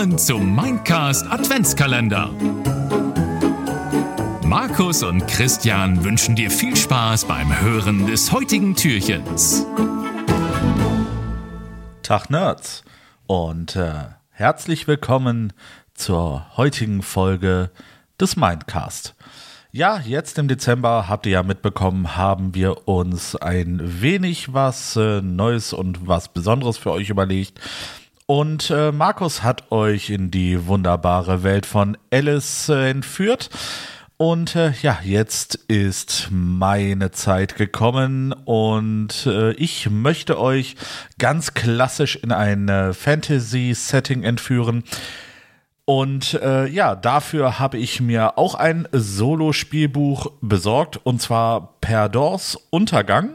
Willkommen 0.00 0.18
zum 0.18 0.56
Mindcast 0.56 1.26
Adventskalender. 1.30 2.30
Markus 4.46 5.02
und 5.02 5.26
Christian 5.28 6.02
wünschen 6.02 6.34
dir 6.34 6.50
viel 6.50 6.74
Spaß 6.74 7.26
beim 7.26 7.60
Hören 7.60 8.06
des 8.06 8.32
heutigen 8.32 8.74
Türchens. 8.74 9.66
Tag 12.02 12.30
Nerds 12.30 12.82
und 13.26 13.76
äh, 13.76 13.92
herzlich 14.30 14.88
willkommen 14.88 15.52
zur 15.92 16.46
heutigen 16.56 17.02
Folge 17.02 17.70
des 18.18 18.36
Mindcast. 18.36 19.14
Ja, 19.70 20.00
jetzt 20.00 20.38
im 20.38 20.48
Dezember 20.48 21.08
habt 21.10 21.26
ihr 21.26 21.32
ja 21.32 21.42
mitbekommen, 21.42 22.16
haben 22.16 22.54
wir 22.54 22.88
uns 22.88 23.36
ein 23.36 24.00
wenig 24.00 24.54
was 24.54 24.96
äh, 24.96 25.20
Neues 25.20 25.74
und 25.74 26.08
was 26.08 26.28
Besonderes 26.32 26.78
für 26.78 26.90
euch 26.90 27.10
überlegt. 27.10 27.60
Und 28.30 28.70
äh, 28.70 28.92
Markus 28.92 29.42
hat 29.42 29.72
euch 29.72 30.08
in 30.08 30.30
die 30.30 30.68
wunderbare 30.68 31.42
Welt 31.42 31.66
von 31.66 31.98
Alice 32.12 32.68
äh, 32.68 32.90
entführt. 32.90 33.50
Und 34.18 34.54
äh, 34.54 34.70
ja, 34.82 35.00
jetzt 35.02 35.56
ist 35.66 36.28
meine 36.30 37.10
Zeit 37.10 37.56
gekommen 37.56 38.32
und 38.32 39.26
äh, 39.26 39.50
ich 39.54 39.90
möchte 39.90 40.38
euch 40.38 40.76
ganz 41.18 41.54
klassisch 41.54 42.14
in 42.22 42.30
ein 42.30 42.68
äh, 42.68 42.92
Fantasy-Setting 42.92 44.22
entführen. 44.22 44.84
Und 45.84 46.34
äh, 46.34 46.68
ja, 46.68 46.94
dafür 46.94 47.58
habe 47.58 47.78
ich 47.78 48.00
mir 48.00 48.38
auch 48.38 48.54
ein 48.54 48.86
Solo-Spielbuch 48.92 50.30
besorgt 50.40 51.00
und 51.02 51.20
zwar 51.20 51.74
Perdors 51.80 52.54
Untergang, 52.70 53.30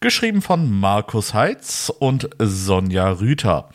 geschrieben 0.00 0.40
von 0.40 0.70
Markus 0.70 1.34
Heitz 1.34 1.92
und 1.98 2.30
Sonja 2.38 3.10
Rüther. 3.10 3.68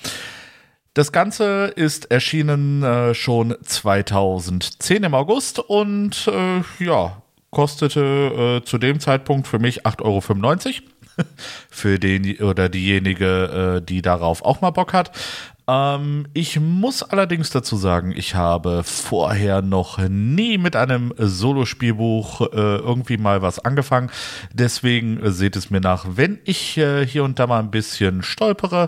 Das 0.97 1.11
Ganze 1.11 1.65
ist 1.75 2.09
erschienen 2.09 2.81
äh, 2.81 3.13
schon 3.13 3.55
2010 3.61 5.03
im 5.03 5.13
August 5.13 5.59
und 5.59 6.27
äh, 6.27 6.83
ja, 6.83 7.21
kostete 7.51 8.61
äh, 8.63 8.65
zu 8.65 8.79
dem 8.79 8.99
Zeitpunkt 8.99 9.47
für 9.47 9.59
mich 9.59 9.85
8,95 9.85 10.01
Euro. 10.01 11.23
für 11.69 11.99
den 11.99 12.39
oder 12.39 12.67
diejenige, 12.67 13.77
äh, 13.77 13.85
die 13.85 14.01
darauf 14.01 14.43
auch 14.43 14.61
mal 14.61 14.71
Bock 14.71 14.93
hat. 14.93 15.11
Ähm, 15.69 16.27
ich 16.33 16.59
muss 16.59 17.03
allerdings 17.03 17.49
dazu 17.49 17.75
sagen, 17.75 18.13
ich 18.15 18.35
habe 18.35 18.83
vorher 18.83 19.61
noch 19.61 19.97
nie 19.97 20.57
mit 20.57 20.75
einem 20.77 21.13
Solospielbuch 21.17 22.41
äh, 22.41 22.77
irgendwie 22.77 23.17
mal 23.17 23.41
was 23.41 23.59
angefangen. 23.59 24.09
Deswegen 24.53 25.21
äh, 25.21 25.31
seht 25.31 25.57
es 25.57 25.69
mir 25.69 25.81
nach, 25.81 26.05
wenn 26.11 26.39
ich 26.45 26.77
äh, 26.77 27.05
hier 27.05 27.25
und 27.25 27.37
da 27.37 27.47
mal 27.47 27.59
ein 27.59 27.71
bisschen 27.71 28.23
stolpere. 28.23 28.87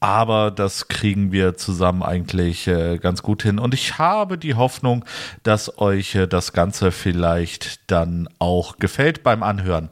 Aber 0.00 0.50
das 0.50 0.88
kriegen 0.88 1.32
wir 1.32 1.56
zusammen 1.56 2.02
eigentlich 2.02 2.68
äh, 2.68 2.98
ganz 2.98 3.22
gut 3.22 3.42
hin. 3.42 3.58
Und 3.58 3.72
ich 3.72 3.98
habe 3.98 4.36
die 4.36 4.54
Hoffnung, 4.54 5.04
dass 5.42 5.78
euch 5.78 6.14
äh, 6.14 6.26
das 6.26 6.52
Ganze 6.52 6.92
vielleicht 6.92 7.90
dann 7.90 8.28
auch 8.38 8.76
gefällt 8.76 9.22
beim 9.22 9.42
Anhören. 9.42 9.88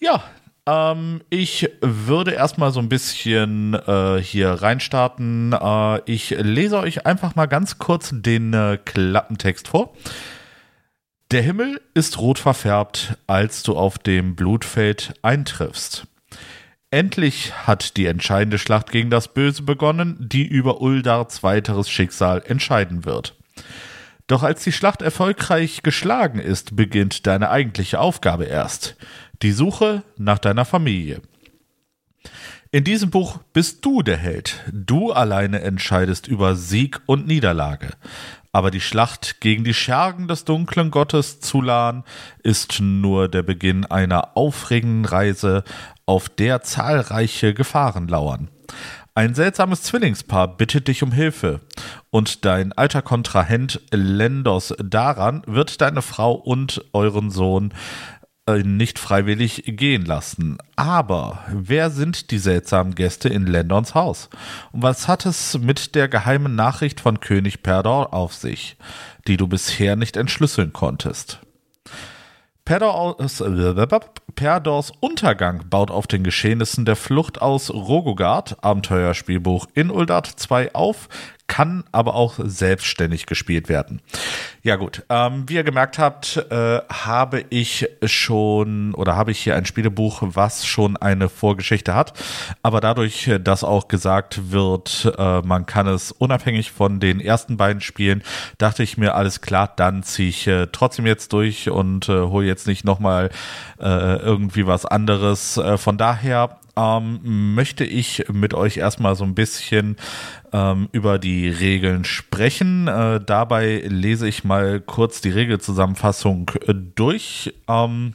Ja, 0.00 0.22
ähm, 0.66 1.20
ich 1.30 1.68
würde 1.80 2.32
erstmal 2.32 2.72
so 2.72 2.80
ein 2.80 2.88
bisschen 2.88 3.74
äh, 3.74 4.20
hier 4.20 4.50
reinstarten. 4.50 5.52
Äh, 5.52 6.00
ich 6.10 6.30
lese 6.30 6.78
euch 6.78 7.06
einfach 7.06 7.34
mal 7.34 7.46
ganz 7.46 7.78
kurz 7.78 8.10
den 8.12 8.52
äh, 8.52 8.78
Klappentext 8.84 9.68
vor. 9.68 9.94
Der 11.30 11.42
Himmel 11.42 11.80
ist 11.94 12.18
rot 12.18 12.38
verfärbt, 12.38 13.16
als 13.26 13.62
du 13.62 13.76
auf 13.76 13.98
dem 13.98 14.36
Blutfeld 14.36 15.14
eintriffst. 15.22 16.06
Endlich 16.90 17.52
hat 17.66 17.96
die 17.96 18.06
entscheidende 18.06 18.58
Schlacht 18.58 18.92
gegen 18.92 19.10
das 19.10 19.34
Böse 19.34 19.62
begonnen, 19.62 20.16
die 20.20 20.46
über 20.46 20.80
Uldards 20.80 21.42
weiteres 21.42 21.90
Schicksal 21.90 22.42
entscheiden 22.46 23.04
wird. 23.04 23.34
Doch 24.26 24.42
als 24.42 24.62
die 24.62 24.72
Schlacht 24.72 25.02
erfolgreich 25.02 25.82
geschlagen 25.82 26.38
ist, 26.38 26.76
beginnt 26.76 27.26
deine 27.26 27.50
eigentliche 27.50 27.98
Aufgabe 27.98 28.44
erst. 28.44 28.96
Die 29.42 29.52
Suche 29.52 30.02
nach 30.16 30.38
deiner 30.38 30.64
Familie. 30.64 31.20
In 32.70 32.84
diesem 32.84 33.10
Buch 33.10 33.38
bist 33.52 33.84
du 33.84 34.02
der 34.02 34.16
Held. 34.16 34.64
Du 34.72 35.12
alleine 35.12 35.60
entscheidest 35.60 36.26
über 36.26 36.56
Sieg 36.56 37.00
und 37.06 37.26
Niederlage. 37.26 37.90
Aber 38.52 38.70
die 38.70 38.80
Schlacht 38.80 39.40
gegen 39.40 39.64
die 39.64 39.74
Schergen 39.74 40.28
des 40.28 40.44
dunklen 40.44 40.90
Gottes 40.90 41.40
Zulan 41.40 42.04
ist 42.42 42.80
nur 42.80 43.28
der 43.28 43.42
Beginn 43.42 43.84
einer 43.84 44.36
aufregenden 44.36 45.04
Reise, 45.04 45.64
auf 46.06 46.28
der 46.28 46.62
zahlreiche 46.62 47.54
Gefahren 47.54 48.08
lauern. 48.08 48.48
Ein 49.16 49.36
seltsames 49.36 49.82
Zwillingspaar 49.82 50.56
bittet 50.56 50.88
dich 50.88 51.04
um 51.04 51.12
Hilfe 51.12 51.60
und 52.10 52.44
dein 52.44 52.72
alter 52.72 53.00
Kontrahent 53.00 53.80
Lendos 53.92 54.74
Daran 54.82 55.42
wird 55.46 55.80
deine 55.80 56.02
Frau 56.02 56.32
und 56.32 56.84
euren 56.92 57.30
Sohn 57.30 57.72
nicht 58.46 58.98
freiwillig 58.98 59.62
gehen 59.66 60.04
lassen. 60.04 60.58
Aber 60.76 61.44
wer 61.50 61.90
sind 61.90 62.30
die 62.30 62.38
seltsamen 62.38 62.94
Gäste 62.94 63.30
in 63.30 63.46
Lendons 63.46 63.94
Haus? 63.94 64.28
Und 64.72 64.82
was 64.82 65.08
hat 65.08 65.24
es 65.24 65.58
mit 65.58 65.94
der 65.94 66.08
geheimen 66.08 66.54
Nachricht 66.54 67.00
von 67.00 67.20
König 67.20 67.62
Perdor 67.62 68.12
auf 68.12 68.34
sich, 68.34 68.76
die 69.26 69.38
du 69.38 69.46
bisher 69.46 69.96
nicht 69.96 70.16
entschlüsseln 70.16 70.74
konntest? 70.74 71.40
Perdors, 72.66 73.42
Perdors 74.34 74.92
Untergang 75.00 75.68
baut 75.68 75.90
auf 75.90 76.06
den 76.06 76.24
Geschehnissen 76.24 76.84
der 76.84 76.96
Flucht 76.96 77.40
aus 77.40 77.70
Rogogard, 77.70 78.62
Abenteuerspielbuch 78.64 79.66
in 79.74 79.90
Uldart 79.90 80.26
2 80.26 80.74
auf, 80.74 81.08
kann 81.46 81.84
aber 81.92 82.14
auch 82.14 82.34
selbstständig 82.38 83.26
gespielt 83.26 83.68
werden. 83.68 84.00
Ja 84.62 84.76
gut, 84.76 85.02
ähm, 85.10 85.44
wie 85.46 85.54
ihr 85.54 85.64
gemerkt 85.64 85.98
habt, 85.98 86.36
äh, 86.50 86.80
habe 86.90 87.44
ich 87.50 87.86
schon 88.04 88.94
oder 88.94 89.14
habe 89.14 89.30
ich 89.30 89.40
hier 89.40 89.54
ein 89.54 89.66
Spielebuch, 89.66 90.22
was 90.22 90.66
schon 90.66 90.96
eine 90.96 91.28
Vorgeschichte 91.28 91.94
hat. 91.94 92.14
Aber 92.62 92.80
dadurch, 92.80 93.30
dass 93.42 93.62
auch 93.62 93.88
gesagt 93.88 94.52
wird, 94.52 95.12
äh, 95.18 95.42
man 95.42 95.66
kann 95.66 95.86
es 95.86 96.12
unabhängig 96.12 96.72
von 96.72 96.98
den 96.98 97.20
ersten 97.20 97.56
beiden 97.56 97.82
Spielen, 97.82 98.22
dachte 98.58 98.82
ich 98.82 98.96
mir, 98.96 99.14
alles 99.14 99.42
klar, 99.42 99.72
dann 99.76 100.02
ziehe 100.02 100.30
ich 100.30 100.46
äh, 100.46 100.68
trotzdem 100.72 101.06
jetzt 101.06 101.32
durch 101.32 101.68
und 101.68 102.08
äh, 102.08 102.22
hole 102.22 102.46
jetzt 102.46 102.66
nicht 102.66 102.84
nochmal 102.84 103.30
äh, 103.78 104.16
irgendwie 104.16 104.66
was 104.66 104.86
anderes. 104.86 105.58
Äh, 105.58 105.76
von 105.76 105.98
daher 105.98 106.58
ähm, 106.76 107.54
möchte 107.54 107.84
ich 107.84 108.24
mit 108.32 108.54
euch 108.54 108.76
erstmal 108.76 109.16
so 109.16 109.24
ein 109.24 109.34
bisschen 109.34 109.96
ähm, 110.52 110.88
über 110.92 111.18
die 111.18 111.48
Regeln 111.48 112.04
sprechen. 112.04 112.88
Äh, 112.88 113.20
dabei 113.24 113.82
lese 113.86 114.28
ich 114.28 114.44
mal 114.44 114.80
kurz 114.80 115.20
die 115.20 115.30
Regelzusammenfassung 115.30 116.50
äh, 116.66 116.74
durch. 116.74 117.54
Ähm, 117.68 118.14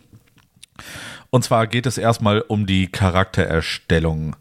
und 1.30 1.44
zwar 1.44 1.68
geht 1.68 1.86
es 1.86 1.98
erstmal 1.98 2.42
um 2.42 2.66
die 2.66 2.88
Charaktererstellung. 2.88 4.36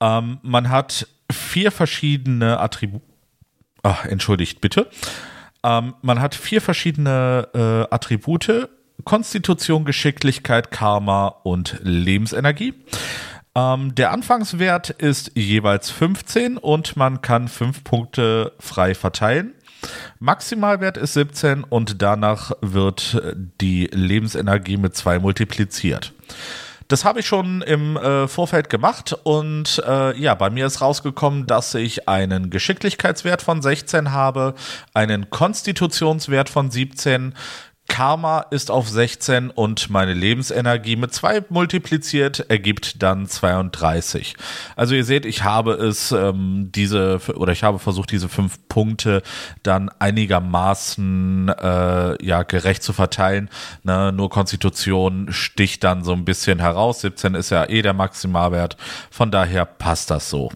Ähm, 0.00 0.38
man 0.42 0.70
hat 0.70 1.06
vier 1.30 1.70
verschiedene 1.70 2.60
Attribute. 2.60 3.02
Entschuldigt 4.08 4.62
bitte. 4.62 4.88
Ähm, 5.62 5.94
man 6.00 6.20
hat 6.20 6.34
vier 6.34 6.60
verschiedene 6.60 7.48
äh, 7.54 7.94
Attribute. 7.94 8.68
Konstitution, 9.04 9.84
Geschicklichkeit, 9.84 10.70
Karma 10.70 11.26
und 11.42 11.78
Lebensenergie. 11.82 12.74
Ähm, 13.56 13.94
der 13.94 14.12
Anfangswert 14.12 14.90
ist 14.90 15.32
jeweils 15.34 15.90
15 15.90 16.58
und 16.58 16.96
man 16.96 17.22
kann 17.22 17.48
5 17.48 17.84
Punkte 17.84 18.52
frei 18.58 18.94
verteilen. 18.94 19.54
Maximalwert 20.18 20.96
ist 20.96 21.14
17 21.14 21.62
und 21.62 22.02
danach 22.02 22.52
wird 22.60 23.22
die 23.60 23.86
Lebensenergie 23.92 24.76
mit 24.76 24.96
2 24.96 25.18
multipliziert. 25.18 26.12
Das 26.88 27.04
habe 27.04 27.20
ich 27.20 27.26
schon 27.26 27.62
im 27.62 27.96
äh, 27.96 28.28
Vorfeld 28.28 28.68
gemacht 28.68 29.16
und 29.24 29.82
äh, 29.86 30.18
ja, 30.18 30.34
bei 30.34 30.50
mir 30.50 30.66
ist 30.66 30.82
rausgekommen, 30.82 31.46
dass 31.46 31.74
ich 31.74 32.08
einen 32.08 32.50
Geschicklichkeitswert 32.50 33.40
von 33.40 33.62
16 33.62 34.12
habe, 34.12 34.54
einen 34.92 35.30
Konstitutionswert 35.30 36.50
von 36.50 36.70
17, 36.70 37.34
Karma 37.88 38.40
ist 38.50 38.70
auf 38.70 38.88
16 38.88 39.50
und 39.50 39.90
meine 39.90 40.14
Lebensenergie 40.14 40.96
mit 40.96 41.12
2 41.12 41.44
multipliziert 41.50 42.50
ergibt 42.50 43.02
dann 43.02 43.26
32. 43.26 44.34
Also 44.74 44.94
ihr 44.94 45.04
seht, 45.04 45.26
ich 45.26 45.44
habe 45.44 45.74
es 45.74 46.10
ähm, 46.10 46.70
diese 46.74 47.20
oder 47.34 47.52
ich 47.52 47.62
habe 47.62 47.78
versucht 47.78 48.10
diese 48.10 48.28
fünf 48.28 48.58
Punkte 48.68 49.22
dann 49.62 49.90
einigermaßen 49.98 51.50
äh, 51.50 52.24
ja 52.24 52.42
gerecht 52.42 52.82
zu 52.82 52.92
verteilen. 52.92 53.50
Ne? 53.82 54.12
Nur 54.12 54.30
Konstitution 54.30 55.28
sticht 55.30 55.84
dann 55.84 56.04
so 56.04 56.12
ein 56.12 56.24
bisschen 56.24 56.58
heraus. 56.58 57.02
17 57.02 57.34
ist 57.34 57.50
ja 57.50 57.68
eh 57.68 57.82
der 57.82 57.92
Maximalwert. 57.92 58.76
Von 59.10 59.30
daher 59.30 59.66
passt 59.66 60.10
das 60.10 60.30
so. 60.30 60.50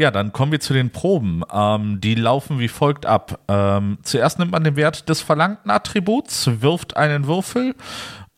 Ja, 0.00 0.10
dann 0.10 0.32
kommen 0.32 0.50
wir 0.50 0.60
zu 0.60 0.72
den 0.72 0.88
Proben. 0.88 1.42
Ähm, 1.52 2.00
die 2.00 2.14
laufen 2.14 2.58
wie 2.58 2.68
folgt 2.68 3.04
ab. 3.04 3.38
Ähm, 3.48 3.98
zuerst 4.02 4.38
nimmt 4.38 4.50
man 4.50 4.64
den 4.64 4.74
Wert 4.74 5.10
des 5.10 5.20
verlangten 5.20 5.70
Attributs, 5.70 6.62
wirft 6.62 6.96
einen 6.96 7.26
Würfel 7.26 7.74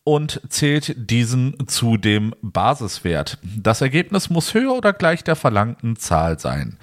und 0.03 0.41
zählt 0.49 1.09
diesen 1.09 1.69
zu 1.69 1.99
dem 1.99 2.35
Basiswert. 2.43 3.38
Das 3.44 3.81
Ergebnis 3.81 4.29
muss 4.29 4.55
höher 4.55 4.75
oder 4.75 4.93
gleich 4.93 5.23
der 5.23 5.37
verlangten 5.37 5.94
Zahl 5.94 6.41
sein. 6.41 6.79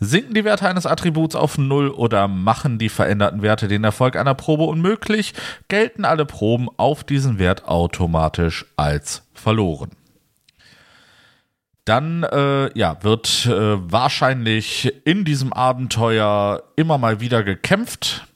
Sinken 0.00 0.34
die 0.34 0.44
Werte 0.44 0.68
eines 0.68 0.86
Attributs 0.86 1.36
auf 1.36 1.56
Null 1.56 1.90
oder 1.90 2.26
machen 2.26 2.80
die 2.80 2.88
veränderten 2.88 3.42
Werte 3.42 3.68
den 3.68 3.84
Erfolg 3.84 4.16
einer 4.16 4.34
Probe 4.34 4.64
unmöglich, 4.64 5.34
gelten 5.68 6.04
alle 6.04 6.26
Proben 6.26 6.68
auf 6.78 7.04
diesen 7.04 7.38
Wert 7.38 7.68
automatisch 7.68 8.66
als 8.76 9.22
verloren. 9.34 9.92
Dann 11.86 12.24
äh, 12.24 12.76
ja, 12.76 13.02
wird 13.02 13.46
äh, 13.46 13.50
wahrscheinlich 13.90 14.92
in 15.04 15.24
diesem 15.24 15.52
Abenteuer 15.52 16.64
immer 16.74 16.98
mal 16.98 17.20
wieder 17.20 17.44
gekämpft. 17.44 18.26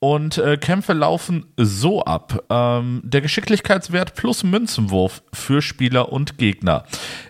Und 0.00 0.36
äh, 0.38 0.56
Kämpfe 0.56 0.94
laufen 0.94 1.46
so 1.56 2.04
ab. 2.04 2.42
Ähm, 2.50 3.02
der 3.04 3.20
Geschicklichkeitswert 3.20 4.16
plus 4.16 4.42
Münzenwurf 4.42 5.22
für 5.32 5.62
Spieler 5.62 6.10
und 6.10 6.38
Gegner. 6.38 6.82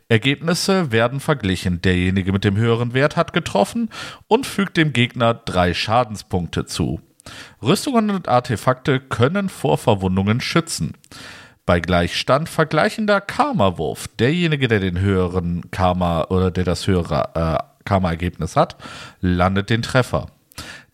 Ergebnisse 0.09 0.91
werden 0.91 1.21
verglichen. 1.21 1.83
Derjenige 1.83 2.33
mit 2.33 2.45
dem 2.45 2.57
höheren 2.57 2.95
Wert 2.95 3.17
hat 3.17 3.35
getroffen 3.35 3.91
und 4.29 4.47
fügt 4.47 4.79
dem 4.79 4.95
Gegner 4.95 5.35
drei 5.35 5.75
Schadenspunkte 5.75 6.65
zu. 6.65 7.03
Rüstungen 7.63 8.09
und 8.09 8.27
Artefakte 8.27 9.01
können 9.01 9.51
vor 9.51 9.77
Verwundungen 9.77 10.41
schützen. 10.41 10.95
Bei 11.65 11.81
Gleichstand 11.81 12.49
vergleichender 12.49 13.21
Karma-Wurf. 13.21 14.09
Derjenige, 14.19 14.67
der 14.69 14.81
den 14.81 14.99
höheren 14.99 15.71
Karma 15.71 16.25
oder 16.25 16.51
der 16.51 16.65
das 16.65 16.87
höhere 16.87 17.31
äh, 17.35 17.85
Karma-Ergebnis 17.85 18.57
hat, 18.57 18.77
landet 19.21 19.71
den 19.71 19.83
Treffer. 19.83 20.27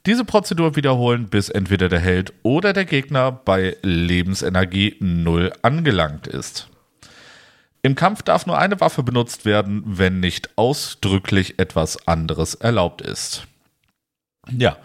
Diese 0.06 0.24
Prozedur 0.24 0.76
wiederholen, 0.76 1.28
bis 1.28 1.48
entweder 1.48 1.88
der 1.88 2.00
Held 2.00 2.32
oder 2.42 2.72
der 2.72 2.84
Gegner 2.84 3.32
bei 3.32 3.76
Lebensenergie 3.82 4.96
0 5.00 5.52
angelangt 5.62 6.26
ist. 6.26 6.68
Im 7.82 7.94
Kampf 7.94 8.22
darf 8.22 8.46
nur 8.46 8.58
eine 8.58 8.80
Waffe 8.80 9.02
benutzt 9.02 9.44
werden, 9.44 9.82
wenn 9.84 10.20
nicht 10.20 10.56
ausdrücklich 10.56 11.58
etwas 11.58 12.06
anderes 12.08 12.54
erlaubt 12.54 13.02
ist. 13.02 13.46
Ja, 14.50 14.76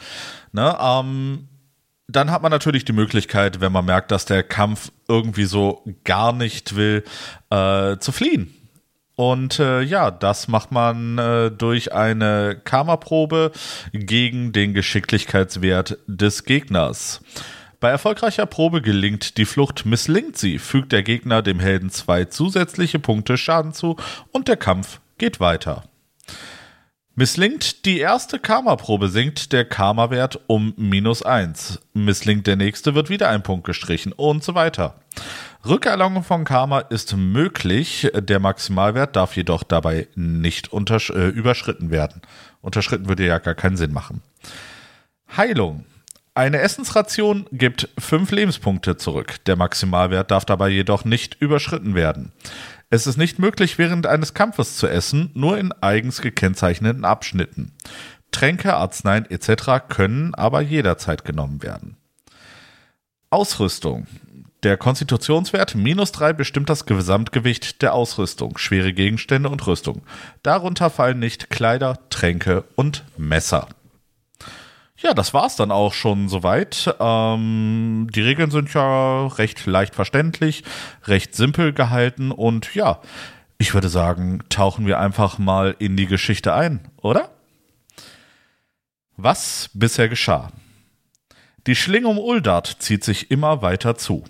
ne, 0.51 0.77
ähm, 0.79 1.47
dann 2.07 2.31
hat 2.31 2.41
man 2.41 2.51
natürlich 2.51 2.85
die 2.85 2.93
Möglichkeit, 2.93 3.61
wenn 3.61 3.71
man 3.71 3.85
merkt, 3.85 4.11
dass 4.11 4.25
der 4.25 4.43
Kampf 4.43 4.91
irgendwie 5.07 5.45
so 5.45 5.83
gar 6.03 6.33
nicht 6.33 6.75
will, 6.75 7.03
äh, 7.49 7.97
zu 7.97 8.11
fliehen. 8.11 8.53
Und 9.15 9.59
äh, 9.59 9.81
ja, 9.81 10.09
das 10.09 10.47
macht 10.47 10.71
man 10.71 11.17
äh, 11.17 11.51
durch 11.51 11.93
eine 11.93 12.59
Karma-Probe 12.63 13.51
gegen 13.93 14.53
den 14.53 14.73
Geschicklichkeitswert 14.73 15.99
des 16.07 16.45
Gegners. 16.45 17.21
Bei 17.79 17.89
erfolgreicher 17.89 18.45
Probe 18.45 18.81
gelingt 18.81 19.37
die 19.37 19.45
Flucht, 19.45 19.85
misslingt 19.85 20.37
sie, 20.37 20.57
fügt 20.57 20.93
der 20.93 21.03
Gegner 21.03 21.41
dem 21.41 21.59
Helden 21.59 21.89
zwei 21.89 22.25
zusätzliche 22.25 22.97
Punkte 22.97 23.37
Schaden 23.37 23.73
zu 23.73 23.97
und 24.31 24.47
der 24.47 24.57
Kampf 24.57 24.99
geht 25.17 25.39
weiter. 25.39 25.83
Misslingt 27.15 27.85
die 27.85 27.99
erste 27.99 28.39
Karma-Probe, 28.39 29.07
sinkt 29.07 29.53
der 29.53 29.65
Karma-Wert 29.65 30.39
um 30.47 30.73
minus 30.77 31.21
1. 31.21 31.79
Misslingt 31.93 32.47
der 32.47 32.55
nächste, 32.55 32.95
wird 32.95 33.11
wieder 33.11 33.29
ein 33.29 33.43
Punkt 33.43 33.67
gestrichen 33.67 34.13
und 34.13 34.43
so 34.43 34.55
weiter. 34.55 34.95
Rückerlangung 35.63 36.23
von 36.23 36.43
Karma 36.43 36.79
ist 36.79 37.15
möglich, 37.15 38.09
der 38.15 38.39
Maximalwert 38.39 39.15
darf 39.15 39.35
jedoch 39.35 39.61
dabei 39.61 40.07
nicht 40.15 40.73
äh, 40.73 41.27
überschritten 41.27 41.91
werden. 41.91 42.23
Unterschritten 42.61 43.07
würde 43.07 43.27
ja 43.27 43.37
gar 43.37 43.53
keinen 43.53 43.77
Sinn 43.77 43.93
machen. 43.93 44.23
Heilung. 45.37 45.85
Eine 46.33 46.61
Essensration 46.61 47.45
gibt 47.51 47.89
5 47.99 48.31
Lebenspunkte 48.31 48.97
zurück. 48.97 49.35
Der 49.45 49.55
Maximalwert 49.55 50.31
darf 50.31 50.45
dabei 50.45 50.69
jedoch 50.69 51.05
nicht 51.05 51.39
überschritten 51.39 51.93
werden. 51.93 52.31
Es 52.93 53.07
ist 53.07 53.17
nicht 53.17 53.39
möglich, 53.39 53.79
während 53.79 54.05
eines 54.05 54.35
Kampfes 54.35 54.77
zu 54.77 54.85
essen, 54.85 55.31
nur 55.33 55.57
in 55.57 55.71
eigens 55.81 56.21
gekennzeichneten 56.21 57.05
Abschnitten. 57.05 57.71
Tränke, 58.29 58.75
Arzneien 58.75 59.25
etc. 59.31 59.87
können 59.89 60.35
aber 60.35 60.61
jederzeit 60.61 61.25
genommen 61.25 61.63
werden. 61.63 61.97
Ausrüstung. 63.31 64.05
Der 64.61 64.77
Konstitutionswert 64.77 65.73
minus 65.73 66.11
3 66.11 66.33
bestimmt 66.33 66.69
das 66.69 66.85
Gesamtgewicht 66.85 67.81
der 67.81 67.95
Ausrüstung, 67.95 68.59
schwere 68.59 68.93
Gegenstände 68.93 69.49
und 69.49 69.65
Rüstung. 69.65 70.03
Darunter 70.43 70.91
fallen 70.91 71.17
nicht 71.17 71.49
Kleider, 71.49 71.97
Tränke 72.11 72.63
und 72.75 73.05
Messer. 73.17 73.69
Ja, 75.03 75.13
das 75.13 75.33
war's 75.33 75.57
dann 75.57 75.71
auch 75.71 75.93
schon 75.93 76.29
soweit. 76.29 76.95
Ähm, 76.99 78.07
die 78.15 78.21
Regeln 78.21 78.51
sind 78.51 78.73
ja 78.73 79.27
recht 79.27 79.65
leicht 79.65 79.95
verständlich, 79.95 80.63
recht 81.03 81.35
simpel 81.35 81.73
gehalten 81.73 82.31
und 82.31 82.73
ja, 82.73 83.01
ich 83.57 83.73
würde 83.73 83.89
sagen, 83.89 84.43
tauchen 84.47 84.87
wir 84.87 84.99
einfach 84.99 85.37
mal 85.39 85.75
in 85.77 85.97
die 85.97 86.05
Geschichte 86.05 86.53
ein, 86.53 86.79
oder? 87.01 87.31
Was 89.17 89.69
bisher 89.73 90.07
geschah? 90.07 90.51
Die 91.67 91.75
Schlinge 91.75 92.07
um 92.07 92.17
Uldart 92.17 92.77
zieht 92.79 93.03
sich 93.03 93.29
immer 93.29 93.61
weiter 93.61 93.95
zu. 93.95 94.23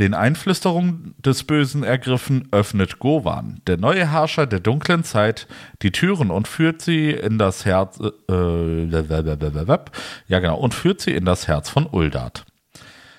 Den 0.00 0.14
Einflüsterungen 0.14 1.14
des 1.18 1.44
Bösen 1.44 1.82
ergriffen, 1.84 2.48
öffnet 2.52 3.00
Gowan, 3.00 3.60
der 3.66 3.76
neue 3.76 4.10
Herrscher 4.10 4.46
der 4.46 4.60
dunklen 4.60 5.04
Zeit, 5.04 5.46
die 5.82 5.92
Türen 5.92 6.30
und 6.30 6.48
führt 6.48 6.80
sie 6.80 7.10
in 7.10 7.36
das 7.36 7.66
Herz, 7.66 8.00
äh, 8.00 8.84
ja 8.86 10.38
genau, 10.38 10.56
und 10.56 10.72
führt 10.72 11.02
sie 11.02 11.10
in 11.10 11.26
das 11.26 11.48
Herz 11.48 11.68
von 11.68 11.86
Uldart. 11.86 12.46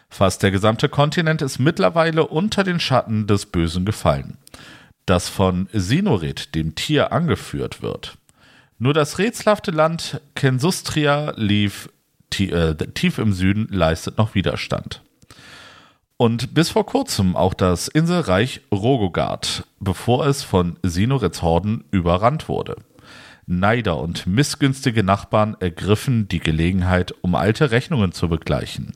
Fast 0.09 0.41
der 0.41 0.49
gesamte 0.49 0.89
Kontinent 0.89 1.43
ist 1.43 1.59
mittlerweile 1.59 2.25
unter 2.25 2.63
den 2.63 2.79
Schatten 2.79 3.27
des 3.27 3.45
Bösen 3.45 3.85
gefallen, 3.85 4.39
das 5.05 5.29
von 5.29 5.69
Sinorit, 5.73 6.55
dem 6.55 6.73
Tier, 6.73 7.11
angeführt 7.11 7.83
wird. 7.83 8.17
Nur 8.79 8.95
das 8.95 9.19
rätselhafte 9.19 9.69
Land 9.69 10.19
Kensustria 10.33 11.33
lief 11.35 11.89
äh, 12.39 12.73
tief 12.73 13.19
im 13.19 13.33
Süden 13.33 13.67
leistet 13.69 14.17
noch 14.17 14.33
Widerstand 14.33 15.03
und 16.21 16.53
bis 16.53 16.69
vor 16.69 16.85
kurzem 16.85 17.35
auch 17.35 17.55
das 17.55 17.87
Inselreich 17.87 18.61
Rogogard, 18.71 19.65
bevor 19.79 20.27
es 20.27 20.43
von 20.43 20.77
Sinorets 20.83 21.41
Horden 21.41 21.83
überrannt 21.89 22.47
wurde. 22.47 22.75
Neider 23.47 23.97
und 23.97 24.27
missgünstige 24.27 25.01
Nachbarn 25.01 25.57
ergriffen 25.59 26.27
die 26.27 26.37
Gelegenheit, 26.37 27.11
um 27.21 27.33
alte 27.33 27.71
Rechnungen 27.71 28.11
zu 28.11 28.29
begleichen. 28.29 28.91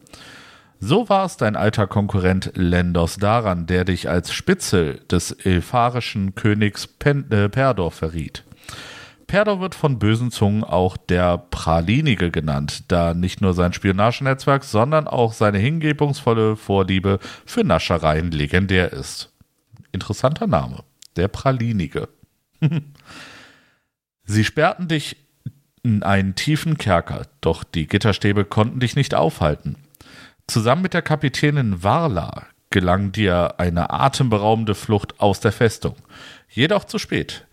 So 0.80 1.10
war 1.10 1.26
es 1.26 1.36
dein 1.36 1.56
alter 1.56 1.88
Konkurrent 1.88 2.52
Lendos 2.54 3.18
Daran, 3.18 3.66
der 3.66 3.86
dich 3.86 4.08
als 4.08 4.32
Spitzel 4.32 5.00
des 5.10 5.32
elfarischen 5.32 6.36
Königs 6.36 6.86
Pen 6.86 7.32
äh, 7.32 7.50
Perdor 7.50 7.90
verriet. 7.90 8.44
Perdor 9.28 9.60
wird 9.60 9.76
von 9.76 10.00
bösen 10.00 10.32
Zungen 10.32 10.64
auch 10.64 10.98
der 10.98 11.38
Pralinige 11.38 12.32
genannt, 12.32 12.86
da 12.90 13.14
nicht 13.14 13.42
nur 13.42 13.54
sein 13.54 13.74
Spionagenetzwerk, 13.74 14.64
sondern 14.64 15.08
auch 15.08 15.34
seine 15.34 15.58
hingebungsvolle 15.58 16.56
Vorliebe 16.56 17.20
für 17.46 17.64
Naschereien 17.64 18.32
legendär 18.32 18.94
ist. 18.94 19.32
Interessanter 19.92 20.48
Name, 20.48 20.84
der 21.16 21.28
Pralinige. 21.28 22.10
Sie 24.26 24.44
sperrten 24.44 24.88
dich 24.88 25.18
in 25.84 26.04
einen 26.04 26.36
tiefen 26.36 26.78
Kerker, 26.78 27.28
doch 27.42 27.64
die 27.64 27.88
Gitterstäbe 27.88 28.44
konnten 28.44 28.80
dich 28.80 28.96
nicht 28.96 29.14
aufhalten. 29.14 29.78
Zusammen 30.48 30.82
mit 30.82 30.94
der 30.94 31.02
Kapitänin 31.02 31.84
Varla 31.84 32.48
gelang 32.72 33.12
dir 33.12 33.60
eine 33.60 33.92
atemberaubende 33.92 34.76
Flucht 34.76 35.20
aus 35.20 35.40
der 35.40 35.52
Festung. 35.52 35.96
Jedoch 36.50 36.86
zu 36.86 36.98
spät. 37.00 37.46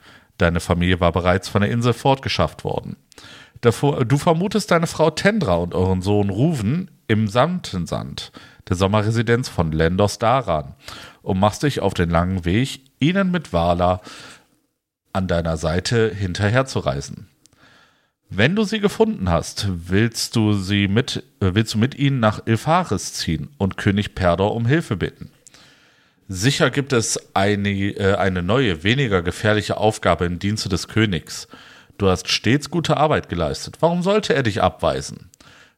Deine 0.43 0.59
Familie 0.59 0.99
war 0.99 1.13
bereits 1.13 1.49
von 1.49 1.63
der 1.63 1.71
Insel 1.71 1.93
fortgeschafft 1.93 2.65
worden. 2.65 2.97
Du 3.61 4.19
vermutest 4.19 4.73
deine 4.73 4.89
Frau 4.89 5.11
Tendra 5.11 5.55
und 5.55 5.73
euren 5.73 6.03
Sohn 6.03 6.31
Ruven 6.31 6.91
im 7.07 7.29
Samtensand, 7.29 8.33
der 8.69 8.75
Sommerresidenz 8.75 9.49
von 9.49 9.71
Lendos 9.71 10.19
Daran, 10.19 10.75
und 11.23 11.39
machst 11.39 11.63
dich 11.63 11.79
auf 11.79 11.95
den 11.95 12.11
langen 12.11 12.45
Weg, 12.45 12.81
ihnen 12.99 13.31
mit 13.31 13.53
Vala 13.53 14.01
an 15.13 15.29
deiner 15.29 15.57
Seite 15.57 16.13
hinterherzureisen. 16.13 17.29
Wenn 18.29 18.57
du 18.57 18.65
sie 18.65 18.81
gefunden 18.81 19.31
hast, 19.31 19.69
willst 19.71 20.35
du 20.35 20.55
sie 20.55 20.89
mit, 20.89 21.23
äh, 21.39 21.55
willst 21.55 21.75
du 21.75 21.79
mit 21.79 21.95
ihnen 21.95 22.19
nach 22.19 22.47
Ilfaris 22.47 23.13
ziehen 23.13 23.51
und 23.59 23.77
König 23.77 24.17
Perdor 24.17 24.57
um 24.57 24.67
Hilfe 24.67 24.97
bitten. 24.97 25.31
Sicher 26.29 26.71
gibt 26.71 26.93
es 26.93 27.35
eine, 27.35 27.71
äh, 27.71 28.15
eine 28.15 28.43
neue, 28.43 28.85
weniger 28.85 29.23
gefährliche 29.23 29.77
Aufgabe 29.77 30.25
im 30.25 30.39
Dienste 30.39 30.69
des 30.69 30.89
Königs. 30.89 31.49
Du 31.99 32.09
hast 32.09 32.29
stets 32.29 32.71
gute 32.71 32.97
Arbeit 32.97 33.29
geleistet. 33.29 33.79
Warum 33.81 34.03
sollte 34.03 34.35
er 34.35 34.43
dich 34.43 34.63
abweisen? 34.63 35.31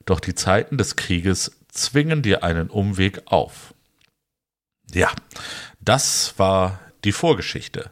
Doch 0.07 0.21
die 0.21 0.35
Zeiten 0.35 0.79
des 0.79 0.97
Krieges 0.97 1.53
zwingen 1.69 2.23
dir 2.23 2.45
einen 2.45 2.71
Umweg 2.71 3.23
auf. 3.27 3.75
Ja, 4.93 5.11
das 5.81 6.35
war 6.37 6.81
die 7.05 7.13
Vorgeschichte. 7.13 7.91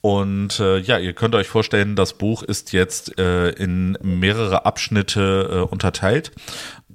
Und 0.00 0.60
äh, 0.60 0.78
ja, 0.78 0.98
ihr 0.98 1.14
könnt 1.14 1.34
euch 1.34 1.48
vorstellen, 1.48 1.96
das 1.96 2.14
Buch 2.14 2.42
ist 2.42 2.72
jetzt 2.72 3.18
äh, 3.18 3.50
in 3.50 3.98
mehrere 4.02 4.64
Abschnitte 4.64 5.48
äh, 5.50 5.72
unterteilt. 5.72 6.30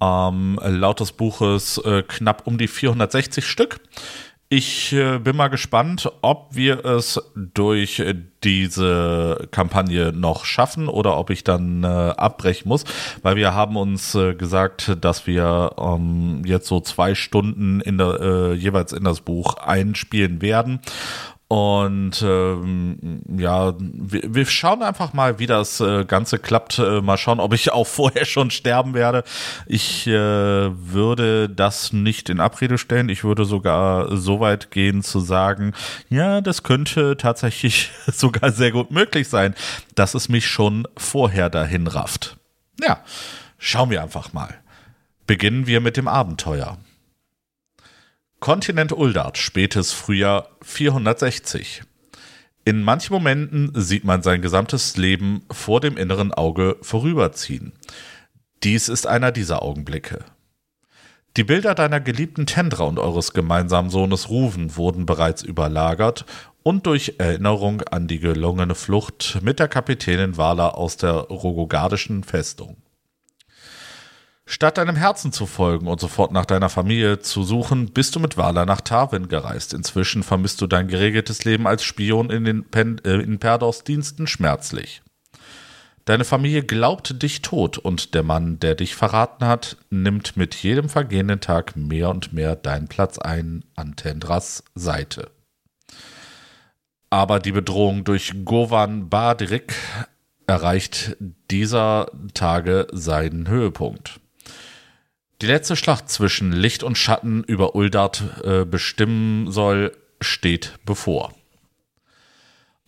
Ähm, 0.02 0.60
laut 0.64 1.02
des 1.02 1.12
Buches 1.12 1.78
äh, 1.80 2.04
knapp 2.04 2.48
um 2.48 2.58
die 2.58 2.70
460 2.70 3.46
Stück. 3.46 3.82
Ich 4.54 4.92
äh, 4.92 5.18
bin 5.18 5.38
mal 5.38 5.48
gespannt, 5.48 6.12
ob 6.22 6.50
wir 6.52 6.84
es 6.84 7.18
durch 7.34 8.04
diese 8.44 9.48
Kampagne 9.50 10.12
noch 10.12 10.44
schaffen 10.44 10.90
oder 10.90 11.16
ob 11.16 11.30
ich 11.30 11.46
dann 11.46 11.86
äh, 11.86 11.88
abbrechen 11.88 12.68
muss, 12.68 12.84
weil 13.22 13.38
wir 13.38 13.54
haben 13.54 13.78
uns 13.78 14.14
äh, 14.14 14.36
gesagt, 14.36 14.98
dass 15.00 15.26
wir 15.26 15.72
ähm, 15.80 16.42
jetzt 16.44 16.68
so 16.68 16.82
zwei 16.82 17.16
Stunden 17.16 17.80
in 17.80 17.98
der, 17.98 18.20
äh, 18.20 18.54
jeweils 18.54 18.92
in 18.92 19.06
das 19.06 19.22
Buch 19.22 19.56
einspielen 19.56 20.42
werden 20.42 20.82
und 21.52 22.22
ähm, 22.22 23.24
ja, 23.28 23.74
wir, 23.78 24.22
wir 24.34 24.46
schauen 24.46 24.82
einfach 24.82 25.12
mal, 25.12 25.38
wie 25.38 25.48
das 25.48 25.82
äh, 25.82 26.06
Ganze 26.06 26.40
klappt. 26.40 26.80
Äh, 26.80 27.02
mal 27.02 27.18
schauen, 27.18 27.42
ob 27.42 27.54
ich 27.54 27.74
auch 27.74 27.88
vorher 27.88 28.24
schon 28.24 28.52
sterben 28.52 28.94
werde. 28.94 29.26
Ich 29.66 30.08
äh, 30.08 30.14
würde 30.14 31.50
das 31.50 31.92
nicht 31.92 32.30
in 32.30 32.40
Abrede 32.40 32.78
stellen. 32.78 33.10
Ich 33.10 33.26
würde 33.26 33.44
sogar 33.44 34.16
so 34.16 34.40
weit 34.40 34.72
gehen 34.72 35.04
zu 35.04 35.20
sagen, 35.20 35.74
ja, 36.08 36.40
das 36.40 36.64
könnte 36.64 37.18
tatsächlich 37.18 37.92
sogar 38.08 38.54
sehr 38.54 38.72
gut 38.72 38.90
möglich 38.90 39.28
sein, 39.28 39.54
dass 39.94 40.14
es 40.14 40.30
mich 40.30 40.48
schon 40.48 40.88
vorher 40.96 41.50
dahin 41.50 41.88
rafft. 41.88 42.38
Ja, 42.82 43.02
schauen 43.58 43.90
wir 43.90 44.02
einfach 44.02 44.32
mal. 44.32 44.56
Beginnen 45.28 45.68
wir 45.68 45.82
mit 45.82 45.98
dem 45.98 46.08
Abenteuer. 46.08 46.78
Kontinent 48.42 48.92
Uldart, 48.92 49.38
spätes 49.38 49.94
Frühjahr 49.94 50.50
460. 50.64 51.84
In 52.66 52.82
manchen 52.82 53.14
Momenten 53.14 53.72
sieht 53.76 54.04
man 54.04 54.24
sein 54.24 54.42
gesamtes 54.42 54.98
Leben 54.98 55.44
vor 55.52 55.80
dem 55.80 55.96
inneren 55.96 56.34
Auge 56.34 56.76
vorüberziehen. 56.82 57.72
Dies 58.64 58.90
ist 58.90 59.06
einer 59.06 59.32
dieser 59.32 59.62
Augenblicke. 59.62 60.26
Die 61.38 61.44
Bilder 61.44 61.76
deiner 61.76 62.00
geliebten 62.00 62.48
Tendra 62.48 62.86
und 62.86 62.98
eures 62.98 63.34
gemeinsamen 63.34 63.92
Sohnes 63.92 64.30
Ruven 64.30 64.76
wurden 64.76 65.06
bereits 65.06 65.44
überlagert 65.44 66.26
und 66.64 66.88
durch 66.88 67.18
Erinnerung 67.20 67.84
an 67.84 68.08
die 68.08 68.20
gelungene 68.20 68.74
Flucht 68.74 69.38
mit 69.44 69.60
der 69.60 69.68
Kapitänin 69.68 70.36
Vala 70.36 70.70
aus 70.70 70.98
der 70.98 71.12
rogogardischen 71.14 72.24
Festung. 72.24 72.78
Statt 74.54 74.78
deinem 74.78 74.98
Herzen 74.98 75.32
zu 75.32 75.46
folgen 75.46 75.88
und 75.88 76.02
sofort 76.02 76.34
nach 76.34 76.46
deiner 76.46 76.68
Familie 76.68 77.20
zu 77.20 77.44
suchen, 77.44 77.94
bist 77.94 78.14
du 78.14 78.20
mit 78.20 78.36
Vala 78.36 78.66
nach 78.66 78.82
Tarwin 78.82 79.30
gereist. 79.30 79.74
Inzwischen 79.74 80.24
vermisst 80.24 80.60
du 80.60 80.68
dein 80.68 80.90
geregeltes 80.90 81.46
Leben 81.46 81.68
als 81.68 81.86
Spion 81.86 82.30
in, 82.30 82.44
den 82.44 82.66
Pen 82.66 83.00
äh, 83.06 83.22
in 83.22 83.40
Perdors 83.40 83.86
Diensten 83.86 84.28
schmerzlich. 84.28 85.04
Deine 86.04 86.26
Familie 86.26 86.64
glaubt 86.64 87.24
dich 87.24 87.42
tot 87.42 87.78
und 87.78 88.14
der 88.14 88.24
Mann, 88.24 88.60
der 88.60 88.76
dich 88.76 88.94
verraten 88.94 89.46
hat, 89.46 89.78
nimmt 89.90 90.36
mit 90.36 90.54
jedem 90.56 90.90
vergehenden 90.90 91.40
Tag 91.40 91.78
mehr 91.78 92.10
und 92.10 92.34
mehr 92.34 92.58
deinen 92.58 92.90
Platz 92.90 93.20
ein 93.20 93.64
an 93.78 93.96
Tendras 93.96 94.66
Seite. 94.76 95.32
Aber 97.10 97.40
die 97.40 97.54
Bedrohung 97.54 98.04
durch 98.04 98.34
Govan 98.44 99.08
Badirik 99.08 99.74
erreicht 100.46 101.16
dieser 101.50 102.12
Tage 102.34 102.88
seinen 102.92 103.48
Höhepunkt. 103.48 104.21
Die 105.42 105.48
letzte 105.48 105.76
Schlacht 105.76 106.08
zwischen 106.08 106.52
Licht 106.52 106.84
und 106.84 107.00
Schatten 107.00 107.44
über 107.44 107.74
Uldart 107.74 108.24
äh, 108.44 108.64
bestimmen 108.64 109.52
soll, 109.52 109.92
steht 110.20 110.76
bevor. 110.86 111.34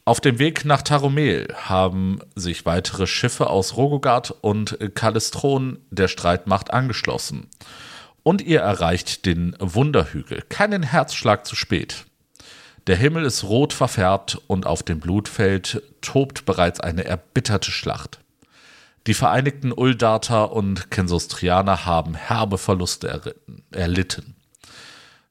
Auf 0.05 0.21
dem 0.21 0.37
Weg 0.37 0.63
nach 0.63 0.83
Taromel 0.83 1.47
haben 1.55 2.19
sich 2.35 2.67
weitere 2.67 3.07
Schiffe 3.07 3.49
aus 3.49 3.75
Rogogard 3.75 4.35
und 4.41 4.77
Kalistron 4.93 5.79
der 5.89 6.07
Streitmacht 6.07 6.71
angeschlossen. 6.71 7.47
Und 8.21 8.41
ihr 8.41 8.59
erreicht 8.59 9.25
den 9.25 9.55
Wunderhügel, 9.59 10.43
keinen 10.47 10.83
Herzschlag 10.83 11.47
zu 11.47 11.55
spät. 11.55 12.05
Der 12.85 12.97
Himmel 12.97 13.25
ist 13.25 13.45
rot 13.45 13.73
verfärbt 13.73 14.37
und 14.45 14.67
auf 14.67 14.83
dem 14.83 14.99
Blutfeld 14.99 15.81
tobt 16.01 16.45
bereits 16.45 16.79
eine 16.81 17.05
erbitterte 17.05 17.71
Schlacht. 17.71 18.22
Die 19.05 19.13
Vereinigten 19.13 19.73
Uldater 19.73 20.53
und 20.53 20.89
Kensostrianer 20.89 21.85
haben 21.85 22.15
herbe 22.15 22.57
Verluste 22.57 23.09
erritten, 23.09 23.63
erlitten. 23.71 24.35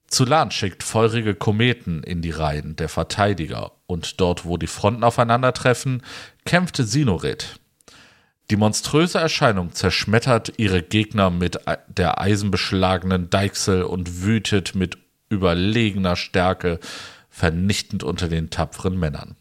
Zulan 0.09 0.51
schickt 0.51 0.83
feurige 0.83 1.35
Kometen 1.35 2.03
in 2.03 2.21
die 2.21 2.33
Reihen 2.33 2.77
der 2.77 2.91
Verteidiger 2.91 3.73
und 3.87 4.21
dort, 4.21 4.45
wo 4.45 4.59
die 4.59 4.67
Fronten 4.67 5.05
aufeinandertreffen, 5.05 6.03
kämpfte 6.45 6.85
Sinoret. 6.85 7.59
Die 8.51 8.57
monströse 8.57 9.19
Erscheinung 9.19 9.73
zerschmettert 9.73 10.53
ihre 10.59 10.83
Gegner 10.83 11.31
mit 11.31 11.59
der 11.89 12.21
eisenbeschlagenen 12.21 13.31
Deichsel 13.31 13.85
und 13.85 14.23
wütet 14.23 14.75
mit 14.75 14.99
überlegener 15.31 16.17
Stärke 16.17 16.79
vernichtend 17.31 18.05
unter 18.05 18.29
den 18.29 18.51
tapferen 18.51 18.99
Männern. 18.99 19.37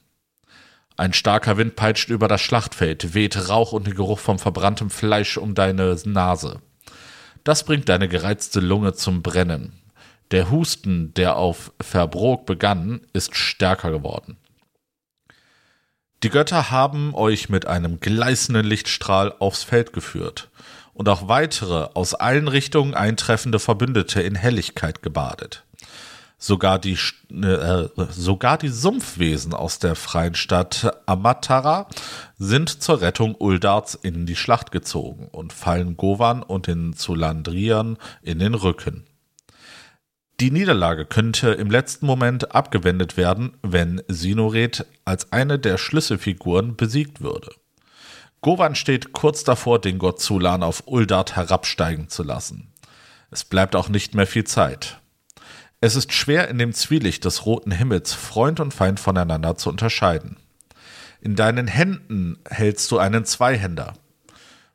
Ein 1.01 1.13
starker 1.13 1.57
Wind 1.57 1.75
peitscht 1.75 2.11
über 2.11 2.27
das 2.27 2.41
Schlachtfeld, 2.41 3.15
weht 3.15 3.49
Rauch 3.49 3.71
und 3.71 3.87
den 3.87 3.95
Geruch 3.95 4.19
vom 4.19 4.37
verbranntem 4.37 4.91
Fleisch 4.91 5.35
um 5.35 5.55
deine 5.55 5.97
Nase. 6.05 6.61
Das 7.43 7.65
bringt 7.65 7.89
deine 7.89 8.07
gereizte 8.07 8.59
Lunge 8.59 8.93
zum 8.93 9.23
Brennen. 9.23 9.73
Der 10.29 10.51
Husten, 10.51 11.11
der 11.15 11.37
auf 11.37 11.71
Verbrok 11.81 12.45
begann, 12.45 13.01
ist 13.13 13.35
stärker 13.35 13.89
geworden. 13.89 14.37
Die 16.21 16.29
Götter 16.29 16.69
haben 16.69 17.15
euch 17.15 17.49
mit 17.49 17.65
einem 17.65 17.99
gleißenden 17.99 18.63
Lichtstrahl 18.63 19.33
aufs 19.39 19.63
Feld 19.63 19.93
geführt 19.93 20.51
und 20.93 21.09
auch 21.09 21.27
weitere 21.27 21.89
aus 21.95 22.13
allen 22.13 22.47
Richtungen 22.47 22.93
eintreffende 22.93 23.57
Verbündete 23.57 24.21
in 24.21 24.35
Helligkeit 24.35 25.01
gebadet. 25.01 25.63
Sogar 26.43 26.79
die, 26.79 26.97
äh, 27.31 27.87
sogar 28.09 28.57
die 28.57 28.69
Sumpfwesen 28.69 29.53
aus 29.53 29.77
der 29.77 29.93
freien 29.93 30.33
Stadt 30.33 30.91
Amatara 31.05 31.87
sind 32.39 32.81
zur 32.81 33.01
Rettung 33.01 33.35
Uldarts 33.35 33.93
in 33.93 34.25
die 34.25 34.35
Schlacht 34.35 34.71
gezogen 34.71 35.27
und 35.31 35.53
fallen 35.53 35.97
Govan 35.97 36.41
und 36.41 36.65
den 36.65 36.93
Zulandriern 36.93 37.99
in 38.23 38.39
den 38.39 38.55
Rücken. 38.55 39.05
Die 40.39 40.49
Niederlage 40.49 41.05
könnte 41.05 41.51
im 41.51 41.69
letzten 41.69 42.07
Moment 42.07 42.55
abgewendet 42.55 43.17
werden, 43.17 43.55
wenn 43.61 44.01
Sinoret 44.07 44.87
als 45.05 45.31
eine 45.31 45.59
der 45.59 45.77
Schlüsselfiguren 45.77 46.75
besiegt 46.75 47.21
würde. 47.21 47.51
Govan 48.41 48.73
steht 48.73 49.13
kurz 49.13 49.43
davor, 49.43 49.79
den 49.79 49.99
Gott 49.99 50.19
Zulan 50.19 50.63
auf 50.63 50.87
Uldart 50.87 51.35
herabsteigen 51.35 52.09
zu 52.09 52.23
lassen. 52.23 52.73
Es 53.29 53.43
bleibt 53.43 53.75
auch 53.75 53.89
nicht 53.89 54.15
mehr 54.15 54.25
viel 54.25 54.45
Zeit. 54.45 55.00
Es 55.83 55.95
ist 55.95 56.13
schwer 56.13 56.47
in 56.47 56.59
dem 56.59 56.73
Zwielicht 56.73 57.25
des 57.25 57.47
roten 57.47 57.71
Himmels 57.71 58.13
Freund 58.13 58.59
und 58.59 58.71
Feind 58.71 58.99
voneinander 58.99 59.57
zu 59.57 59.67
unterscheiden. 59.67 60.37
In 61.21 61.35
deinen 61.35 61.65
Händen 61.65 62.37
hältst 62.47 62.91
du 62.91 62.99
einen 62.99 63.25
Zweihänder. 63.25 63.95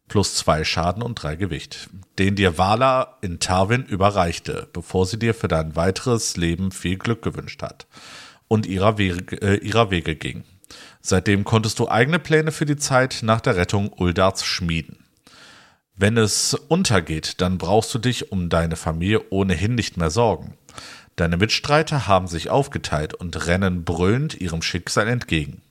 Plus 0.08 0.34
zwei 0.34 0.64
Schaden 0.64 1.04
und 1.04 1.14
drei 1.14 1.36
Gewicht, 1.36 1.90
den 2.18 2.34
dir 2.34 2.58
Vala 2.58 3.18
in 3.20 3.38
Tarwin 3.38 3.84
überreichte, 3.84 4.68
bevor 4.72 5.06
sie 5.06 5.18
dir 5.18 5.32
für 5.32 5.46
dein 5.46 5.76
weiteres 5.76 6.36
Leben 6.36 6.72
viel 6.72 6.98
Glück 6.98 7.22
gewünscht 7.22 7.62
hat 7.62 7.86
und 8.48 8.66
ihrer 8.66 8.98
Wege, 8.98 9.36
äh, 9.42 9.64
ihrer 9.64 9.92
Wege 9.92 10.16
ging. 10.16 10.42
Seitdem 11.00 11.44
konntest 11.44 11.78
du 11.78 11.88
eigene 11.88 12.18
Pläne 12.18 12.50
für 12.50 12.66
die 12.66 12.76
Zeit 12.76 13.20
nach 13.22 13.40
der 13.40 13.54
Rettung 13.54 13.92
Uldarts 13.92 14.44
schmieden. 14.44 15.04
Wenn 15.94 16.16
es 16.16 16.54
untergeht, 16.54 17.40
dann 17.40 17.58
brauchst 17.58 17.94
du 17.94 17.98
dich 17.98 18.32
um 18.32 18.48
deine 18.48 18.75
Familie 18.75 19.22
ohnehin 19.30 19.76
nicht 19.76 19.96
mehr 19.96 20.10
sorgen. 20.10 20.54
Deine 21.16 21.38
Mitstreiter 21.38 22.06
haben 22.06 22.28
sich 22.28 22.50
aufgeteilt 22.50 23.14
und 23.14 23.46
rennen 23.46 23.85
brüllend 23.85 24.38
ihrem 24.38 24.61
Schicksal 24.61 25.08
entgegen. 25.08 25.62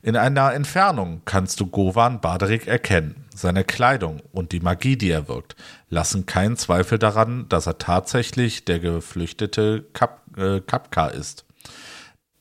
In 0.00 0.16
einer 0.16 0.54
Entfernung 0.54 1.22
kannst 1.24 1.58
du 1.58 1.66
Govan 1.66 2.20
Baderik 2.20 2.68
erkennen. 2.68 3.24
Seine 3.34 3.64
Kleidung 3.64 4.22
und 4.30 4.52
die 4.52 4.60
Magie, 4.60 4.96
die 4.96 5.10
er 5.10 5.26
wirkt, 5.26 5.56
lassen 5.90 6.26
keinen 6.26 6.56
Zweifel 6.56 6.98
daran, 6.98 7.48
dass 7.48 7.66
er 7.66 7.78
tatsächlich 7.78 8.64
der 8.64 8.78
geflüchtete 8.78 9.84
Kap 9.92 10.22
äh, 10.36 10.60
Kapka 10.60 11.08
ist. 11.08 11.44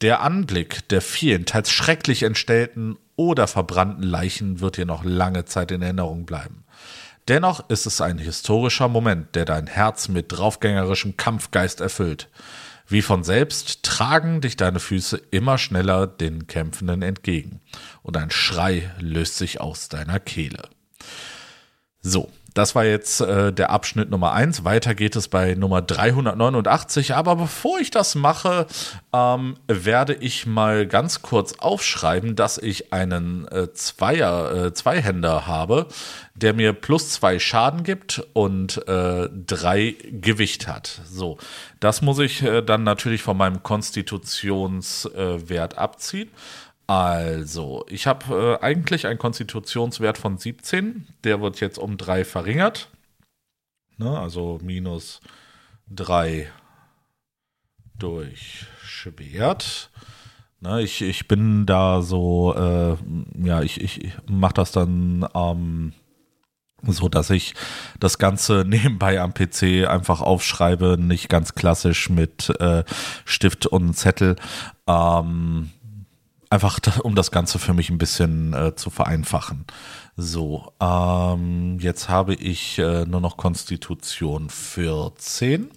Der 0.02 0.22
Anblick 0.22 0.88
der 0.90 1.02
vielen, 1.02 1.46
teils 1.46 1.72
schrecklich 1.72 2.22
entstellten 2.22 2.98
oder 3.16 3.48
verbrannten 3.48 4.04
Leichen 4.04 4.60
wird 4.60 4.78
dir 4.78 4.86
noch 4.86 5.04
lange 5.04 5.46
Zeit 5.46 5.72
in 5.72 5.82
Erinnerung 5.82 6.28
bleiben. 6.28 6.64
Dennoch 7.28 7.70
ist 7.70 7.86
es 7.86 8.00
ein 8.00 8.20
historischer 8.20 8.88
Moment, 8.88 9.36
der 9.36 9.44
dein 9.44 9.68
Herz 9.68 10.08
mit 10.08 10.32
draufgängerischem 10.32 11.18
Kampfgeist 11.18 11.82
erfüllt. 11.82 12.30
Wie 12.88 13.02
von 13.02 13.26
selbst 13.26 13.84
tragen 13.84 14.40
dich 14.40 14.56
deine 14.56 14.80
Füße 14.80 15.22
immer 15.32 15.58
schneller 15.58 16.08
den 16.08 16.48
Kämpfenden 16.48 17.02
entgegen 17.02 17.60
und 18.02 18.16
ein 18.16 18.32
Schrei 18.32 18.90
löst 19.00 19.38
sich 19.38 19.60
aus 19.60 19.90
deiner 19.90 20.22
Kehle. 20.22 20.70
So, 22.00 22.32
das 22.58 22.74
war 22.74 22.86
jetzt 22.86 23.22
äh, 23.22 23.54
der 23.54 23.70
Abschnitt 23.70 24.10
Nummer 24.10 24.32
eins. 24.32 24.64
Weiter 24.64 24.96
geht 24.96 25.16
es 25.16 25.28
bei 25.28 25.54
Nummer 25.54 25.84
389. 25.84 27.14
Aber 27.14 27.36
bevor 27.36 27.78
ich 27.80 27.92
das 27.92 28.16
mache, 28.16 28.66
ähm, 29.14 29.58
werde 29.68 30.16
ich 30.16 30.48
mal 30.48 30.88
ganz 30.88 31.22
kurz 31.22 31.54
aufschreiben, 31.60 32.36
dass 32.36 32.58
ich 32.58 32.92
einen 32.92 33.48
äh, 33.50 33.72
Zweier, 33.74 34.66
äh, 34.66 34.74
Zweihänder 34.74 35.46
habe, 35.46 35.86
der 36.34 36.54
mir 36.54 36.74
plus 36.74 37.12
zwei 37.12 37.38
Schaden 37.38 37.84
gibt 37.84 38.26
und 38.34 38.88
äh, 38.88 39.30
drei 39.30 39.96
Gewicht 40.10 40.68
hat. 40.68 41.02
So, 41.08 41.38
das 41.80 42.02
muss 42.02 42.18
ich 42.18 42.42
äh, 42.42 42.64
dann 42.64 42.84
natürlich 42.84 43.22
von 43.22 43.38
meinem 43.38 43.62
Konstitutionswert 43.62 45.78
abziehen. 45.78 46.32
Also, 46.88 47.86
ich 47.90 48.08
habe 48.08 48.60
äh, 48.62 48.66
eigentlich 48.66 49.08
einen 49.08 49.20
Konstitutionswert 49.20 50.18
von 50.18 50.38
17. 50.38 51.06
Der 51.26 51.42
wird 51.42 51.60
jetzt 51.60 51.78
um 51.78 51.98
3 51.98 52.24
verringert. 52.24 52.90
Ne, 53.98 54.18
also 54.18 54.60
minus 54.64 55.20
3 55.90 56.50
durch 57.98 58.66
Schwert. 58.82 59.90
Ne, 60.62 60.82
ich, 60.82 61.02
ich 61.02 61.28
bin 61.28 61.66
da 61.66 62.02
so, 62.02 62.56
äh, 62.56 62.96
ja, 63.46 63.62
ich, 63.62 63.82
ich 63.82 64.12
mache 64.26 64.54
das 64.54 64.72
dann 64.72 65.28
ähm, 65.34 65.94
so, 66.84 67.10
dass 67.10 67.32
ich 67.32 67.54
das 68.00 68.18
Ganze 68.18 68.64
nebenbei 68.68 69.20
am 69.20 69.34
PC 69.34 69.88
einfach 69.88 70.22
aufschreibe, 70.22 70.98
nicht 70.98 71.28
ganz 71.28 71.54
klassisch 71.54 72.10
mit 72.10 72.50
äh, 72.62 72.84
Stift 73.26 73.66
und 73.66 73.94
Zettel. 73.94 74.38
Ähm, 74.88 75.72
einfach 76.50 76.80
um 77.00 77.16
das 77.16 77.32
Ganze 77.32 77.60
für 77.60 77.74
mich 77.74 77.90
ein 77.90 77.98
bisschen 77.98 78.54
äh, 78.54 78.76
zu 78.76 78.90
vereinfachen. 78.90 79.66
So, 80.16 80.74
ähm, 80.80 81.80
jetzt 81.80 82.10
habe 82.10 82.34
ich 82.36 82.80
äh, 82.80 83.06
nur 83.06 83.22
noch 83.22 83.38
Konstitution 83.38 84.50
14. 84.50 85.70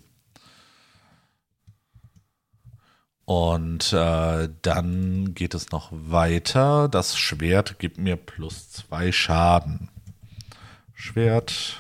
Und 3.25 3.93
äh, 3.93 4.49
dann 4.62 5.35
geht 5.35 5.55
es 5.55 5.71
noch 5.71 5.91
weiter. 5.93 6.89
Das 6.89 7.17
Schwert 7.17 7.79
gibt 7.79 7.99
mir 7.99 8.17
plus 8.17 8.71
zwei 8.71 9.12
Schaden. 9.12 9.89
Schwert 10.95 11.77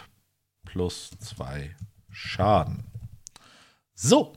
plus 0.64 1.10
zwei 1.18 1.74
Schaden. 2.10 2.84
So, 3.94 4.36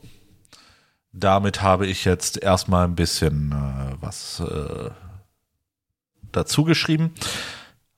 damit 1.14 1.62
habe 1.62 1.86
ich 1.86 2.04
jetzt 2.04 2.42
erstmal 2.42 2.84
ein 2.84 2.96
bisschen 2.96 3.52
äh, 3.52 3.94
was 4.00 4.40
äh, 4.40 4.90
dazu 6.32 6.64
geschrieben. 6.64 7.14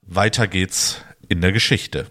Weiter 0.02 0.46
geht's 0.46 1.00
in 1.28 1.40
der 1.40 1.52
Geschichte. 1.52 2.06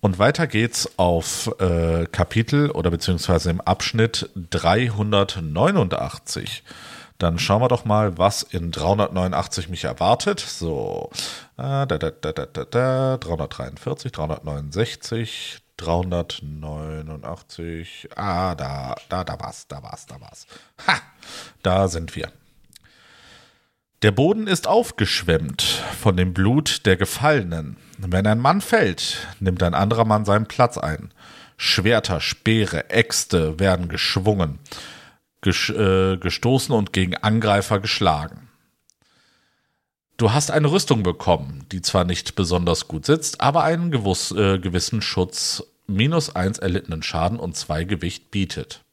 Und 0.00 0.18
weiter 0.18 0.48
geht's 0.48 0.98
auf 0.98 1.50
äh, 1.60 2.06
Kapitel 2.06 2.70
oder 2.70 2.90
beziehungsweise 2.90 3.48
im 3.50 3.62
Abschnitt 3.62 4.28
389. 4.50 6.62
Dann 7.16 7.38
schauen 7.38 7.62
wir 7.62 7.68
doch 7.68 7.84
mal, 7.84 8.18
was 8.18 8.42
in 8.42 8.72
389 8.72 9.68
mich 9.70 9.84
erwartet. 9.84 10.40
So, 10.40 11.10
äh, 11.56 11.86
da, 11.86 11.86
da, 11.86 12.10
da, 12.10 12.32
da, 12.32 12.46
da, 12.46 13.16
343, 13.16 14.10
369, 14.12 15.63
389. 15.76 18.08
Ah, 18.16 18.54
da, 18.54 18.94
da, 19.08 19.24
da 19.24 19.40
war's, 19.40 19.66
da 19.68 19.82
war's, 19.82 20.06
da 20.06 20.20
war's. 20.20 20.46
Ha, 20.86 21.00
da 21.62 21.88
sind 21.88 22.14
wir. 22.14 22.30
Der 24.02 24.12
Boden 24.12 24.46
ist 24.46 24.66
aufgeschwemmt 24.66 25.62
von 25.62 26.16
dem 26.16 26.34
Blut 26.34 26.84
der 26.84 26.96
Gefallenen. 26.96 27.78
Wenn 27.98 28.26
ein 28.26 28.38
Mann 28.38 28.60
fällt, 28.60 29.26
nimmt 29.40 29.62
ein 29.62 29.74
anderer 29.74 30.04
Mann 30.04 30.24
seinen 30.24 30.46
Platz 30.46 30.76
ein. 30.76 31.12
Schwerter, 31.56 32.20
Speere, 32.20 32.90
Äxte 32.90 33.58
werden 33.58 33.88
geschwungen, 33.88 34.58
ges 35.40 35.70
äh, 35.70 36.18
gestoßen 36.18 36.74
und 36.74 36.92
gegen 36.92 37.16
Angreifer 37.16 37.80
geschlagen. 37.80 38.48
Du 40.16 40.32
hast 40.32 40.52
eine 40.52 40.70
Rüstung 40.70 41.02
bekommen, 41.02 41.66
die 41.72 41.82
zwar 41.82 42.04
nicht 42.04 42.36
besonders 42.36 42.86
gut 42.86 43.04
sitzt, 43.04 43.40
aber 43.40 43.64
einen 43.64 43.90
gewuss, 43.90 44.30
äh, 44.30 44.58
gewissen 44.60 45.02
Schutz, 45.02 45.64
minus 45.88 46.34
1 46.34 46.58
erlittenen 46.58 47.02
Schaden 47.02 47.40
und 47.40 47.56
2 47.56 47.84
Gewicht 47.84 48.30
bietet. 48.30 48.84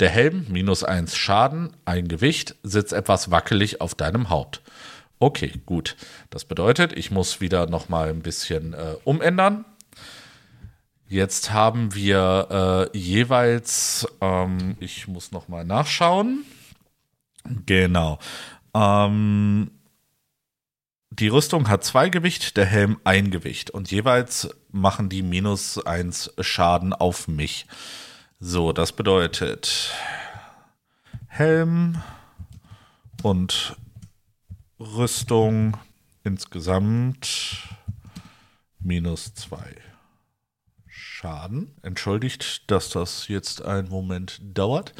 Der 0.00 0.08
Helm, 0.08 0.46
minus 0.48 0.82
1 0.82 1.14
Schaden, 1.14 1.76
ein 1.84 2.08
Gewicht, 2.08 2.56
sitzt 2.64 2.92
etwas 2.92 3.30
wackelig 3.30 3.80
auf 3.80 3.94
deinem 3.94 4.28
Haupt. 4.28 4.62
Okay, 5.20 5.52
gut. 5.66 5.96
Das 6.30 6.44
bedeutet, 6.44 6.94
ich 6.94 7.10
muss 7.12 7.40
wieder 7.40 7.66
nochmal 7.66 8.08
ein 8.08 8.22
bisschen 8.22 8.72
äh, 8.72 8.94
umändern. 9.04 9.64
Jetzt 11.06 11.52
haben 11.52 11.94
wir 11.94 12.88
äh, 12.92 12.98
jeweils, 12.98 14.08
ähm, 14.20 14.76
ich 14.80 15.06
muss 15.06 15.30
nochmal 15.30 15.64
nachschauen. 15.64 16.44
Genau. 17.66 18.18
Ähm, 18.74 19.70
die 21.20 21.28
Rüstung 21.28 21.68
hat 21.68 21.84
zwei 21.84 22.08
Gewicht, 22.08 22.56
der 22.56 22.64
Helm 22.64 22.98
ein 23.04 23.30
Gewicht 23.30 23.70
und 23.70 23.90
jeweils 23.90 24.48
machen 24.70 25.10
die 25.10 25.22
minus 25.22 25.78
eins 25.84 26.32
Schaden 26.40 26.94
auf 26.94 27.28
mich. 27.28 27.66
So, 28.38 28.72
das 28.72 28.92
bedeutet 28.92 29.92
Helm 31.26 32.00
und 33.22 33.76
Rüstung 34.78 35.76
insgesamt 36.24 37.68
minus 38.78 39.34
zwei 39.34 39.76
Schaden. 40.86 41.76
Entschuldigt, 41.82 42.70
dass 42.70 42.88
das 42.88 43.28
jetzt 43.28 43.60
einen 43.62 43.90
Moment 43.90 44.40
dauert. 44.42 44.94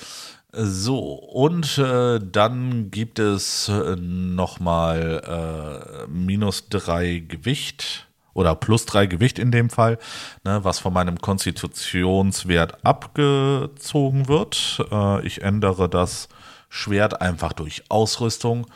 So, 0.53 1.15
und 1.15 1.79
äh, 1.79 2.19
dann 2.21 2.91
gibt 2.91 3.21
es 3.21 3.69
äh, 3.69 3.95
nochmal 3.97 6.07
äh, 6.07 6.11
minus 6.11 6.69
drei 6.69 7.23
Gewicht 7.27 8.09
oder 8.35 8.57
plus 8.57 8.85
drei 8.85 9.07
Gewicht 9.07 9.39
in 9.39 9.53
dem 9.53 9.71
Fall, 9.71 9.99
ne, 10.45 10.65
was 10.65 10.81
von 10.81 10.93
meinem 10.93 11.21
Konstitutionswert 11.21 12.85
abgezogen 12.85 14.27
wird. 14.27 14.85
Äh, 14.91 15.25
ich 15.25 15.43
ändere 15.43 15.89
das 15.89 16.29
Schwert 16.69 17.21
einfach 17.21 17.53
durch 17.53 17.85
Ausrüstung 17.89 18.67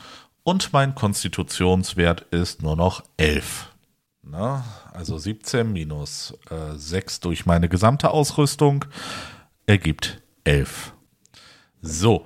und 0.43 0.71
mein 0.71 0.95
Konstitutionswert 0.95 2.21
ist 2.31 2.61
nur 2.61 2.77
noch 2.77 3.03
11. 3.17 3.67
Ne? 4.23 4.63
Also 4.93 5.17
17 5.17 5.71
minus 5.71 6.37
äh, 6.49 6.77
6 6.77 7.19
durch 7.19 7.45
meine 7.45 7.67
gesamte 7.67 8.11
Ausrüstung 8.11 8.85
ergibt 9.65 10.21
11. 10.45 10.94
So, 11.81 12.25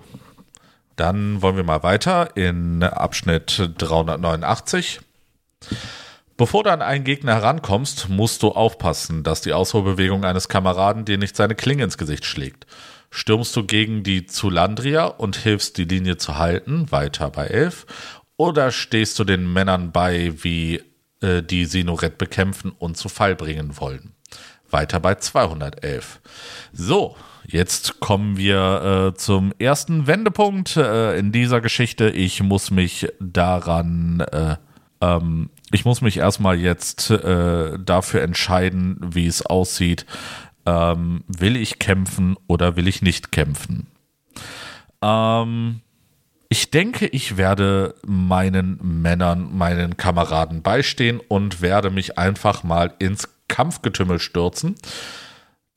dann 0.96 1.42
wollen 1.42 1.56
wir 1.56 1.64
mal 1.64 1.84
weiter 1.84 2.36
in 2.36 2.84
Abschnitt 2.84 3.72
389. 3.78 5.00
Bevor 6.36 6.64
du 6.64 6.72
an 6.72 6.82
einen 6.82 7.04
Gegner 7.04 7.36
herankommst, 7.36 8.10
musst 8.10 8.44
du 8.44 8.52
aufpassen, 8.52 9.24
dass 9.24 9.42
die 9.42 9.54
Ausholbewegung 9.54 10.24
eines 10.24 10.48
Kameraden 10.48 11.04
dir 11.04 11.18
nicht 11.18 11.36
seine 11.36 11.56
Klinge 11.56 11.84
ins 11.84 11.98
Gesicht 11.98 12.26
schlägt. 12.26 12.66
Stürmst 13.12 13.56
du 13.56 13.66
gegen 13.66 14.04
die 14.04 14.26
Zulandria 14.26 15.06
und 15.06 15.36
hilfst 15.36 15.78
die 15.78 15.86
Linie 15.86 16.18
zu 16.18 16.38
halten, 16.38 16.92
weiter 16.92 17.30
bei 17.30 17.48
11, 17.48 17.86
oder 18.38 18.72
stehst 18.72 19.20
du 19.20 19.26
den 19.26 19.52
Männern 19.52 19.92
bei, 19.92 20.34
wie 20.44 20.82
äh, 21.22 21.42
die 21.44 21.66
Sinoret 21.66 22.18
bekämpfen 22.18 22.72
und 22.72 22.96
zu 22.96 23.10
Fall 23.10 23.36
bringen 23.36 23.78
wollen? 23.78 24.14
Weiter 24.70 25.02
bei 25.02 25.16
211. 25.16 26.22
So, 26.72 27.18
Jetzt 27.52 28.00
kommen 28.00 28.38
wir 28.38 29.14
äh, 29.14 29.18
zum 29.18 29.54
ersten 29.58 30.06
Wendepunkt 30.06 30.78
äh, 30.78 31.18
in 31.18 31.32
dieser 31.32 31.62
Geschichte. 31.62 32.10
Ich 32.12 32.44
muss 32.44 32.70
mich 32.70 33.08
daran, 33.20 34.20
äh, 34.20 34.56
ähm, 35.02 35.50
ich 35.72 35.84
muss 35.84 36.02
mich 36.02 36.18
erstmal 36.18 36.60
jetzt 36.60 37.10
äh, 37.10 37.80
dafür 37.80 38.22
entscheiden, 38.22 39.00
wie 39.02 39.26
es 39.26 39.44
aussieht. 39.44 40.06
Ähm, 40.68 41.24
will 41.28 41.58
ich 41.58 41.80
kämpfen 41.80 42.38
oder 42.46 42.76
will 42.76 42.88
ich 42.88 43.02
nicht 43.02 43.32
kämpfen? 43.32 43.88
Ähm, 45.02 45.82
ich 46.50 46.70
denke, 46.70 47.08
ich 47.08 47.36
werde 47.36 47.96
meinen 48.06 48.80
Männern, 49.02 49.58
meinen 49.58 49.98
Kameraden 49.98 50.62
beistehen 50.62 51.20
und 51.28 51.64
werde 51.64 51.90
mich 51.90 52.20
einfach 52.20 52.62
mal 52.62 52.94
ins 53.00 53.28
Kampfgetümmel 53.48 54.20
stürzen. 54.20 54.76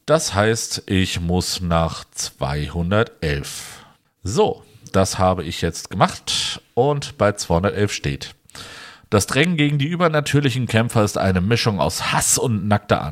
Das 0.07 0.35
heißt, 0.35 0.85
ich 0.87 1.21
muss 1.21 1.61
nach 1.61 2.05
211. 2.11 3.85
So, 4.25 4.65
das 4.93 5.19
habe 5.19 5.45
ich 5.45 5.61
jetzt 5.61 5.91
gemacht 5.91 6.61
und 6.75 7.19
bei 7.19 7.33
211 7.33 7.93
steht. 7.93 8.35
Das 9.11 9.27
Drängen 9.27 9.57
gegen 9.57 9.79
die 9.79 9.87
übernatürlichen 9.87 10.67
Kämpfer 10.67 11.05
ist 11.05 11.19
eine 11.19 11.41
Mischung 11.41 11.81
aus 11.81 12.13
Hass 12.13 12.37
und 12.37 12.67
nackter 12.67 13.03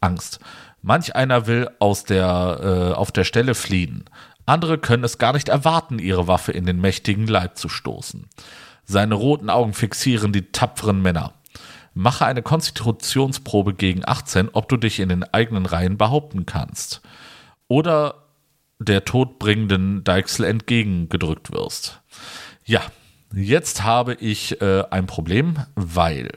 Angst. 0.00 0.38
Manch 0.82 1.16
einer 1.16 1.46
will 1.46 1.70
aus 1.78 2.04
der, 2.04 2.90
äh, 2.92 2.94
auf 2.94 3.12
der 3.12 3.24
Stelle 3.24 3.54
fliehen. 3.54 4.04
Andere 4.44 4.76
können 4.78 5.04
es 5.04 5.18
gar 5.18 5.32
nicht 5.32 5.48
erwarten, 5.48 5.98
ihre 5.98 6.26
Waffe 6.26 6.52
in 6.52 6.66
den 6.66 6.80
mächtigen 6.80 7.26
Leib 7.26 7.56
zu 7.56 7.68
stoßen. 7.68 8.26
Seine 8.84 9.14
roten 9.14 9.48
Augen 9.48 9.72
fixieren 9.72 10.32
die 10.32 10.50
tapferen 10.50 11.00
Männer. 11.00 11.32
Mache 11.94 12.24
eine 12.26 12.42
Konstitutionsprobe 12.42 13.74
gegen 13.74 14.02
18, 14.04 14.50
ob 14.52 14.68
du 14.68 14.76
dich 14.76 15.00
in 15.00 15.08
den 15.08 15.24
eigenen 15.24 15.66
Reihen 15.66 15.98
behaupten 15.98 16.46
kannst. 16.46 17.02
Oder 17.68 18.22
der 18.78 19.04
todbringenden 19.04 20.04
Deichsel 20.04 20.46
entgegengedrückt 20.46 21.52
wirst. 21.52 22.00
Ja, 22.64 22.80
jetzt 23.34 23.82
habe 23.82 24.14
ich 24.14 24.60
äh, 24.60 24.84
ein 24.90 25.06
Problem, 25.06 25.56
weil 25.74 26.30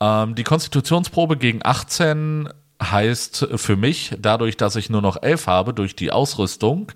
ähm, 0.00 0.34
die 0.34 0.44
Konstitutionsprobe 0.44 1.36
gegen 1.36 1.60
18 1.62 2.48
heißt 2.82 3.48
für 3.56 3.76
mich, 3.76 4.14
dadurch, 4.18 4.56
dass 4.56 4.76
ich 4.76 4.90
nur 4.90 5.02
noch 5.02 5.22
11 5.22 5.46
habe 5.46 5.74
durch 5.74 5.96
die 5.96 6.12
Ausrüstung, 6.12 6.92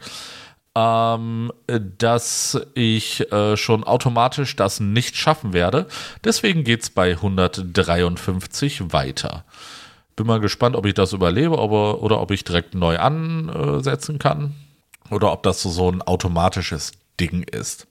ähm, 0.75 1.53
dass 1.99 2.61
ich 2.75 3.31
äh, 3.33 3.57
schon 3.57 3.85
automatisch 3.85 4.57
das 4.57 4.81
nicht 4.81 5.17
schaffen 5.17 5.53
werde. 5.53 5.87
Deswegen 6.25 6.65
geht 6.65 6.83
es 6.83 6.91
bei 6.91 7.13
153 7.13 8.93
weiter. 8.93 9.45
Bin 10.17 10.27
mal 10.27 10.41
gespannt, 10.41 10.77
ob 10.77 10.87
ich 10.87 10.95
das 10.95 11.13
überlebe 11.13 11.59
aber, 11.59 12.03
oder 12.03 12.21
ob 12.21 12.31
ich 12.31 12.45
direkt 12.45 12.75
neu 12.75 12.99
ansetzen 12.99 14.19
kann. 14.19 14.55
Oder 15.11 15.33
ob 15.33 15.43
das 15.43 15.63
so 15.63 15.91
ein 15.91 16.01
automatisches 16.01 16.93
Ding 17.21 17.43
ist. 17.43 17.87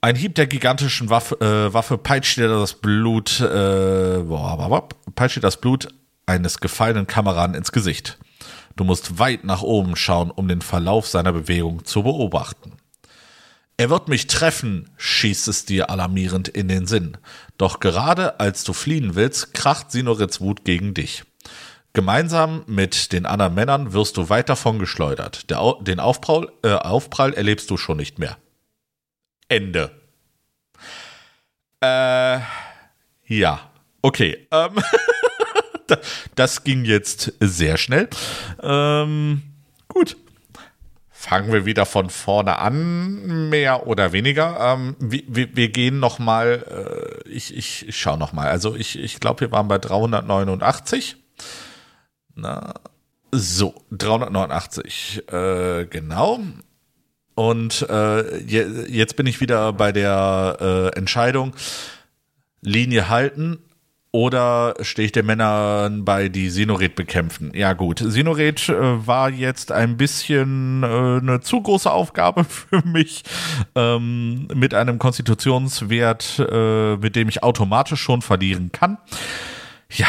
Ein 0.00 0.16
Hieb 0.16 0.34
der 0.34 0.46
gigantischen 0.46 1.10
Waffe, 1.10 1.40
äh, 1.40 1.72
Waffe 1.72 1.96
peitscht 1.96 2.36
dir 2.38 2.48
das 2.48 2.74
Blut, 2.74 3.40
äh, 3.40 4.18
boah, 4.24 4.88
peitscht 5.14 5.36
dir 5.36 5.40
das 5.40 5.58
Blut 5.58 5.88
eines 6.26 6.60
gefallenen 6.60 7.06
Kameraden 7.06 7.54
ins 7.54 7.72
Gesicht. 7.72 8.18
Du 8.76 8.84
musst 8.84 9.18
weit 9.18 9.44
nach 9.44 9.62
oben 9.62 9.96
schauen, 9.96 10.30
um 10.30 10.48
den 10.48 10.62
Verlauf 10.62 11.06
seiner 11.06 11.32
Bewegung 11.32 11.84
zu 11.84 12.02
beobachten. 12.02 12.72
Er 13.76 13.90
wird 13.90 14.08
mich 14.08 14.26
treffen, 14.26 14.90
schießt 14.96 15.48
es 15.48 15.64
dir 15.64 15.90
alarmierend 15.90 16.48
in 16.48 16.68
den 16.68 16.86
Sinn. 16.86 17.16
Doch 17.58 17.80
gerade 17.80 18.38
als 18.38 18.64
du 18.64 18.72
fliehen 18.72 19.14
willst, 19.14 19.54
kracht 19.54 19.90
Sinorits 19.90 20.40
Wut 20.40 20.64
gegen 20.64 20.94
dich. 20.94 21.24
Gemeinsam 21.94 22.64
mit 22.66 23.12
den 23.12 23.26
anderen 23.26 23.54
Männern 23.54 23.92
wirst 23.92 24.16
du 24.16 24.30
weit 24.30 24.48
davon 24.48 24.78
geschleudert. 24.78 25.50
Der, 25.50 25.74
den 25.80 26.00
Aufprall, 26.00 26.50
äh, 26.62 26.72
Aufprall 26.72 27.34
erlebst 27.34 27.70
du 27.70 27.76
schon 27.76 27.98
nicht 27.98 28.18
mehr. 28.18 28.38
Ende. 29.48 29.90
Äh, 31.80 32.40
ja. 33.26 33.70
Okay. 34.00 34.46
Ähm. 34.50 34.76
das 36.34 36.64
ging 36.64 36.84
jetzt 36.84 37.32
sehr 37.40 37.76
schnell. 37.76 38.08
Ähm, 38.62 39.42
gut. 39.88 40.16
Fangen 41.10 41.52
wir 41.52 41.64
wieder 41.64 41.86
von 41.86 42.10
vorne 42.10 42.58
an, 42.58 43.48
mehr 43.48 43.86
oder 43.86 44.12
weniger. 44.12 44.58
Ähm, 44.60 44.96
wir, 44.98 45.22
wir, 45.28 45.56
wir, 45.56 45.68
gehen 45.68 46.00
noch 46.00 46.18
mal, 46.18 47.22
äh, 47.24 47.28
ich, 47.28 47.56
ich, 47.56 47.86
ich 47.88 47.96
schaue 47.96 48.18
noch 48.18 48.32
mal. 48.32 48.48
Also 48.48 48.74
ich, 48.74 48.98
ich 48.98 49.20
glaube, 49.20 49.42
wir 49.42 49.52
waren 49.52 49.68
bei 49.68 49.78
389. 49.78 51.16
Na, 52.34 52.74
so, 53.30 53.74
389, 53.92 55.22
äh, 55.32 55.86
genau. 55.86 56.40
Und 57.34 57.86
äh, 57.88 58.38
je, 58.38 58.64
jetzt 58.88 59.16
bin 59.16 59.26
ich 59.26 59.40
wieder 59.40 59.72
bei 59.72 59.92
der 59.92 60.56
äh, 60.60 60.98
Entscheidung, 60.98 61.54
Linie 62.62 63.08
halten 63.08 63.58
oder 64.12 64.74
stehe 64.82 65.06
ich 65.06 65.12
den 65.12 65.24
Männern 65.24 66.04
bei, 66.04 66.28
die 66.28 66.50
Sinoret 66.50 66.94
bekämpfen? 66.94 67.50
Ja 67.54 67.72
gut, 67.72 67.98
Sinoret 68.04 68.68
äh, 68.68 69.06
war 69.06 69.30
jetzt 69.30 69.72
ein 69.72 69.96
bisschen 69.96 70.82
äh, 70.82 70.86
eine 70.86 71.40
zu 71.40 71.62
große 71.62 71.90
Aufgabe 71.90 72.44
für 72.48 72.82
mich 72.86 73.22
ähm, 73.74 74.48
mit 74.54 74.74
einem 74.74 74.98
Konstitutionswert, 74.98 76.38
äh, 76.38 76.96
mit 76.96 77.16
dem 77.16 77.28
ich 77.30 77.42
automatisch 77.42 78.02
schon 78.02 78.20
verlieren 78.20 78.70
kann. 78.70 78.98
Ja, 79.90 80.08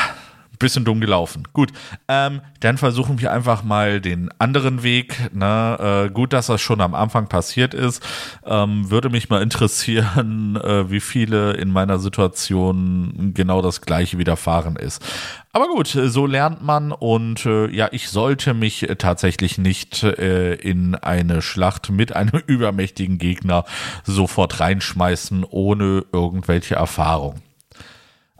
bisschen 0.59 0.85
dumm 0.85 1.01
gelaufen. 1.01 1.47
Gut, 1.53 1.71
ähm, 2.07 2.41
dann 2.59 2.77
versuchen 2.77 3.19
wir 3.19 3.31
einfach 3.31 3.63
mal 3.63 3.99
den 4.01 4.29
anderen 4.39 4.83
Weg. 4.83 5.33
Ne? 5.33 6.05
Äh, 6.07 6.11
gut, 6.11 6.33
dass 6.33 6.47
das 6.47 6.61
schon 6.61 6.81
am 6.81 6.95
Anfang 6.95 7.27
passiert 7.27 7.73
ist. 7.73 8.03
Ähm, 8.45 8.89
würde 8.89 9.09
mich 9.09 9.29
mal 9.29 9.41
interessieren, 9.41 10.55
äh, 10.63 10.89
wie 10.89 10.99
viele 10.99 11.53
in 11.53 11.71
meiner 11.71 11.99
Situation 11.99 13.31
genau 13.33 13.61
das 13.61 13.81
gleiche 13.81 14.17
widerfahren 14.17 14.75
ist. 14.75 15.03
Aber 15.51 15.67
gut, 15.67 15.87
so 15.87 16.25
lernt 16.25 16.63
man 16.63 16.91
und 16.91 17.45
äh, 17.45 17.67
ja, 17.69 17.89
ich 17.91 18.09
sollte 18.09 18.55
mich 18.55 18.87
tatsächlich 18.97 19.59
nicht 19.59 20.03
äh, 20.03 20.55
in 20.55 20.95
eine 20.95 21.41
Schlacht 21.41 21.91
mit 21.91 22.15
einem 22.15 22.41
übermächtigen 22.47 23.19
Gegner 23.19 23.65
sofort 24.03 24.59
reinschmeißen, 24.59 25.43
ohne 25.43 26.05
irgendwelche 26.11 26.75
Erfahrung. 26.75 27.41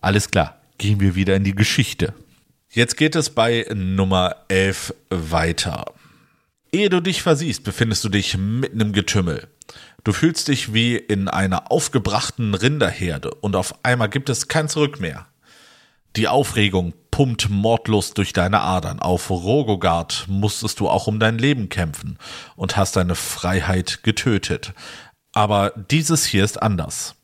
Alles 0.02 0.32
klar 0.32 0.63
gehen 0.84 1.00
wir 1.00 1.16
wieder 1.16 1.38
in 1.38 1.46
die 1.46 1.56
Geschichte. 1.56 2.14
Jetzt 2.70 2.98
geht 2.98 3.16
es 3.16 3.30
bei 3.30 3.66
Nummer 3.74 4.36
11 4.50 4.94
weiter. 5.10 5.86
Ehe 6.74 6.90
du 6.90 7.00
dich 7.00 7.22
versiehst, 7.22 7.64
befindest 7.64 8.04
du 8.04 8.10
dich 8.10 8.38
mitten 8.38 8.82
im 8.82 8.92
Getümmel. 8.92 9.48
Du 10.04 10.12
fühlst 10.12 10.50
dich 10.50 10.74
wie 10.74 10.98
in 10.98 11.30
einer 11.30 11.72
aufgebrachten 11.72 12.54
Rinderherde 12.54 13.34
und 13.34 13.56
auf 13.56 13.86
einmal 13.86 14.10
gibt 14.10 14.28
es 14.30 14.50
kein 14.50 14.68
Zurück 14.68 15.00
mehr. 15.00 15.26
Die 16.18 16.28
Aufregung 16.28 16.92
pumpt 17.12 17.50
mordlos 17.50 18.14
durch 18.14 18.34
deine 18.34 18.60
Adern. 18.60 19.00
Auf 19.00 19.30
Rogogard 19.30 20.26
musstest 20.28 20.82
du 20.82 20.90
auch 20.90 21.08
um 21.08 21.18
dein 21.18 21.38
Leben 21.38 21.70
kämpfen 21.70 22.18
und 22.58 22.76
hast 22.76 22.98
deine 22.98 23.16
Freiheit 23.16 24.04
getötet. 24.04 24.74
Aber 25.32 25.72
dieses 25.90 26.26
hier 26.26 26.44
ist 26.44 26.62
anders. 26.62 27.16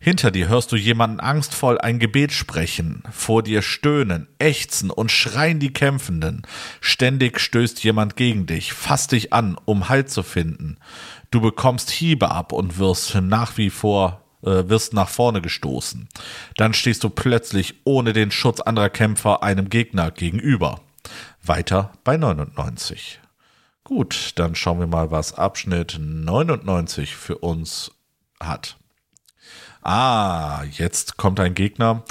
Hinter 0.00 0.30
dir 0.30 0.48
hörst 0.48 0.70
du 0.70 0.76
jemanden 0.76 1.18
angstvoll 1.18 1.78
ein 1.78 1.98
Gebet 1.98 2.30
sprechen, 2.30 3.02
vor 3.10 3.42
dir 3.42 3.62
stöhnen, 3.62 4.28
ächzen 4.38 4.90
und 4.90 5.10
schreien 5.10 5.58
die 5.58 5.72
Kämpfenden. 5.72 6.42
Ständig 6.80 7.40
stößt 7.40 7.82
jemand 7.82 8.14
gegen 8.14 8.46
dich, 8.46 8.72
fasst 8.72 9.10
dich 9.10 9.32
an, 9.32 9.58
um 9.64 9.88
Halt 9.88 10.08
zu 10.08 10.22
finden. 10.22 10.78
Du 11.32 11.40
bekommst 11.40 11.90
Hiebe 11.90 12.30
ab 12.30 12.52
und 12.52 12.78
wirst 12.78 13.16
nach 13.16 13.56
wie 13.58 13.70
vor 13.70 14.22
äh, 14.42 14.68
wirst 14.68 14.94
nach 14.94 15.08
vorne 15.08 15.42
gestoßen. 15.42 16.08
Dann 16.56 16.74
stehst 16.74 17.02
du 17.02 17.10
plötzlich 17.10 17.74
ohne 17.82 18.12
den 18.12 18.30
Schutz 18.30 18.60
anderer 18.60 18.90
Kämpfer 18.90 19.42
einem 19.42 19.68
Gegner 19.68 20.12
gegenüber. 20.12 20.80
Weiter 21.42 21.92
bei 22.04 22.16
99. 22.16 23.18
Gut, 23.82 24.32
dann 24.36 24.54
schauen 24.54 24.78
wir 24.78 24.86
mal, 24.86 25.10
was 25.10 25.34
Abschnitt 25.34 25.98
99 25.98 27.16
für 27.16 27.38
uns 27.38 27.90
hat 28.38 28.76
ah, 29.88 30.64
jetzt 30.70 31.16
kommt 31.16 31.40
ein 31.40 31.54
Gegner, 31.54 32.02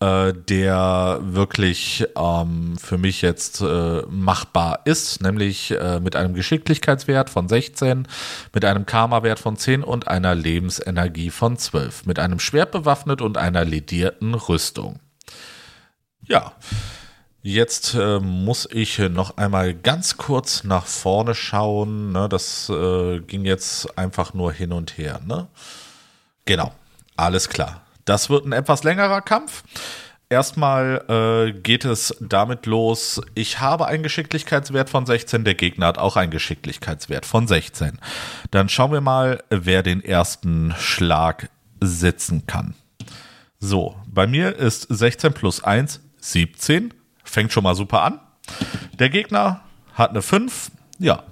äh, 0.00 0.32
der 0.32 1.18
wirklich 1.22 2.06
ähm, 2.16 2.76
für 2.78 2.98
mich 2.98 3.20
jetzt 3.20 3.60
äh, 3.60 4.02
machbar 4.08 4.80
ist, 4.86 5.22
nämlich 5.22 5.72
äh, 5.72 6.00
mit 6.00 6.16
einem 6.16 6.34
Geschicklichkeitswert 6.34 7.28
von 7.30 7.48
16, 7.48 8.08
mit 8.54 8.64
einem 8.64 8.86
Karma-Wert 8.86 9.38
von 9.38 9.56
10 9.56 9.84
und 9.84 10.08
einer 10.08 10.34
Lebensenergie 10.34 11.30
von 11.30 11.58
12, 11.58 12.06
mit 12.06 12.18
einem 12.18 12.40
Schwert 12.40 12.70
bewaffnet 12.70 13.20
und 13.20 13.36
einer 13.36 13.64
ledierten 13.64 14.34
Rüstung. 14.34 15.00
Ja. 16.26 16.52
Jetzt 17.42 17.94
äh, 17.94 18.18
muss 18.18 18.68
ich 18.70 18.98
noch 18.98 19.36
einmal 19.36 19.72
ganz 19.72 20.16
kurz 20.16 20.64
nach 20.64 20.86
vorne 20.86 21.34
schauen. 21.34 22.12
Ne? 22.12 22.28
Das 22.28 22.68
äh, 22.68 23.20
ging 23.20 23.44
jetzt 23.44 23.96
einfach 23.96 24.34
nur 24.34 24.52
hin 24.52 24.72
und 24.72 24.98
her. 24.98 25.20
Ne? 25.24 25.46
Genau. 26.44 26.72
Alles 27.18 27.48
klar. 27.48 27.82
Das 28.04 28.30
wird 28.30 28.46
ein 28.46 28.52
etwas 28.52 28.84
längerer 28.84 29.20
Kampf. 29.20 29.64
Erstmal 30.30 31.04
äh, 31.08 31.58
geht 31.58 31.84
es 31.84 32.14
damit 32.20 32.66
los, 32.66 33.20
ich 33.34 33.60
habe 33.60 33.86
einen 33.86 34.02
Geschicklichkeitswert 34.02 34.90
von 34.90 35.06
16, 35.06 35.42
der 35.42 35.54
Gegner 35.54 35.86
hat 35.86 35.98
auch 35.98 36.16
einen 36.16 36.30
Geschicklichkeitswert 36.30 37.24
von 37.24 37.48
16. 37.48 37.98
Dann 38.50 38.68
schauen 38.68 38.92
wir 38.92 39.00
mal, 39.00 39.42
wer 39.48 39.82
den 39.82 40.04
ersten 40.04 40.74
Schlag 40.78 41.48
sitzen 41.80 42.46
kann. 42.46 42.74
So, 43.58 43.96
bei 44.06 44.26
mir 44.26 44.54
ist 44.54 44.82
16 44.82 45.32
plus 45.32 45.64
1 45.64 46.00
17. 46.20 46.92
Fängt 47.24 47.52
schon 47.52 47.64
mal 47.64 47.74
super 47.74 48.02
an. 48.02 48.20
Der 48.98 49.08
Gegner 49.08 49.62
hat 49.94 50.10
eine 50.10 50.22
5. 50.22 50.70
Ja, 50.98 51.24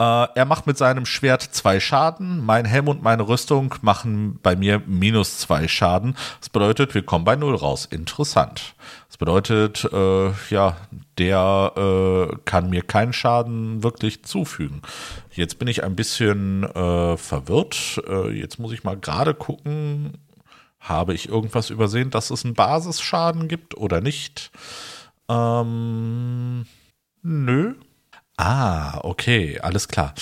äh, 0.00 0.28
er 0.34 0.44
macht 0.46 0.66
mit 0.66 0.78
seinem 0.78 1.04
Schwert 1.04 1.42
zwei 1.42 1.78
Schaden. 1.78 2.42
Mein 2.44 2.64
Helm 2.64 2.88
und 2.88 3.02
meine 3.02 3.28
Rüstung 3.28 3.74
machen 3.82 4.38
bei 4.42 4.56
mir 4.56 4.82
minus 4.86 5.38
zwei 5.38 5.68
Schaden. 5.68 6.16
Das 6.40 6.48
bedeutet, 6.48 6.94
wir 6.94 7.02
kommen 7.02 7.26
bei 7.26 7.36
null 7.36 7.54
raus. 7.54 7.84
Interessant. 7.84 8.74
Das 9.08 9.18
bedeutet, 9.18 9.84
äh, 9.92 10.30
ja, 10.48 10.78
der 11.18 11.72
äh, 11.76 12.36
kann 12.46 12.70
mir 12.70 12.80
keinen 12.80 13.12
Schaden 13.12 13.82
wirklich 13.82 14.24
zufügen. 14.24 14.80
Jetzt 15.32 15.58
bin 15.58 15.68
ich 15.68 15.84
ein 15.84 15.96
bisschen 15.96 16.64
äh, 16.64 17.18
verwirrt. 17.18 18.00
Äh, 18.08 18.30
jetzt 18.30 18.58
muss 18.58 18.72
ich 18.72 18.84
mal 18.84 18.96
gerade 18.96 19.34
gucken. 19.34 20.14
Habe 20.80 21.12
ich 21.12 21.28
irgendwas 21.28 21.68
übersehen, 21.68 22.08
dass 22.08 22.30
es 22.30 22.46
einen 22.46 22.54
Basisschaden 22.54 23.48
gibt 23.48 23.76
oder 23.76 24.00
nicht? 24.00 24.50
Ähm, 25.28 26.64
nö, 27.22 27.74
Ah, 28.42 29.00
okay, 29.02 29.60
alles 29.60 29.86
klar. 29.86 30.14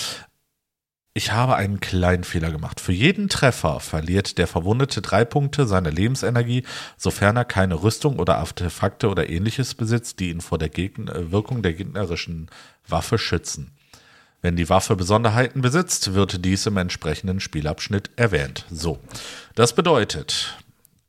ich 1.13 1.31
habe 1.31 1.55
einen 1.55 1.79
kleinen 1.79 2.25
Fehler 2.25 2.51
gemacht. 2.51 2.81
Für 2.81 2.91
jeden 2.91 3.29
Treffer 3.29 3.79
verliert 3.79 4.37
der 4.37 4.47
Verwundete 4.47 5.01
drei 5.01 5.23
Punkte 5.23 5.65
seiner 5.65 5.89
Lebensenergie, 5.91 6.63
sofern 6.97 7.37
er 7.37 7.45
keine 7.45 7.81
Rüstung 7.81 8.19
oder 8.19 8.37
Artefakte 8.37 9.07
oder 9.09 9.29
ähnliches 9.29 9.73
besitzt, 9.73 10.19
die 10.19 10.31
ihn 10.31 10.41
vor 10.41 10.57
der 10.57 10.67
Gegner 10.69 11.15
äh, 11.15 11.31
Wirkung 11.31 11.61
der 11.61 11.73
gegnerischen 11.73 12.49
Waffe 12.87 13.17
schützen. 13.17 13.71
Wenn 14.41 14.57
die 14.57 14.69
Waffe 14.69 14.97
Besonderheiten 14.97 15.61
besitzt, 15.61 16.13
wird 16.13 16.43
dies 16.43 16.65
im 16.65 16.75
entsprechenden 16.75 17.39
Spielabschnitt 17.39 18.11
erwähnt. 18.17 18.65
So, 18.69 18.99
das 19.55 19.73
bedeutet, 19.73 20.57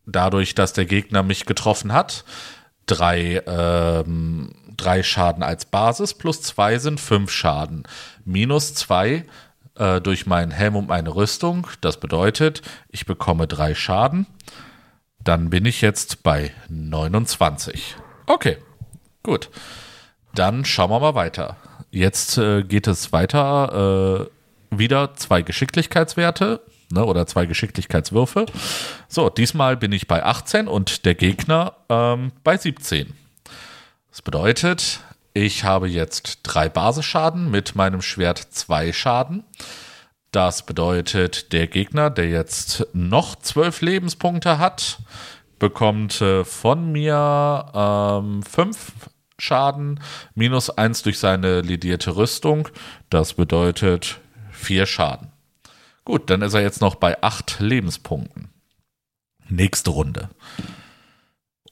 dadurch, 0.07 0.55
dass 0.55 0.75
der 0.75 0.87
Gegner 0.87 1.25
mich 1.25 1.44
getroffen 1.44 1.92
hat, 1.92 2.25
drei, 2.87 3.42
ähm, 3.46 4.53
drei 4.81 5.03
Schaden 5.03 5.43
als 5.43 5.64
Basis, 5.64 6.14
plus 6.14 6.43
zwei 6.43 6.79
sind 6.79 7.01
fünf 7.01 7.31
Schaden. 7.31 7.85
Minus 8.25 8.75
zwei 8.75 9.25
äh, 9.77 10.01
durch 10.01 10.27
meinen 10.27 10.51
Helm 10.51 10.77
und 10.77 10.88
meine 10.88 11.14
Rüstung. 11.14 11.66
Das 11.81 12.01
bedeutet, 12.01 12.62
ich 12.88 13.07
bekomme 13.07 13.47
drei 13.47 13.75
Schaden. 13.75 14.27
Dann 15.23 15.51
bin 15.51 15.66
ich 15.66 15.81
jetzt 15.81 16.23
bei 16.23 16.53
29. 16.69 17.97
Okay, 18.27 18.57
gut. 19.23 19.51
Dann 20.35 20.64
schauen 20.64 20.90
wir 20.90 21.01
mal 21.01 21.14
weiter. 21.14 21.57
Jetzt 21.90 22.38
äh, 22.38 22.62
geht 22.62 22.87
es 22.87 23.12
weiter. 23.12 24.29
Äh, 24.31 24.77
wieder 24.79 25.14
zwei 25.14 25.43
Geschicklichkeitswerte 25.43 26.62
ne, 26.93 27.05
oder 27.05 27.27
zwei 27.27 27.47
Geschicklichkeitswürfe. 27.47 28.47
So, 29.09 29.29
diesmal 29.29 29.77
bin 29.77 29.93
ich 29.93 30.07
bei 30.07 30.25
18 30.25 30.69
und 30.69 31.05
der 31.05 31.14
Gegner 31.14 31.75
ähm, 31.88 32.33
bei 32.45 32.57
17. 32.57 33.12
Das 34.11 34.23
bedeutet, 34.23 35.01
ich 35.35 35.64
habe 35.64 35.88
jetzt 35.88 36.40
drei 36.42 36.68
Basisschaden, 36.68 37.51
mit 37.51 37.77
meinem 37.77 38.03
Schwert 38.03 38.38
zwei 38.38 38.92
Schaden. 38.92 39.44
Das 40.33 40.66
bedeutet, 40.66 41.53
der 41.53 41.66
Gegner, 41.66 42.11
der 42.11 42.29
jetzt 42.29 42.87
noch 42.92 43.37
zwölf 43.37 43.81
Lebenspunkte 43.81 44.59
hat, 44.59 44.99
bekommt 45.59 46.20
äh, 46.20 46.44
von 46.44 46.90
mir 46.90 47.66
ähm, 47.75 48.42
fünf 48.42 48.92
Schaden 49.38 50.01
minus 50.35 50.70
eins 50.70 51.03
durch 51.03 51.18
seine 51.18 51.61
ledierte 51.61 52.16
Rüstung. 52.16 52.68
Das 53.09 53.35
bedeutet 53.35 54.20
vier 54.51 54.87
Schaden. 54.87 55.33
Gut, 56.05 56.31
dann 56.31 56.42
ist 56.42 56.55
er 56.55 56.62
jetzt 56.62 56.81
noch 56.81 56.96
bei 56.96 57.23
acht 57.23 57.61
Lebenspunkten. 57.61 58.49
Nächste 59.49 59.90
Runde. 59.90 60.29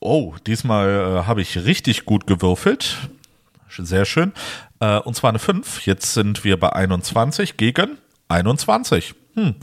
Oh, 0.01 0.35
diesmal 0.47 0.89
äh, 0.89 1.27
habe 1.27 1.43
ich 1.43 1.65
richtig 1.65 2.05
gut 2.05 2.27
gewürfelt. 2.27 2.97
Sehr 3.69 4.05
schön. 4.05 4.33
Äh, 4.81 4.99
und 4.99 5.15
zwar 5.15 5.31
eine 5.31 5.39
5. 5.39 5.87
Jetzt 5.87 6.15
sind 6.15 6.45
wir 6.45 6.59
bei 6.59 6.73
21 6.73 7.57
gegen 7.57 7.99
21. 8.29 9.15
Hm. 9.35 9.57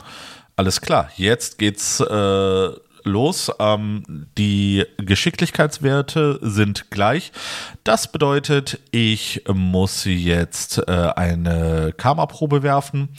Alles 0.55 0.81
klar. 0.81 1.09
Jetzt 1.15 1.57
geht's 1.57 1.99
äh, 1.99 2.69
los. 3.05 3.51
Ähm, 3.59 4.27
die 4.37 4.85
Geschicklichkeitswerte 4.97 6.39
sind 6.41 6.91
gleich. 6.91 7.31
Das 7.83 8.11
bedeutet, 8.11 8.79
ich 8.91 9.43
muss 9.53 10.03
jetzt 10.05 10.79
äh, 10.87 10.91
eine 11.15 11.93
Karma-Probe 11.95 12.63
werfen. 12.63 13.09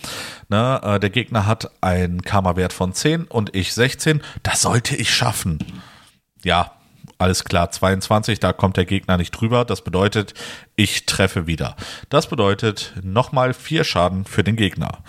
Ne, 0.49 0.81
äh, 0.83 1.01
der 1.01 1.11
Gegner 1.11 1.47
hat 1.47 1.71
einen 1.81 2.23
Karma-Wert 2.23 2.73
von 2.73 2.93
10 2.93 3.25
und 3.25 3.55
ich 3.55 3.73
16. 3.73 4.23
Das 4.43 4.63
sollte 4.63 4.97
ich 4.97 5.15
schaffen. 5.15 5.59
Ja, 6.43 6.76
alles 7.19 7.45
klar, 7.45 7.71
22, 7.71 8.41
da 8.41 8.53
kommt 8.53 8.77
der 8.77 8.85
Gegner 8.85 9.17
nicht 9.17 9.31
drüber. 9.31 9.65
Das 9.65 9.83
bedeutet, 9.83 10.35
ich 10.75 11.07
treffe 11.07 11.47
wieder. 11.47 11.77
Das 12.09 12.29
bedeutet 12.29 12.95
nochmal 13.03 13.55
vier 13.55 13.85
Schaden 13.85 14.25
für 14.25 14.45
den 14.45 14.57
Gegner. 14.57 15.03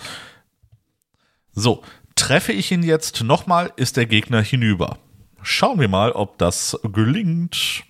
So, 1.52 1.82
treffe 2.14 2.52
ich 2.52 2.72
ihn 2.72 2.82
jetzt 2.82 3.22
nochmal, 3.22 3.72
ist 3.76 3.96
der 3.96 4.06
Gegner 4.06 4.40
hinüber. 4.40 4.98
Schauen 5.42 5.80
wir 5.80 5.88
mal, 5.88 6.12
ob 6.12 6.38
das 6.38 6.78
gelingt. 6.82 7.84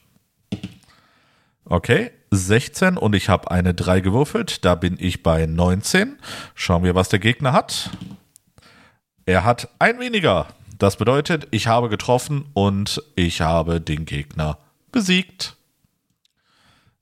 Okay, 1.64 2.10
16 2.30 2.96
und 2.96 3.14
ich 3.14 3.28
habe 3.28 3.50
eine 3.50 3.74
3 3.74 4.00
gewürfelt. 4.00 4.64
Da 4.64 4.74
bin 4.74 4.96
ich 4.98 5.22
bei 5.22 5.46
19. 5.46 6.18
Schauen 6.54 6.82
wir, 6.82 6.94
was 6.94 7.08
der 7.08 7.18
Gegner 7.18 7.52
hat. 7.52 7.90
Er 9.26 9.44
hat 9.44 9.68
ein 9.78 10.00
weniger. 10.00 10.48
Das 10.78 10.96
bedeutet, 10.96 11.48
ich 11.50 11.66
habe 11.66 11.88
getroffen 11.88 12.46
und 12.54 13.02
ich 13.16 13.40
habe 13.40 13.80
den 13.80 14.04
Gegner 14.04 14.58
besiegt. 14.92 15.56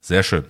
Sehr 0.01 0.23
schön. 0.23 0.45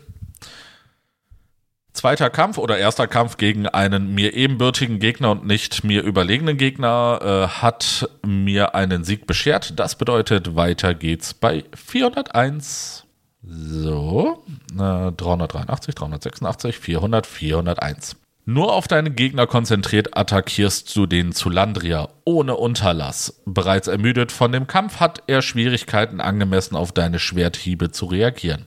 Zweiter 1.92 2.28
Kampf 2.28 2.58
oder 2.58 2.76
erster 2.76 3.06
Kampf 3.06 3.38
gegen 3.38 3.66
einen 3.66 4.14
mir 4.14 4.34
ebenbürtigen 4.34 5.00
Gegner 5.00 5.30
und 5.30 5.46
nicht 5.46 5.82
mir 5.82 6.02
überlegenen 6.02 6.58
Gegner 6.58 7.20
äh, 7.22 7.48
hat 7.48 8.08
mir 8.24 8.74
einen 8.74 9.02
Sieg 9.02 9.26
beschert. 9.26 9.78
Das 9.78 9.96
bedeutet, 9.96 10.54
weiter 10.54 10.94
geht's 10.94 11.32
bei 11.32 11.64
401. 11.74 13.06
So, 13.42 14.44
äh, 14.74 15.10
383, 15.12 15.94
386, 15.94 16.78
400, 16.78 17.26
401. 17.26 18.16
Nur 18.48 18.72
auf 18.74 18.86
deine 18.86 19.10
Gegner 19.10 19.48
konzentriert 19.48 20.16
attackierst 20.16 20.94
du 20.94 21.06
den 21.06 21.32
Zulandrier 21.32 22.10
ohne 22.24 22.54
Unterlass. 22.56 23.42
Bereits 23.44 23.88
ermüdet 23.88 24.30
von 24.30 24.52
dem 24.52 24.68
Kampf 24.68 25.00
hat 25.00 25.24
er 25.26 25.42
Schwierigkeiten 25.42 26.20
angemessen 26.20 26.76
auf 26.76 26.92
deine 26.92 27.18
Schwerthiebe 27.18 27.90
zu 27.90 28.06
reagieren. 28.06 28.66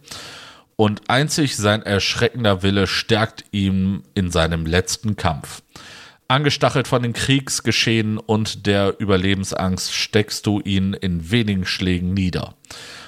Und 0.76 1.10
einzig 1.10 1.56
sein 1.56 1.82
erschreckender 1.82 2.62
Wille 2.62 2.88
stärkt 2.88 3.46
ihn 3.52 4.04
in 4.16 4.32
seinem 4.32 4.66
letzten 4.66 5.16
Kampf. 5.16 5.62
Angestachelt 6.28 6.90
von 6.90 7.02
den 7.02 7.14
Kriegsgeschehen 7.14 8.18
und 8.18 8.66
der 8.66 9.00
Überlebensangst 9.00 9.94
steckst 9.94 10.46
du 10.46 10.60
ihn 10.60 10.92
in 10.94 11.32
wenigen 11.32 11.66
Schlägen 11.66 12.14
nieder 12.14 12.56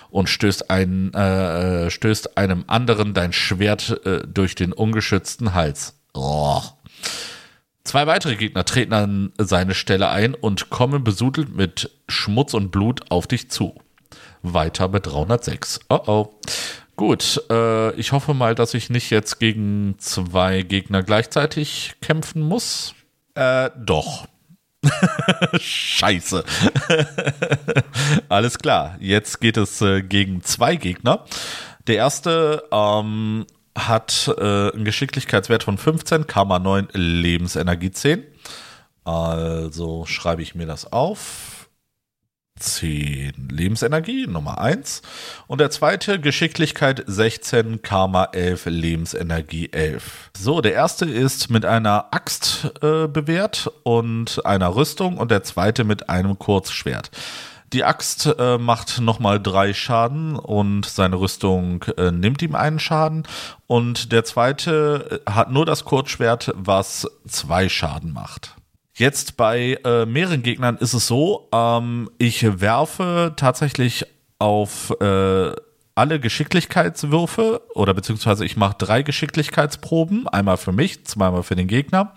und 0.09 0.29
stößt, 0.29 0.69
ein, 0.69 1.13
äh, 1.13 1.91
stößt 1.91 2.37
einem 2.37 2.63
anderen 2.67 3.13
dein 3.13 3.33
Schwert 3.33 4.05
äh, 4.05 4.21
durch 4.25 4.55
den 4.55 4.71
ungeschützten 4.71 5.53
Hals. 5.53 6.00
Oh. 6.13 6.61
Zwei 7.83 8.07
weitere 8.07 8.35
Gegner 8.35 8.63
treten 8.63 8.93
an 8.93 9.33
seine 9.37 9.73
Stelle 9.73 10.09
ein 10.09 10.33
und 10.33 10.69
kommen 10.69 11.03
besudelt 11.03 11.55
mit 11.55 11.91
Schmutz 12.07 12.53
und 12.53 12.71
Blut 12.71 13.11
auf 13.11 13.27
dich 13.27 13.49
zu. 13.49 13.75
Weiter 14.43 14.87
mit 14.87 15.07
306. 15.07 15.79
Oh 15.89 15.99
oh. 16.05 16.39
Gut, 16.95 17.41
äh, 17.49 17.93
ich 17.95 18.11
hoffe 18.11 18.33
mal, 18.33 18.53
dass 18.53 18.73
ich 18.73 18.89
nicht 18.89 19.09
jetzt 19.09 19.39
gegen 19.39 19.95
zwei 19.97 20.61
Gegner 20.61 21.01
gleichzeitig 21.01 21.95
kämpfen 22.01 22.41
muss. 22.43 22.93
Äh, 23.33 23.71
doch. 23.77 24.27
Scheiße. 25.59 26.43
Alles 28.29 28.59
klar, 28.59 28.97
jetzt 28.99 29.41
geht 29.41 29.57
es 29.57 29.81
äh, 29.81 30.01
gegen 30.01 30.43
zwei 30.43 30.75
Gegner. 30.75 31.25
Der 31.87 31.95
erste 31.95 32.63
ähm, 32.71 33.45
hat 33.77 34.33
äh, 34.37 34.71
einen 34.71 34.85
Geschicklichkeitswert 34.85 35.63
von 35.63 35.77
15, 35.77 36.27
Karma 36.27 36.59
9, 36.59 36.89
Lebensenergie 36.93 37.91
10. 37.91 38.23
Also 39.03 40.05
schreibe 40.05 40.41
ich 40.41 40.55
mir 40.55 40.67
das 40.67 40.91
auf. 40.91 41.61
10 42.59 43.49
Lebensenergie, 43.49 44.27
Nummer 44.27 44.59
1. 44.59 45.01
Und 45.47 45.61
der 45.61 45.71
zweite 45.71 46.19
Geschicklichkeit 46.19 47.03
16, 47.07 47.81
Karma 47.81 48.25
11, 48.25 48.65
Lebensenergie 48.67 49.71
11. 49.71 50.31
So, 50.37 50.61
der 50.61 50.73
erste 50.73 51.05
ist 51.05 51.49
mit 51.49 51.65
einer 51.65 52.13
Axt 52.13 52.71
äh, 52.81 53.07
bewährt 53.07 53.71
und 53.83 54.45
einer 54.45 54.75
Rüstung 54.75 55.17
und 55.17 55.31
der 55.31 55.43
zweite 55.43 55.83
mit 55.83 56.09
einem 56.09 56.37
Kurzschwert. 56.37 57.09
Die 57.73 57.85
Axt 57.85 58.25
äh, 58.37 58.57
macht 58.57 58.99
nochmal 58.99 59.41
drei 59.41 59.73
Schaden 59.73 60.35
und 60.35 60.85
seine 60.85 61.19
Rüstung 61.19 61.83
äh, 61.97 62.11
nimmt 62.11 62.41
ihm 62.41 62.55
einen 62.55 62.79
Schaden. 62.79 63.23
Und 63.67 64.11
der 64.11 64.25
zweite 64.25 65.21
äh, 65.25 65.31
hat 65.31 65.51
nur 65.51 65.65
das 65.65 65.85
Kurzschwert, 65.85 66.51
was 66.55 67.07
zwei 67.27 67.69
Schaden 67.69 68.11
macht. 68.11 68.55
Jetzt 68.93 69.37
bei 69.37 69.79
äh, 69.85 70.05
mehreren 70.05 70.43
Gegnern 70.43 70.77
ist 70.77 70.93
es 70.93 71.07
so, 71.07 71.47
ähm, 71.53 72.09
ich 72.17 72.59
werfe 72.59 73.33
tatsächlich 73.37 74.05
auf 74.37 74.93
äh, 74.99 75.53
alle 75.95 76.19
Geschicklichkeitswürfe 76.19 77.61
oder 77.73 77.93
beziehungsweise 77.93 78.43
ich 78.43 78.57
mache 78.57 78.75
drei 78.77 79.01
Geschicklichkeitsproben, 79.01 80.27
einmal 80.27 80.57
für 80.57 80.73
mich, 80.73 81.05
zweimal 81.05 81.43
für 81.43 81.55
den 81.55 81.67
Gegner. 81.67 82.15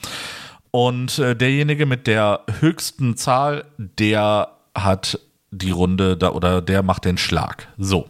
Und 0.73 1.21
äh, 1.21 1.37
derjenige 1.37 1.87
mit 1.87 2.09
der 2.09 2.41
höchsten 2.59 3.17
Zahl, 3.17 3.67
der 3.79 4.49
hat 4.75 5.21
die 5.59 5.71
Runde 5.71 6.17
da 6.17 6.31
oder 6.31 6.61
der 6.61 6.83
macht 6.83 7.05
den 7.05 7.19
Schlag. 7.19 7.69
So. 7.79 8.09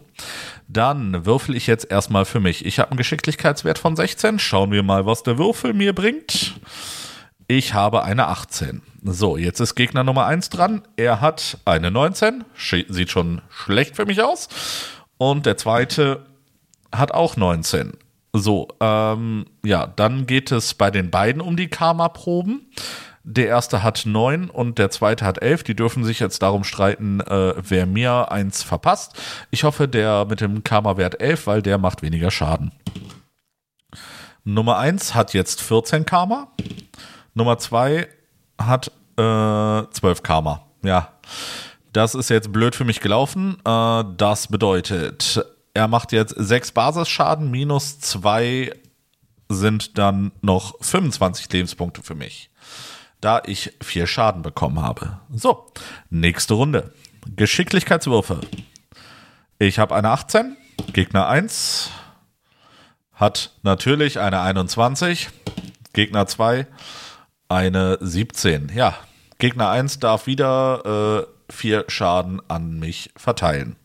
Dann 0.67 1.25
würfel 1.25 1.55
ich 1.55 1.67
jetzt 1.67 1.89
erstmal 1.91 2.25
für 2.25 2.39
mich. 2.39 2.65
Ich 2.65 2.79
habe 2.79 2.91
einen 2.91 2.97
Geschicklichkeitswert 2.97 3.77
von 3.77 3.95
16. 3.95 4.39
Schauen 4.39 4.71
wir 4.71 4.83
mal, 4.83 5.05
was 5.05 5.23
der 5.23 5.37
Würfel 5.37 5.73
mir 5.73 5.93
bringt. 5.93 6.55
Ich 7.47 7.73
habe 7.73 8.03
eine 8.03 8.27
18. 8.27 8.81
So, 9.03 9.37
jetzt 9.37 9.59
ist 9.59 9.75
Gegner 9.75 10.03
Nummer 10.03 10.25
1 10.25 10.49
dran. 10.49 10.81
Er 10.95 11.21
hat 11.21 11.59
eine 11.65 11.91
19. 11.91 12.43
Sieht 12.89 13.11
schon 13.11 13.41
schlecht 13.49 13.95
für 13.95 14.05
mich 14.05 14.23
aus. 14.23 14.49
Und 15.17 15.45
der 15.45 15.57
zweite 15.57 16.25
hat 16.91 17.11
auch 17.11 17.37
19. 17.37 17.93
So, 18.33 18.67
ähm, 18.81 19.45
ja, 19.63 19.85
dann 19.85 20.25
geht 20.25 20.51
es 20.51 20.73
bei 20.73 20.91
den 20.91 21.11
beiden 21.11 21.41
um 21.41 21.55
die 21.55 21.67
Karma-Proben. 21.67 22.67
Der 23.27 23.47
erste 23.47 23.81
hat 23.81 24.05
neun 24.05 24.51
und 24.51 24.77
der 24.77 24.91
zweite 24.91 25.25
hat 25.25 25.41
elf. 25.41 25.63
Die 25.63 25.75
dürfen 25.75 26.03
sich 26.03 26.19
jetzt 26.19 26.43
darum 26.43 26.63
streiten, 26.63 27.21
äh, 27.21 27.55
wer 27.57 27.87
mir 27.87 28.31
eins 28.31 28.61
verpasst. 28.61 29.19
Ich 29.49 29.63
hoffe, 29.63 29.87
der 29.87 30.25
mit 30.25 30.41
dem 30.41 30.63
Karma-Wert 30.63 31.19
elf, 31.19 31.47
weil 31.47 31.63
der 31.63 31.79
macht 31.79 32.03
weniger 32.03 32.29
Schaden. 32.29 32.71
Nummer 34.43 34.77
eins 34.77 35.15
hat 35.15 35.33
jetzt 35.33 35.59
14 35.63 36.05
Karma. 36.05 36.49
Nummer 37.33 37.57
zwei 37.57 38.07
hat 38.61 38.91
äh, 39.17 39.89
12 39.89 40.21
Karma. 40.21 40.61
Ja, 40.83 41.13
das 41.93 42.13
ist 42.13 42.29
jetzt 42.29 42.53
blöd 42.53 42.75
für 42.75 42.85
mich 42.85 43.01
gelaufen. 43.01 43.57
Äh, 43.65 44.03
das 44.17 44.49
bedeutet, 44.49 45.43
er 45.73 45.87
macht 45.87 46.11
jetzt 46.11 46.35
sechs 46.37 46.71
Basisschaden, 46.71 47.49
minus 47.49 47.99
zwei 47.99 48.71
sind 49.49 49.97
dann 49.97 50.31
noch 50.41 50.75
25 50.81 51.51
Lebenspunkte 51.51 52.03
für 52.03 52.15
mich 52.15 52.51
da 53.25 53.41
ich 53.43 53.73
vier 53.81 54.05
Schaden 54.05 54.43
bekommen 54.43 54.83
habe. 54.83 55.19
So, 55.33 55.65
nächste 56.11 56.53
Runde. 56.53 56.93
Geschicklichkeitswürfe. 57.35 58.39
Ich 59.57 59.79
habe 59.79 59.95
eine 59.95 60.09
18, 60.09 60.55
Gegner 60.93 61.27
1 61.27 61.89
hat 63.13 63.55
natürlich 63.63 64.19
eine 64.19 64.41
21, 64.41 65.29
Gegner 65.93 66.27
2 66.27 66.67
eine 67.49 67.97
17. 67.99 68.71
Ja, 68.75 68.95
Gegner 69.39 69.69
1 69.69 69.99
darf 69.99 70.27
wieder 70.27 71.25
äh, 71.49 71.51
vier 71.51 71.85
Schaden 71.87 72.41
an 72.47 72.77
mich 72.77 73.11
verteilen. 73.15 73.75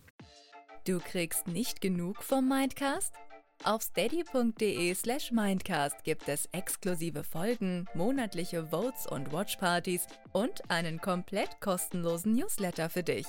Du 0.87 0.99
kriegst 0.99 1.47
nicht 1.47 1.81
genug 1.81 2.23
vom 2.23 2.47
Mindcast? 2.47 3.15
Auf 3.63 3.83
steady.de 3.83 4.95
slash 4.95 5.33
mindcast 5.33 6.03
gibt 6.03 6.29
es 6.29 6.49
exklusive 6.53 7.23
Folgen, 7.25 7.87
monatliche 7.95 8.67
Votes 8.71 9.07
und 9.07 9.33
Watchpartys 9.33 10.07
und 10.33 10.71
einen 10.71 11.01
komplett 11.01 11.61
kostenlosen 11.61 12.35
Newsletter 12.35 12.89
für 12.89 13.03
dich. 13.03 13.27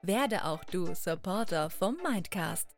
Werde 0.00 0.46
auch 0.46 0.64
du 0.64 0.94
Supporter 0.94 1.68
vom 1.68 1.98
Mindcast. 2.02 2.68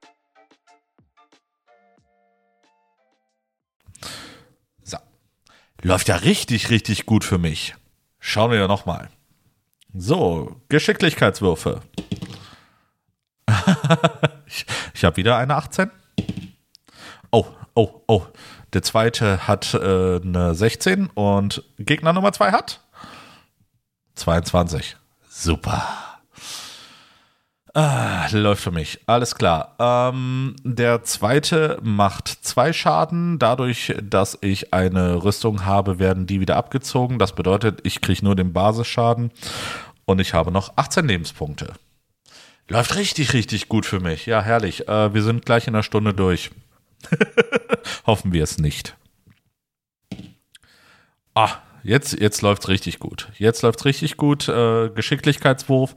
So. 4.83 4.99
Läuft 5.83 6.09
ja 6.09 6.17
richtig, 6.17 6.71
richtig 6.71 7.07
gut 7.07 7.23
für 7.23 7.39
mich. 7.39 7.77
Schauen 8.19 8.51
wir 8.51 8.67
nochmal. 8.67 9.09
So, 9.95 10.61
Geschicklichkeitswürfe. 10.69 11.81
ich 14.47 14.67
ich 14.95 15.05
habe 15.05 15.17
wieder 15.17 15.37
eine 15.37 15.55
18. 15.55 15.93
Oh, 17.31 17.47
oh, 17.75 18.03
oh. 18.07 18.23
Der 18.73 18.83
zweite 18.83 19.47
hat 19.47 19.75
äh, 19.75 20.21
eine 20.23 20.55
16 20.55 21.09
und 21.15 21.63
Gegner 21.79 22.13
Nummer 22.13 22.33
2 22.33 22.53
hat 22.53 22.81
22. 24.15 24.97
Super. 25.29 25.87
Ah, 27.75 28.27
läuft 28.33 28.63
für 28.63 28.71
mich. 28.71 28.99
Alles 29.07 29.37
klar. 29.37 29.77
Ähm, 29.79 30.57
der 30.65 31.05
zweite 31.05 31.79
macht 31.83 32.29
zwei 32.29 32.73
Schaden. 32.73 33.39
Dadurch, 33.39 33.95
dass 34.03 34.37
ich 34.41 34.75
eine 34.75 35.23
Rüstung 35.23 35.65
habe, 35.65 35.99
werden 35.99 36.27
die 36.27 36.41
wieder 36.41 36.57
abgezogen. 36.57 37.19
Das 37.19 37.35
bedeutet, 37.35 37.81
ich 37.85 38.01
kriege 38.01 38.25
nur 38.25 38.35
den 38.35 38.53
Basisschaden 38.53 39.31
und 40.07 40.21
ich 40.21 40.35
habe 40.35 40.51
noch 40.51 40.73
18 40.77 41.07
Lebenspunkte. 41.07 41.75
Läuft 42.69 42.97
richtig, 42.97 43.33
richtig 43.33 43.69
gut 43.69 43.87
für 43.87 44.01
mich. 44.01 44.27
Ja, 44.27 44.43
herrlich. 44.43 44.89
Äh, 44.89 45.15
wir 45.15 45.23
sind 45.23 45.47
gleich 45.47 45.69
in 45.69 45.75
einer 45.75 45.83
Stunde 45.83 46.13
durch. 46.15 46.51
Hoffen 48.07 48.33
wir 48.33 48.43
es 48.43 48.59
nicht. 48.59 48.97
Ah, 51.35 51.57
jetzt, 51.83 52.19
jetzt 52.19 52.43
läuft 52.43 52.63
es 52.63 52.69
richtig 52.69 52.99
gut. 52.99 53.29
Jetzt 53.37 53.63
läuft 53.63 53.81
es 53.81 53.85
richtig 53.85 54.17
gut. 54.17 54.49
Äh, 54.49 54.91
Geschicklichkeitswurf. 54.91 55.95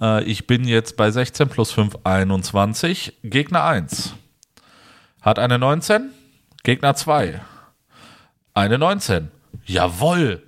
Äh, 0.00 0.24
ich 0.24 0.46
bin 0.46 0.64
jetzt 0.64 0.96
bei 0.96 1.10
16 1.10 1.48
plus 1.48 1.72
5, 1.72 1.98
21. 2.04 3.18
Gegner 3.22 3.64
1. 3.64 4.14
Hat 5.22 5.38
eine 5.38 5.58
19. 5.58 6.10
Gegner 6.62 6.94
2. 6.94 7.40
Eine 8.54 8.78
19. 8.78 9.30
Jawoll. 9.64 10.42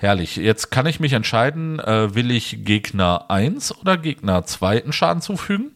Herrlich. 0.00 0.36
Jetzt 0.36 0.70
kann 0.70 0.86
ich 0.86 1.00
mich 1.00 1.12
entscheiden, 1.12 1.80
äh, 1.80 2.14
will 2.14 2.30
ich 2.30 2.64
Gegner 2.64 3.30
1 3.30 3.78
oder 3.78 3.96
Gegner 3.96 4.44
2 4.44 4.82
einen 4.82 4.92
Schaden 4.92 5.20
zufügen. 5.20 5.72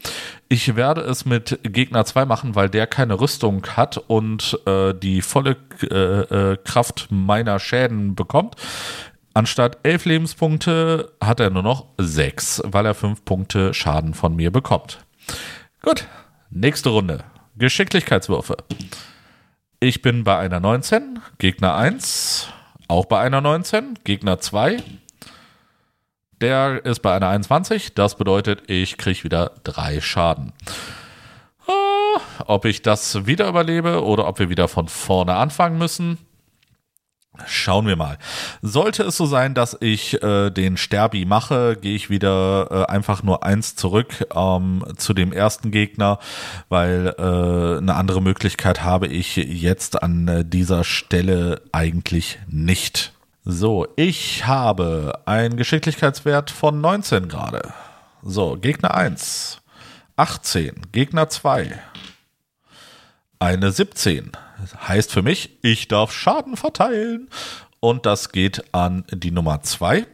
Ich 0.52 0.76
werde 0.76 1.00
es 1.00 1.24
mit 1.24 1.60
Gegner 1.62 2.04
2 2.04 2.26
machen, 2.26 2.54
weil 2.54 2.68
der 2.68 2.86
keine 2.86 3.18
Rüstung 3.18 3.66
hat 3.68 3.96
und 3.96 4.60
äh, 4.66 4.92
die 4.92 5.22
volle 5.22 5.56
äh, 5.80 5.94
äh 5.94 6.58
Kraft 6.62 7.06
meiner 7.08 7.58
Schäden 7.58 8.14
bekommt. 8.14 8.56
Anstatt 9.32 9.78
11 9.82 10.04
Lebenspunkte 10.04 11.10
hat 11.24 11.40
er 11.40 11.48
nur 11.48 11.62
noch 11.62 11.86
6, 11.96 12.64
weil 12.66 12.84
er 12.84 12.92
5 12.92 13.24
Punkte 13.24 13.72
Schaden 13.72 14.12
von 14.12 14.36
mir 14.36 14.50
bekommt. 14.50 14.98
Gut, 15.80 16.06
nächste 16.50 16.90
Runde. 16.90 17.24
Geschicklichkeitswürfe. 17.56 18.58
Ich 19.80 20.02
bin 20.02 20.22
bei 20.22 20.36
einer 20.36 20.60
19, 20.60 21.20
Gegner 21.38 21.76
1 21.76 22.52
auch 22.88 23.06
bei 23.06 23.20
einer 23.20 23.40
19, 23.40 24.00
Gegner 24.04 24.38
2. 24.38 24.82
Der 26.42 26.85
ist 26.85 27.00
bei 27.00 27.14
einer 27.14 27.28
21. 27.28 27.94
Das 27.94 28.16
bedeutet, 28.16 28.64
ich 28.68 28.98
kriege 28.98 29.22
wieder 29.22 29.52
drei 29.62 30.00
Schaden. 30.00 30.52
Ah, 31.68 32.20
ob 32.46 32.64
ich 32.64 32.83
das 32.83 33.26
wieder 33.26 33.48
überlebe 33.48 34.05
oder 34.05 34.26
ob 34.26 34.40
wir 34.40 34.50
wieder 34.50 34.66
von 34.66 34.88
vorne 34.88 35.37
anfangen 35.37 35.78
müssen, 35.78 36.18
Schauen 37.46 37.87
wir 37.87 37.96
mal. 37.96 38.18
Sollte 38.61 39.05
es 39.05 39.16
so 39.16 39.24
sein, 39.24 39.55
dass 39.55 39.74
ich 39.81 40.22
äh, 40.22 40.50
den 40.50 40.76
Sterbi 40.76 41.24
mache, 41.24 41.78
gehe 41.81 41.94
ich 41.96 42.11
wieder 42.11 42.68
äh, 42.70 42.92
einfach 42.92 43.22
nur 43.22 43.42
eins 43.42 43.74
zurück 43.74 44.26
ähm, 44.35 44.85
zu 44.98 45.14
dem 45.14 45.33
ersten 45.33 45.70
Gegner, 45.70 46.18
weil 46.68 47.14
äh, 47.18 47.78
eine 47.78 47.94
andere 47.94 48.20
Möglichkeit 48.20 48.85
habe 48.85 49.07
ich 49.07 49.37
jetzt 49.37 50.02
an 50.02 50.28
äh, 50.28 50.44
dieser 50.44 50.85
Stelle 50.85 51.62
eigentlich 51.72 52.38
nicht. 52.48 53.14
So, 53.44 53.88
ich 53.96 54.46
habe 54.46 55.20
einen 55.24 55.57
Geschicklichkeitswert 55.57 56.50
von 56.52 56.81
19 56.81 57.26
gerade. 57.26 57.74
So, 58.22 58.57
Gegner 58.57 58.94
1, 58.94 59.61
18, 60.14 60.92
Gegner 60.92 61.28
2, 61.28 61.76
eine 63.40 63.72
17 63.72 64.31
heißt 64.87 65.11
für 65.11 65.22
mich, 65.22 65.59
ich 65.62 65.88
darf 65.88 66.12
Schaden 66.12 66.57
verteilen. 66.57 67.28
Und 67.81 68.07
das 68.07 68.31
geht 68.31 68.72
an 68.72 69.05
die 69.11 69.33
Nummer 69.33 69.61
2, 69.61 70.07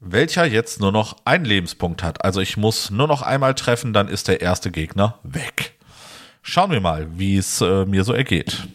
welcher 0.00 0.44
jetzt 0.46 0.80
nur 0.80 0.90
noch 0.90 1.18
einen 1.24 1.44
Lebenspunkt 1.44 2.02
hat. 2.02 2.24
Also 2.24 2.40
ich 2.40 2.56
muss 2.56 2.90
nur 2.90 3.06
noch 3.06 3.22
einmal 3.22 3.54
treffen, 3.54 3.92
dann 3.92 4.08
ist 4.08 4.26
der 4.26 4.40
erste 4.40 4.72
Gegner 4.72 5.20
weg. 5.22 5.74
Schauen 6.42 6.72
wir 6.72 6.80
mal, 6.80 7.06
wie 7.16 7.36
es 7.36 7.60
äh, 7.60 7.84
mir 7.84 8.02
so 8.02 8.12
ergeht. 8.12 8.66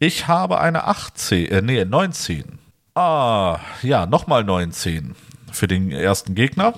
Ich 0.00 0.26
habe 0.26 0.60
eine 0.60 0.84
18, 0.84 1.46
äh, 1.46 1.62
nee, 1.62 1.84
19. 1.84 2.58
Ah, 2.94 3.60
ja, 3.82 4.06
nochmal 4.06 4.42
19 4.42 5.14
für 5.52 5.68
den 5.68 5.92
ersten 5.92 6.34
Gegner. 6.34 6.74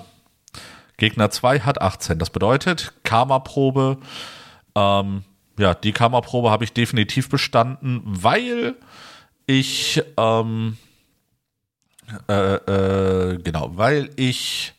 Gegner 0.98 1.30
2 1.30 1.60
hat 1.60 1.80
18. 1.80 2.18
Das 2.18 2.28
bedeutet, 2.28 2.92
Karma-Probe 3.02 3.98
ähm, 4.74 5.24
ja, 5.58 5.74
die 5.74 5.92
Kammerprobe 5.92 6.50
habe 6.50 6.64
ich 6.64 6.72
definitiv 6.72 7.28
bestanden, 7.28 8.02
weil 8.04 8.76
ich, 9.46 10.02
ähm, 10.16 10.78
äh, 12.28 12.54
äh, 12.54 13.38
genau, 13.38 13.70
weil 13.76 14.10
ich 14.16 14.74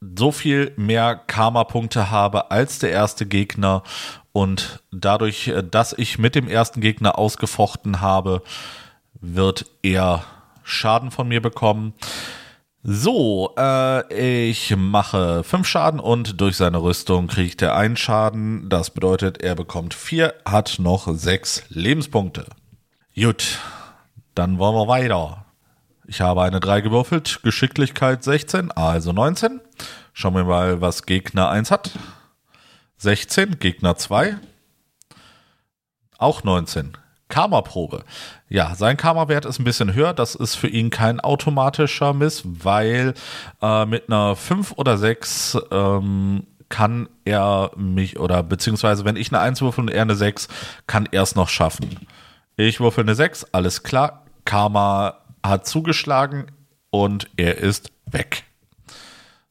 so 0.00 0.32
viel 0.32 0.72
mehr 0.76 1.16
Karma-Punkte 1.16 2.10
habe 2.10 2.50
als 2.50 2.78
der 2.78 2.90
erste 2.90 3.26
Gegner 3.26 3.82
und 4.34 4.82
dadurch, 4.90 5.54
dass 5.70 5.92
ich 5.92 6.18
mit 6.18 6.34
dem 6.34 6.48
ersten 6.48 6.80
Gegner 6.80 7.16
ausgefochten 7.16 8.00
habe, 8.00 8.42
wird 9.20 9.66
er 9.82 10.24
Schaden 10.64 11.12
von 11.12 11.28
mir 11.28 11.40
bekommen. 11.40 11.94
So, 12.82 13.54
äh, 13.56 14.48
ich 14.48 14.74
mache 14.76 15.44
fünf 15.44 15.68
Schaden 15.68 16.00
und 16.00 16.40
durch 16.40 16.56
seine 16.56 16.82
Rüstung 16.82 17.28
kriegt 17.28 17.62
er 17.62 17.76
einen 17.76 17.96
Schaden. 17.96 18.68
Das 18.68 18.90
bedeutet, 18.90 19.40
er 19.40 19.54
bekommt 19.54 19.94
vier, 19.94 20.34
hat 20.44 20.80
noch 20.80 21.06
sechs 21.14 21.62
Lebenspunkte. 21.68 22.46
Gut, 23.14 23.60
dann 24.34 24.58
wollen 24.58 24.74
wir 24.74 24.88
weiter. 24.88 25.44
Ich 26.08 26.20
habe 26.20 26.42
eine 26.42 26.58
3 26.58 26.80
gewürfelt, 26.80 27.40
Geschicklichkeit 27.44 28.24
16, 28.24 28.72
also 28.72 29.12
19. 29.12 29.60
Schauen 30.12 30.34
wir 30.34 30.44
mal, 30.44 30.80
was 30.80 31.06
Gegner 31.06 31.50
1 31.50 31.70
hat. 31.70 31.92
16, 33.04 33.58
Gegner 33.58 33.96
2. 33.96 34.38
Auch 36.16 36.42
19. 36.42 36.96
Karma-Probe. 37.28 38.02
Ja, 38.48 38.74
sein 38.74 38.96
Karma-Wert 38.96 39.44
ist 39.44 39.58
ein 39.58 39.64
bisschen 39.64 39.92
höher. 39.92 40.14
Das 40.14 40.34
ist 40.34 40.54
für 40.54 40.68
ihn 40.68 40.88
kein 40.88 41.20
automatischer 41.20 42.14
Miss, 42.14 42.42
weil 42.44 43.12
äh, 43.60 43.84
mit 43.84 44.08
einer 44.08 44.36
5 44.36 44.72
oder 44.76 44.96
6 44.96 45.58
ähm, 45.70 46.46
kann 46.70 47.10
er 47.26 47.72
mich, 47.76 48.18
oder 48.18 48.42
beziehungsweise 48.42 49.04
wenn 49.04 49.16
ich 49.16 49.30
eine 49.30 49.40
1 49.40 49.60
würfel 49.60 49.82
und 49.82 49.90
er 49.90 50.02
eine 50.02 50.16
6, 50.16 50.48
kann 50.86 51.06
er 51.12 51.24
es 51.24 51.34
noch 51.34 51.50
schaffen. 51.50 52.06
Ich 52.56 52.80
würfel 52.80 53.04
eine 53.04 53.14
6, 53.14 53.48
alles 53.52 53.82
klar. 53.82 54.24
Karma 54.46 55.18
hat 55.42 55.66
zugeschlagen 55.66 56.46
und 56.88 57.28
er 57.36 57.58
ist 57.58 57.92
weg. 58.06 58.44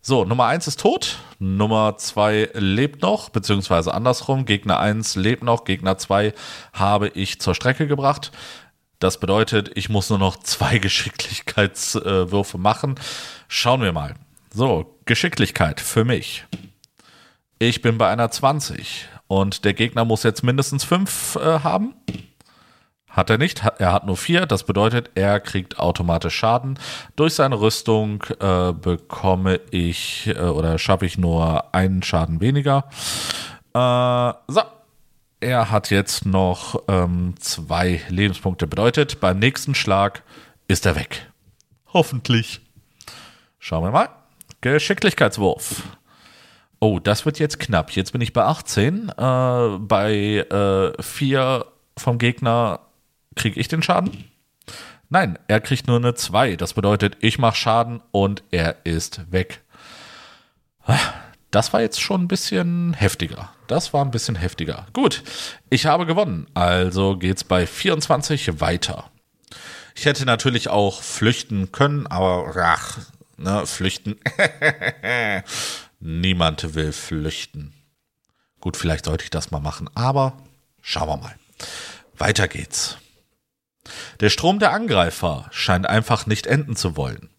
So, 0.01 0.25
Nummer 0.25 0.47
1 0.47 0.67
ist 0.67 0.79
tot, 0.79 1.19
Nummer 1.43 1.97
2 1.97 2.51
lebt 2.53 3.01
noch, 3.01 3.27
beziehungsweise 3.27 3.93
andersrum, 3.93 4.45
Gegner 4.45 4.79
1 4.79 5.17
lebt 5.17 5.43
noch, 5.43 5.65
Gegner 5.65 5.97
2 5.97 6.33
habe 6.71 7.09
ich 7.09 7.41
zur 7.41 7.53
Strecke 7.53 7.85
gebracht. 7.85 8.31
Das 8.99 9.19
bedeutet, 9.19 9.69
ich 9.75 9.89
muss 9.89 10.09
nur 10.09 10.19
noch 10.19 10.37
zwei 10.37 10.77
Geschicklichkeitswürfe 10.79 12.57
machen. 12.57 12.95
Schauen 13.49 13.81
wir 13.81 13.91
mal. 13.91 14.13
So, 14.53 14.97
Geschicklichkeit 15.03 15.81
für 15.81 16.05
mich. 16.05 16.45
Ich 17.59 17.81
bin 17.81 17.97
bei 17.97 18.07
einer 18.09 18.31
20 18.31 19.09
und 19.27 19.65
der 19.65 19.73
Gegner 19.73 20.05
muss 20.05 20.23
jetzt 20.23 20.43
mindestens 20.43 20.85
5 20.85 21.35
äh, 21.35 21.59
haben. 21.59 21.93
Hat 23.13 23.29
er 23.29 23.37
nicht, 23.37 23.63
er 23.77 23.93
hat 23.93 24.07
nur 24.07 24.17
4. 24.17 24.47
Das 24.47 24.63
bedeutet, 24.63 25.11
er 25.13 25.39
kriegt 25.39 25.77
automatisch 25.77 26.35
Schaden. 26.35 26.79
Durch 27.15 27.35
seine 27.35 27.59
Rüstung 27.59 28.23
äh, 28.39 28.73
bekomme 28.73 29.61
ich 29.69 30.27
äh, 30.27 30.39
oder 30.39 30.79
schaffe 30.79 31.05
ich 31.05 31.19
nur 31.19 31.75
einen 31.75 32.01
Schaden 32.01 32.41
weniger. 32.41 32.85
Äh, 33.75 34.33
so, 34.47 34.61
er 35.39 35.69
hat 35.69 35.91
jetzt 35.91 36.25
noch 36.25 36.81
ähm, 36.87 37.35
zwei 37.39 38.01
Lebenspunkte. 38.09 38.65
Bedeutet, 38.65 39.19
beim 39.19 39.37
nächsten 39.37 39.75
Schlag 39.75 40.23
ist 40.67 40.87
er 40.87 40.95
weg. 40.95 41.29
Hoffentlich. 41.93 42.61
Schauen 43.59 43.83
wir 43.83 43.91
mal. 43.91 44.09
Geschicklichkeitswurf. 44.61 45.83
Oh, 46.79 46.97
das 46.97 47.25
wird 47.25 47.37
jetzt 47.37 47.59
knapp. 47.59 47.91
Jetzt 47.91 48.11
bin 48.11 48.21
ich 48.21 48.33
bei 48.33 48.43
18. 48.43 49.09
Äh, 49.09 49.13
bei 49.77 50.45
äh, 50.49 51.01
4 51.01 51.65
vom 51.95 52.17
Gegner 52.17 52.79
kriege 53.35 53.59
ich 53.59 53.67
den 53.67 53.83
Schaden. 53.83 54.25
Nein, 55.09 55.37
er 55.47 55.61
kriegt 55.61 55.87
nur 55.87 55.97
eine 55.97 56.15
2. 56.15 56.55
Das 56.55 56.73
bedeutet, 56.73 57.17
ich 57.19 57.37
mache 57.37 57.55
Schaden 57.55 58.01
und 58.11 58.43
er 58.51 58.77
ist 58.83 59.31
weg. 59.31 59.61
Das 61.51 61.71
war 61.71 61.81
jetzt 61.81 62.01
schon 62.01 62.23
ein 62.23 62.27
bisschen 62.27 62.93
heftiger. 62.93 63.51
Das 63.67 63.93
war 63.93 64.03
ein 64.03 64.11
bisschen 64.11 64.35
heftiger. 64.35 64.87
Gut, 64.91 65.23
ich 65.69 65.85
habe 65.85 66.05
gewonnen. 66.05 66.47
Also 66.55 67.15
geht's 67.15 67.43
bei 67.43 67.67
24 67.67 68.59
weiter. 68.59 69.11
Ich 69.95 70.05
hätte 70.05 70.25
natürlich 70.25 70.69
auch 70.69 71.03
flüchten 71.03 71.71
können, 71.71 72.07
aber 72.07 72.51
ach, 72.57 72.97
ne, 73.37 73.67
flüchten. 73.67 74.19
Niemand 75.99 76.73
will 76.73 76.91
flüchten. 76.91 77.73
Gut, 78.59 78.77
vielleicht 78.77 79.05
sollte 79.05 79.23
ich 79.23 79.29
das 79.29 79.51
mal 79.51 79.59
machen, 79.59 79.89
aber 79.93 80.37
schauen 80.81 81.07
wir 81.07 81.17
mal. 81.17 81.35
Weiter 82.17 82.47
geht's. 82.47 82.97
Der 84.19 84.29
Strom 84.29 84.59
der 84.59 84.71
Angreifer 84.71 85.47
scheint 85.51 85.87
einfach 85.87 86.25
nicht 86.25 86.47
enden 86.47 86.75
zu 86.75 86.95
wollen. 86.95 87.29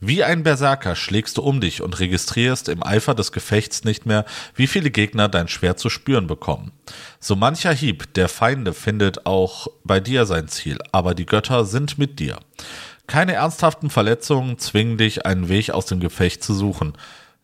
Wie 0.00 0.24
ein 0.24 0.42
Berserker 0.42 0.96
schlägst 0.96 1.36
du 1.36 1.42
um 1.42 1.60
dich 1.60 1.82
und 1.82 2.00
registrierst 2.00 2.68
im 2.68 2.82
Eifer 2.82 3.14
des 3.14 3.32
Gefechts 3.32 3.84
nicht 3.84 4.06
mehr, 4.06 4.24
wie 4.54 4.66
viele 4.66 4.90
Gegner 4.90 5.28
dein 5.28 5.48
Schwert 5.48 5.78
zu 5.78 5.90
spüren 5.90 6.26
bekommen. 6.26 6.72
So 7.20 7.36
mancher 7.36 7.72
Hieb 7.72 8.14
der 8.14 8.28
Feinde 8.28 8.72
findet 8.72 9.26
auch 9.26 9.68
bei 9.84 10.00
dir 10.00 10.26
sein 10.26 10.48
Ziel, 10.48 10.78
aber 10.92 11.14
die 11.14 11.26
Götter 11.26 11.64
sind 11.64 11.98
mit 11.98 12.18
dir. 12.18 12.38
Keine 13.06 13.34
ernsthaften 13.34 13.90
Verletzungen 13.90 14.58
zwingen 14.58 14.96
dich, 14.96 15.26
einen 15.26 15.48
Weg 15.48 15.70
aus 15.70 15.86
dem 15.86 16.00
Gefecht 16.00 16.44
zu 16.44 16.54
suchen. 16.54 16.94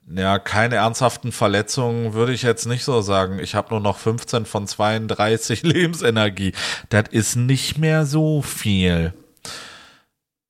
Ja, 0.09 0.39
keine 0.39 0.77
ernsthaften 0.77 1.33
Verletzungen 1.33 2.13
würde 2.13 2.33
ich 2.33 2.43
jetzt 2.43 2.67
nicht 2.67 2.85
so 2.85 3.01
sagen. 3.01 3.41
Ich 3.41 3.57
habe 3.57 3.71
nur 3.71 3.81
noch 3.81 3.99
15 3.99 4.47
von 4.47 4.67
32 4.69 5.63
Lebensenergie. 5.65 6.53
Das 6.91 7.09
ist 7.11 7.35
nicht 7.35 7.79
mehr 7.79 8.07
so 8.07 8.41
viel. 8.41 9.15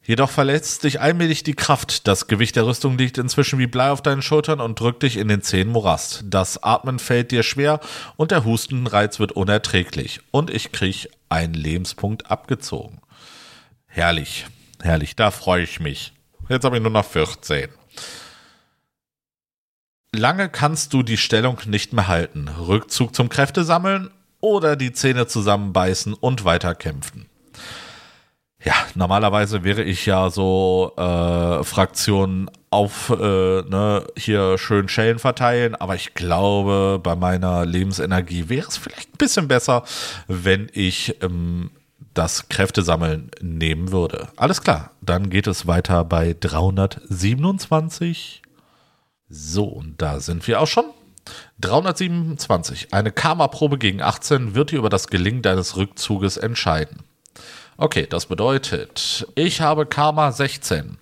Jedoch 0.02 0.30
verletzt 0.30 0.84
dich 0.84 1.00
allmählich 1.00 1.42
die 1.42 1.54
Kraft. 1.54 2.06
Das 2.06 2.28
Gewicht 2.28 2.54
der 2.54 2.66
Rüstung 2.66 2.96
liegt 2.98 3.18
inzwischen 3.18 3.58
wie 3.58 3.66
Blei 3.66 3.90
auf 3.90 4.02
deinen 4.02 4.22
Schultern 4.22 4.60
und 4.60 4.78
drückt 4.78 5.02
dich 5.02 5.16
in 5.16 5.26
den 5.26 5.42
Zehen 5.42 5.68
Morast. 5.68 6.24
Das 6.26 6.62
Atmen 6.62 6.98
fällt 6.98 7.32
dir 7.32 7.42
schwer 7.42 7.80
und 8.16 8.30
der 8.30 8.44
Hustenreiz 8.44 9.18
wird 9.18 9.32
unerträglich. 9.32 10.20
Und 10.30 10.50
ich 10.50 10.70
krieg 10.70 11.08
einen 11.28 11.54
Lebenspunkt 11.54 12.30
abgezogen. 12.30 13.00
Herrlich, 13.86 14.46
herrlich, 14.82 15.16
da 15.16 15.30
freue 15.30 15.64
ich 15.64 15.80
mich. 15.80 16.12
Jetzt 16.48 16.64
habe 16.64 16.76
ich 16.76 16.82
nur 16.82 16.92
noch 16.92 17.04
14. 17.04 17.70
Lange 20.16 20.48
kannst 20.48 20.92
du 20.92 21.02
die 21.02 21.16
Stellung 21.16 21.58
nicht 21.66 21.92
mehr 21.92 22.08
halten. 22.08 22.48
Rückzug 22.48 23.14
zum 23.14 23.28
Kräftesammeln 23.28 24.10
oder 24.40 24.76
die 24.76 24.92
Zähne 24.92 25.26
zusammenbeißen 25.26 26.14
und 26.14 26.44
weiterkämpfen 26.44 27.26
ja, 28.66 28.74
normalerweise 28.96 29.62
wäre 29.62 29.84
ich 29.84 30.06
ja 30.06 30.28
so 30.28 30.92
äh, 30.96 31.62
Fraktionen 31.62 32.50
auf, 32.70 33.10
äh, 33.10 33.62
ne, 33.62 34.04
hier 34.16 34.58
schön 34.58 34.88
Schellen 34.88 35.20
verteilen, 35.20 35.76
aber 35.76 35.94
ich 35.94 36.14
glaube, 36.14 36.98
bei 37.00 37.14
meiner 37.14 37.64
Lebensenergie 37.64 38.48
wäre 38.48 38.66
es 38.66 38.76
vielleicht 38.76 39.14
ein 39.14 39.18
bisschen 39.18 39.46
besser, 39.46 39.84
wenn 40.26 40.68
ich 40.72 41.22
ähm, 41.22 41.70
das 42.12 42.48
Kräftesammeln 42.48 43.30
nehmen 43.40 43.92
würde. 43.92 44.26
Alles 44.34 44.62
klar, 44.62 44.90
dann 45.00 45.30
geht 45.30 45.46
es 45.46 45.68
weiter 45.68 46.04
bei 46.04 46.34
327. 46.38 48.42
So, 49.28 49.64
und 49.64 50.00
da 50.00 50.20
sind 50.20 50.46
wir 50.46 50.60
auch 50.60 50.66
schon. 50.66 50.84
327. 51.60 52.92
Eine 52.92 53.10
Karma-Probe 53.10 53.78
gegen 53.78 54.00
18 54.00 54.54
wird 54.54 54.70
dir 54.70 54.78
über 54.78 54.90
das 54.90 55.08
Gelingen 55.08 55.42
deines 55.42 55.76
Rückzuges 55.76 56.36
entscheiden. 56.36 57.00
Okay, 57.76 58.06
das 58.08 58.26
bedeutet, 58.26 59.26
ich 59.34 59.60
habe 59.60 59.84
Karma 59.86 60.32
16. 60.32 60.96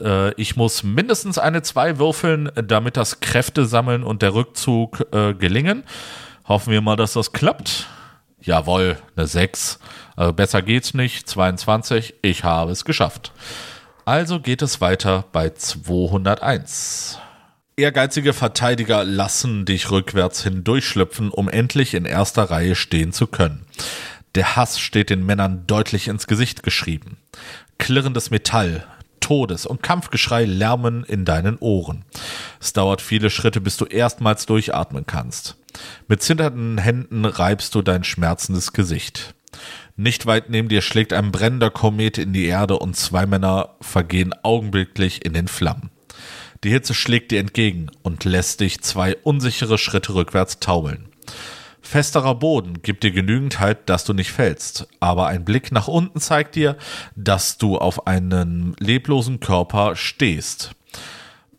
Äh, 0.00 0.32
ich 0.40 0.56
muss 0.56 0.82
mindestens 0.82 1.38
eine 1.38 1.62
2 1.62 1.98
würfeln, 1.98 2.50
damit 2.54 2.96
das 2.96 3.20
Kräftesammeln 3.20 4.02
und 4.02 4.22
der 4.22 4.34
Rückzug 4.34 5.06
äh, 5.12 5.34
gelingen. 5.34 5.84
Hoffen 6.46 6.72
wir 6.72 6.80
mal, 6.80 6.96
dass 6.96 7.14
das 7.14 7.32
klappt. 7.32 7.88
Jawohl, 8.40 8.96
eine 9.16 9.26
6. 9.26 9.80
Also 10.14 10.32
besser 10.32 10.62
geht's 10.62 10.94
nicht. 10.94 11.28
22. 11.28 12.14
Ich 12.22 12.44
habe 12.44 12.70
es 12.70 12.84
geschafft. 12.84 13.32
Also 14.06 14.38
geht 14.38 14.62
es 14.62 14.80
weiter 14.80 15.24
bei 15.32 15.50
201. 15.50 17.18
Ehrgeizige 17.76 18.34
Verteidiger 18.34 19.02
lassen 19.02 19.64
dich 19.64 19.90
rückwärts 19.90 20.44
hindurchschlüpfen, 20.44 21.32
um 21.32 21.48
endlich 21.48 21.92
in 21.92 22.04
erster 22.04 22.44
Reihe 22.44 22.76
stehen 22.76 23.12
zu 23.12 23.26
können. 23.26 23.66
Der 24.36 24.54
Hass 24.54 24.78
steht 24.78 25.10
den 25.10 25.26
Männern 25.26 25.64
deutlich 25.66 26.06
ins 26.06 26.28
Gesicht 26.28 26.62
geschrieben. 26.62 27.16
Klirrendes 27.78 28.30
Metall, 28.30 28.86
Todes- 29.18 29.66
und 29.66 29.82
Kampfgeschrei 29.82 30.44
lärmen 30.44 31.02
in 31.02 31.24
deinen 31.24 31.58
Ohren. 31.58 32.04
Es 32.60 32.72
dauert 32.72 33.02
viele 33.02 33.28
Schritte, 33.28 33.60
bis 33.60 33.76
du 33.76 33.86
erstmals 33.86 34.46
durchatmen 34.46 35.06
kannst. 35.06 35.56
Mit 36.06 36.22
zitternden 36.22 36.78
Händen 36.78 37.24
reibst 37.24 37.74
du 37.74 37.82
dein 37.82 38.04
schmerzendes 38.04 38.72
Gesicht. 38.72 39.34
Nicht 39.96 40.26
weit 40.26 40.50
neben 40.50 40.68
dir 40.68 40.82
schlägt 40.82 41.14
ein 41.14 41.32
brennender 41.32 41.70
Komet 41.70 42.18
in 42.18 42.34
die 42.34 42.44
Erde 42.44 42.78
und 42.78 42.96
zwei 42.96 43.24
Männer 43.24 43.76
vergehen 43.80 44.34
augenblicklich 44.42 45.24
in 45.24 45.32
den 45.32 45.48
Flammen. 45.48 45.90
Die 46.64 46.70
Hitze 46.70 46.94
schlägt 46.94 47.30
dir 47.30 47.40
entgegen 47.40 47.90
und 48.02 48.24
lässt 48.24 48.60
dich 48.60 48.82
zwei 48.82 49.16
unsichere 49.16 49.78
Schritte 49.78 50.14
rückwärts 50.14 50.60
taumeln. 50.60 51.08
Festerer 51.80 52.34
Boden 52.34 52.82
gibt 52.82 53.04
dir 53.04 53.12
genügend 53.12 53.60
Halt, 53.60 53.88
dass 53.88 54.04
du 54.04 54.12
nicht 54.12 54.32
fällst, 54.32 54.88
aber 54.98 55.28
ein 55.28 55.44
Blick 55.44 55.70
nach 55.70 55.88
unten 55.88 56.20
zeigt 56.20 56.56
dir, 56.56 56.76
dass 57.14 57.58
du 57.58 57.78
auf 57.78 58.06
einen 58.06 58.74
leblosen 58.78 59.40
Körper 59.40 59.96
stehst. 59.96 60.72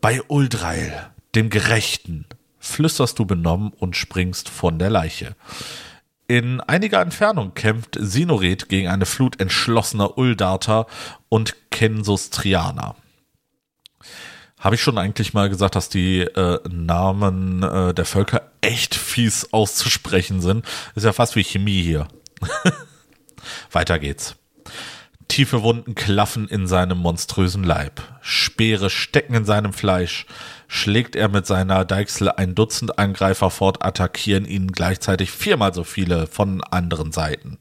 Bei 0.01 0.21
Uldreil, 0.27 1.09
dem 1.33 1.49
Gerechten, 1.49 2.25
flüsterst 2.59 3.17
du 3.17 3.25
benommen 3.25 3.71
und 3.71 3.95
springst 3.95 4.49
von 4.49 4.77
der 4.77 4.89
Leiche. 4.89 5.35
In 6.29 6.59
einiger 6.59 6.99
Entfernung 6.99 7.53
kämpft 7.53 7.97
Sinoret 7.97 8.67
gegen 8.67 8.89
eine 8.89 9.05
Flut 9.05 9.39
entschlossener 9.39 10.17
Uldater 10.17 10.85
und 11.29 11.55
Kensustrianer. 11.71 12.95
Habe 14.59 14.75
ich 14.75 14.81
schon 14.81 14.97
eigentlich 14.97 15.33
mal 15.33 15.49
gesagt, 15.49 15.75
dass 15.75 15.87
die 15.87 16.21
äh, 16.21 16.59
Namen 16.67 17.63
äh, 17.63 17.93
der 17.93 18.05
Völker 18.05 18.51
echt 18.59 18.95
fies 18.95 19.53
auszusprechen 19.53 20.41
sind? 20.41 20.65
Ist 20.95 21.05
ja 21.05 21.13
fast 21.13 21.37
wie 21.37 21.43
Chemie 21.43 21.81
hier. 21.81 22.09
Weiter 23.71 23.97
geht's. 23.97 24.35
Tiefe 25.27 25.61
Wunden 25.61 25.95
klaffen 25.95 26.47
in 26.47 26.67
seinem 26.67 26.97
monströsen 26.99 27.63
Leib. 27.63 28.01
Speere 28.21 28.89
stecken 28.89 29.33
in 29.33 29.45
seinem 29.45 29.73
Fleisch. 29.73 30.25
Schlägt 30.67 31.15
er 31.15 31.29
mit 31.29 31.45
seiner 31.45 31.85
Deichsel 31.85 32.29
ein 32.29 32.55
Dutzend 32.55 32.97
Angreifer 32.97 33.49
fort, 33.49 33.85
attackieren 33.85 34.45
ihn 34.45 34.71
gleichzeitig 34.71 35.31
viermal 35.31 35.73
so 35.73 35.83
viele 35.83 36.27
von 36.27 36.63
anderen 36.63 37.11
Seiten. 37.11 37.57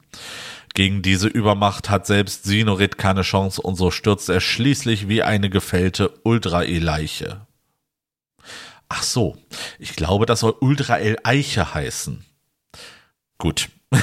Gegen 0.75 1.01
diese 1.01 1.29
Übermacht 1.29 1.89
hat 1.89 2.07
selbst 2.07 2.45
Sinorit 2.45 2.99
keine 2.99 3.23
Chance 3.23 3.63
und 3.63 3.77
so 3.77 3.91
stürzt 3.91 4.29
er 4.29 4.41
schließlich 4.41 5.09
wie 5.09 5.23
eine 5.23 5.49
gefällte 5.49 6.11
Ultra-E-Leiche. 6.23 7.47
Ach 8.89 9.03
so, 9.03 9.37
ich 9.79 9.97
glaube, 9.97 10.27
das 10.27 10.41
soll 10.41 10.55
Ultra 10.61 10.99
El 10.99 11.17
Eiche 11.25 11.75
heißen. 11.75 12.25
Gut. 13.39 13.71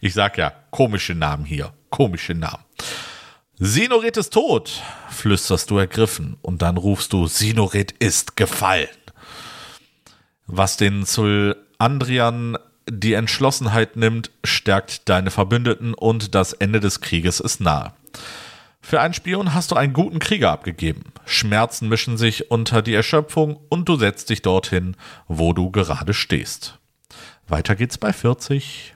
ich 0.00 0.12
sag 0.12 0.38
ja, 0.38 0.52
komische 0.70 1.14
Namen 1.14 1.44
hier, 1.44 1.72
komische 1.90 2.34
Namen. 2.34 2.64
Sinoret 3.58 4.16
ist 4.18 4.34
tot, 4.34 4.82
flüsterst 5.08 5.70
du 5.70 5.78
ergriffen, 5.78 6.36
und 6.42 6.60
dann 6.60 6.76
rufst 6.76 7.12
du, 7.12 7.26
Sinoret 7.26 7.92
ist 7.92 8.36
gefallen. 8.36 8.88
Was 10.46 10.76
den 10.76 11.06
Zul 11.06 11.56
Andrian 11.78 12.58
die 12.88 13.14
Entschlossenheit 13.14 13.96
nimmt, 13.96 14.30
stärkt 14.44 15.08
deine 15.08 15.30
Verbündeten 15.30 15.94
und 15.94 16.34
das 16.34 16.52
Ende 16.52 16.80
des 16.80 17.00
Krieges 17.00 17.40
ist 17.40 17.60
nahe. 17.60 17.92
Für 18.80 19.00
einen 19.00 19.14
Spion 19.14 19.54
hast 19.54 19.72
du 19.72 19.74
einen 19.74 19.92
guten 19.92 20.20
Krieger 20.20 20.52
abgegeben. 20.52 21.12
Schmerzen 21.24 21.88
mischen 21.88 22.16
sich 22.16 22.50
unter 22.52 22.82
die 22.82 22.94
Erschöpfung 22.94 23.58
und 23.68 23.88
du 23.88 23.96
setzt 23.96 24.30
dich 24.30 24.42
dorthin, 24.42 24.96
wo 25.26 25.52
du 25.52 25.70
gerade 25.72 26.14
stehst. 26.14 26.78
Weiter 27.48 27.74
geht's 27.74 27.98
bei 27.98 28.12
40. 28.12 28.94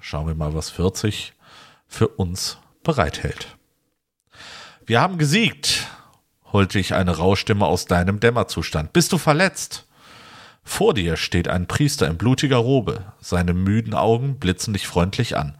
Schauen 0.00 0.26
wir 0.26 0.34
mal, 0.34 0.54
was 0.54 0.70
40 0.70 1.34
für 1.88 2.08
uns 2.08 2.58
bereithält. 2.84 3.56
Wir 4.86 5.00
haben 5.00 5.18
gesiegt, 5.18 5.86
holte 6.52 6.78
ich 6.78 6.94
eine 6.94 7.16
Rauschstimme 7.16 7.66
aus 7.66 7.86
deinem 7.86 8.20
Dämmerzustand. 8.20 8.92
Bist 8.92 9.12
du 9.12 9.18
verletzt? 9.18 9.86
Vor 10.62 10.94
dir 10.94 11.16
steht 11.16 11.48
ein 11.48 11.66
Priester 11.66 12.06
in 12.06 12.18
blutiger 12.18 12.58
Robe. 12.58 13.12
Seine 13.20 13.54
müden 13.54 13.94
Augen 13.94 14.38
blitzen 14.38 14.74
dich 14.74 14.86
freundlich 14.86 15.36
an. 15.36 15.56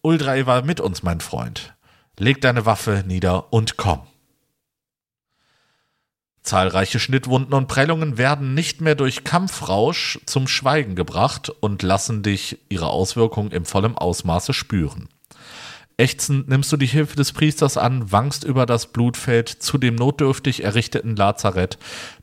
Uldrei 0.00 0.46
war 0.46 0.62
mit 0.62 0.80
uns, 0.80 1.02
mein 1.02 1.20
Freund. 1.20 1.74
Leg 2.18 2.40
deine 2.40 2.64
Waffe 2.64 3.04
nieder 3.06 3.52
und 3.52 3.76
komm. 3.76 4.06
Zahlreiche 6.42 7.00
Schnittwunden 7.00 7.54
und 7.54 7.68
Prellungen 7.68 8.18
werden 8.18 8.54
nicht 8.54 8.82
mehr 8.82 8.94
durch 8.94 9.24
Kampfrausch 9.24 10.20
zum 10.26 10.46
Schweigen 10.46 10.94
gebracht 10.94 11.48
und 11.48 11.82
lassen 11.82 12.22
dich 12.22 12.58
ihre 12.68 12.88
Auswirkungen 12.88 13.50
im 13.50 13.64
vollen 13.64 13.96
Ausmaße 13.96 14.52
spüren. 14.52 15.08
Ächzend 15.96 16.48
nimmst 16.48 16.72
du 16.72 16.76
die 16.76 16.86
Hilfe 16.86 17.14
des 17.14 17.32
Priesters 17.32 17.76
an, 17.76 18.10
wankst 18.10 18.42
über 18.42 18.66
das 18.66 18.88
Blutfeld 18.88 19.48
zu 19.48 19.78
dem 19.78 19.94
notdürftig 19.94 20.64
errichteten 20.64 21.14
Lazarett. 21.14 21.78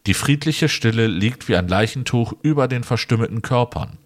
Die 0.07 0.13
friedliche 0.13 0.67
Stille 0.67 1.07
liegt 1.07 1.47
wie 1.47 1.55
ein 1.55 1.69
Leichentuch 1.69 2.33
über 2.41 2.67
den 2.67 2.83
verstümmelten 2.83 3.41
Körpern. 3.41 3.97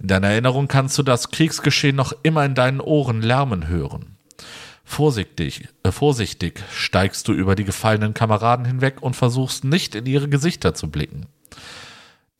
In 0.00 0.08
deiner 0.08 0.28
Erinnerung 0.28 0.66
kannst 0.66 0.98
du 0.98 1.04
das 1.04 1.30
Kriegsgeschehen 1.30 1.94
noch 1.94 2.12
immer 2.22 2.44
in 2.44 2.54
deinen 2.54 2.80
Ohren 2.80 3.22
lärmen 3.22 3.68
hören. 3.68 4.16
Vorsichtig, 4.84 5.68
äh, 5.82 5.92
vorsichtig 5.92 6.64
steigst 6.72 7.28
du 7.28 7.32
über 7.32 7.54
die 7.54 7.64
gefallenen 7.64 8.14
Kameraden 8.14 8.64
hinweg 8.64 9.02
und 9.02 9.14
versuchst 9.14 9.62
nicht 9.62 9.94
in 9.94 10.06
ihre 10.06 10.28
Gesichter 10.28 10.74
zu 10.74 10.90
blicken. 10.90 11.26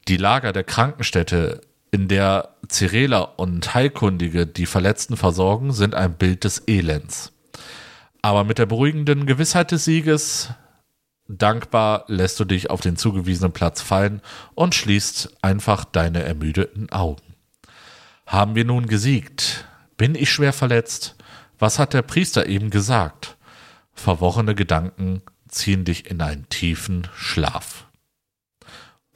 Die 0.08 0.16
Lager 0.16 0.52
der 0.52 0.64
Krankenstätte, 0.64 1.60
in 1.90 2.08
der 2.08 2.56
Cirela 2.70 3.20
und 3.20 3.74
Heilkundige 3.74 4.46
die 4.46 4.66
Verletzten 4.66 5.16
versorgen, 5.16 5.72
sind 5.72 5.94
ein 5.94 6.14
Bild 6.14 6.44
des 6.44 6.62
Elends. 6.66 7.32
Aber 8.22 8.44
mit 8.44 8.58
der 8.58 8.66
beruhigenden 8.66 9.26
Gewissheit 9.26 9.70
des 9.70 9.84
Sieges, 9.84 10.50
dankbar 11.28 12.04
lässt 12.08 12.40
du 12.40 12.44
dich 12.44 12.70
auf 12.70 12.80
den 12.80 12.96
zugewiesenen 12.96 13.52
Platz 13.52 13.80
fallen 13.80 14.20
und 14.54 14.74
schließt 14.74 15.36
einfach 15.42 15.84
deine 15.84 16.22
ermüdeten 16.24 16.90
Augen. 16.90 17.22
Haben 18.26 18.54
wir 18.54 18.64
nun 18.64 18.86
gesiegt? 18.86 19.64
Bin 19.96 20.14
ich 20.14 20.30
schwer 20.30 20.52
verletzt? 20.52 21.16
Was 21.58 21.78
hat 21.78 21.94
der 21.94 22.02
Priester 22.02 22.46
eben 22.46 22.70
gesagt? 22.70 23.36
Verworrene 23.94 24.54
Gedanken 24.54 25.22
ziehen 25.48 25.84
dich 25.84 26.10
in 26.10 26.20
einen 26.20 26.48
tiefen 26.48 27.08
Schlaf. 27.14 27.86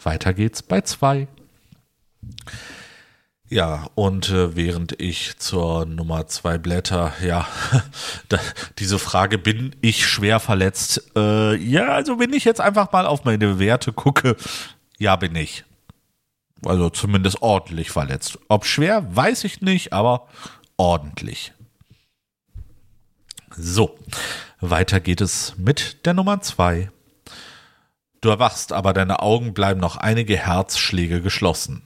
Weiter 0.03 0.34
geht's 0.34 0.62
bei 0.62 0.80
zwei. 0.80 1.28
Ja, 3.53 3.90
und 3.96 4.30
äh, 4.30 4.57
während 4.57 4.98
ich 4.98 5.36
zur 5.36 5.84
Nummer 5.84 6.26
zwei 6.26 6.57
blätter, 6.57 7.12
ja, 7.22 7.46
da, 8.30 8.38
diese 8.78 8.98
Frage, 8.98 9.36
bin 9.36 9.76
ich 9.82 10.07
schwer 10.07 10.40
verletzt? 10.40 11.11
Äh, 11.14 11.57
ja, 11.57 11.88
also 11.88 12.18
wenn 12.18 12.32
ich 12.32 12.44
jetzt 12.44 12.62
einfach 12.62 12.90
mal 12.92 13.05
auf 13.05 13.26
meine 13.26 13.59
Werte 13.59 13.92
gucke, 13.92 14.38
ja, 14.96 15.16
bin 15.16 15.36
ich. 15.36 15.66
Also 16.64 16.88
zumindest 16.88 17.42
ordentlich 17.42 17.90
verletzt. 17.90 18.38
Ob 18.48 18.64
schwer, 18.64 19.05
weiß 19.14 19.44
ich 19.44 19.61
nicht, 19.61 19.92
aber 19.92 20.28
ordentlich. 20.78 21.53
So, 23.55 23.98
weiter 24.62 24.98
geht 24.98 25.20
es 25.20 25.59
mit 25.59 26.07
der 26.07 26.14
Nummer 26.14 26.40
zwei. 26.40 26.90
Du 28.22 28.30
erwachst, 28.30 28.72
aber 28.72 28.94
deine 28.94 29.20
Augen 29.20 29.53
bleiben 29.53 29.78
noch 29.78 29.98
einige 29.98 30.38
Herzschläge 30.38 31.20
geschlossen. 31.20 31.82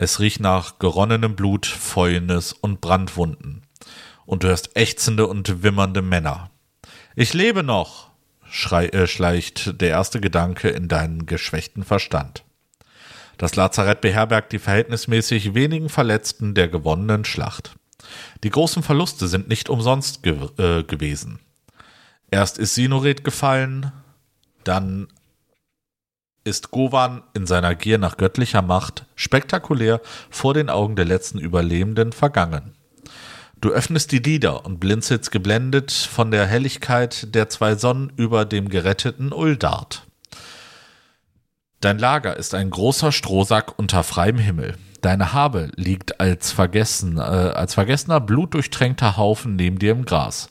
Es 0.00 0.20
riecht 0.20 0.38
nach 0.38 0.78
geronnenem 0.78 1.34
Blut, 1.34 1.66
Fäulnis 1.66 2.52
und 2.52 2.80
Brandwunden. 2.80 3.62
Und 4.26 4.44
du 4.44 4.46
hörst 4.46 4.76
ächzende 4.76 5.26
und 5.26 5.64
wimmernde 5.64 6.02
Männer. 6.02 6.52
Ich 7.16 7.34
lebe 7.34 7.64
noch, 7.64 8.10
schrei, 8.48 8.86
äh, 8.90 9.08
schleicht 9.08 9.80
der 9.80 9.88
erste 9.88 10.20
Gedanke 10.20 10.68
in 10.68 10.86
deinen 10.86 11.26
geschwächten 11.26 11.82
Verstand. 11.82 12.44
Das 13.38 13.56
Lazarett 13.56 14.00
beherbergt 14.00 14.52
die 14.52 14.60
verhältnismäßig 14.60 15.54
wenigen 15.54 15.88
Verletzten 15.88 16.54
der 16.54 16.68
gewonnenen 16.68 17.24
Schlacht. 17.24 17.74
Die 18.44 18.50
großen 18.50 18.84
Verluste 18.84 19.26
sind 19.26 19.48
nicht 19.48 19.68
umsonst 19.68 20.22
ge 20.22 20.38
äh, 20.58 20.84
gewesen. 20.84 21.40
Erst 22.30 22.58
ist 22.58 22.76
Sinored 22.76 23.24
gefallen, 23.24 23.90
dann 24.62 25.08
ist 26.48 26.70
Govan 26.70 27.22
in 27.34 27.46
seiner 27.46 27.74
Gier 27.74 27.98
nach 27.98 28.16
göttlicher 28.16 28.62
Macht 28.62 29.04
spektakulär 29.14 30.00
vor 30.30 30.54
den 30.54 30.70
Augen 30.70 30.96
der 30.96 31.04
letzten 31.04 31.38
Überlebenden 31.38 32.12
vergangen. 32.12 32.74
Du 33.60 33.70
öffnest 33.70 34.12
die 34.12 34.18
Lider 34.18 34.64
und 34.64 34.78
blinzelst 34.78 35.30
geblendet 35.30 35.90
von 35.92 36.30
der 36.30 36.46
Helligkeit 36.46 37.34
der 37.34 37.48
zwei 37.48 37.74
Sonnen 37.74 38.12
über 38.16 38.44
dem 38.44 38.68
geretteten 38.68 39.32
Uldart. 39.32 40.06
Dein 41.80 41.98
Lager 41.98 42.36
ist 42.36 42.54
ein 42.54 42.70
großer 42.70 43.12
Strohsack 43.12 43.78
unter 43.78 44.02
freiem 44.02 44.38
Himmel. 44.38 44.76
Deine 45.00 45.32
Habe 45.32 45.70
liegt 45.76 46.20
als, 46.20 46.50
vergessen, 46.50 47.18
äh, 47.18 47.20
als 47.20 47.74
vergessener, 47.74 48.20
blutdurchtränkter 48.20 49.16
Haufen 49.16 49.54
neben 49.54 49.78
dir 49.78 49.92
im 49.92 50.04
Gras. 50.04 50.50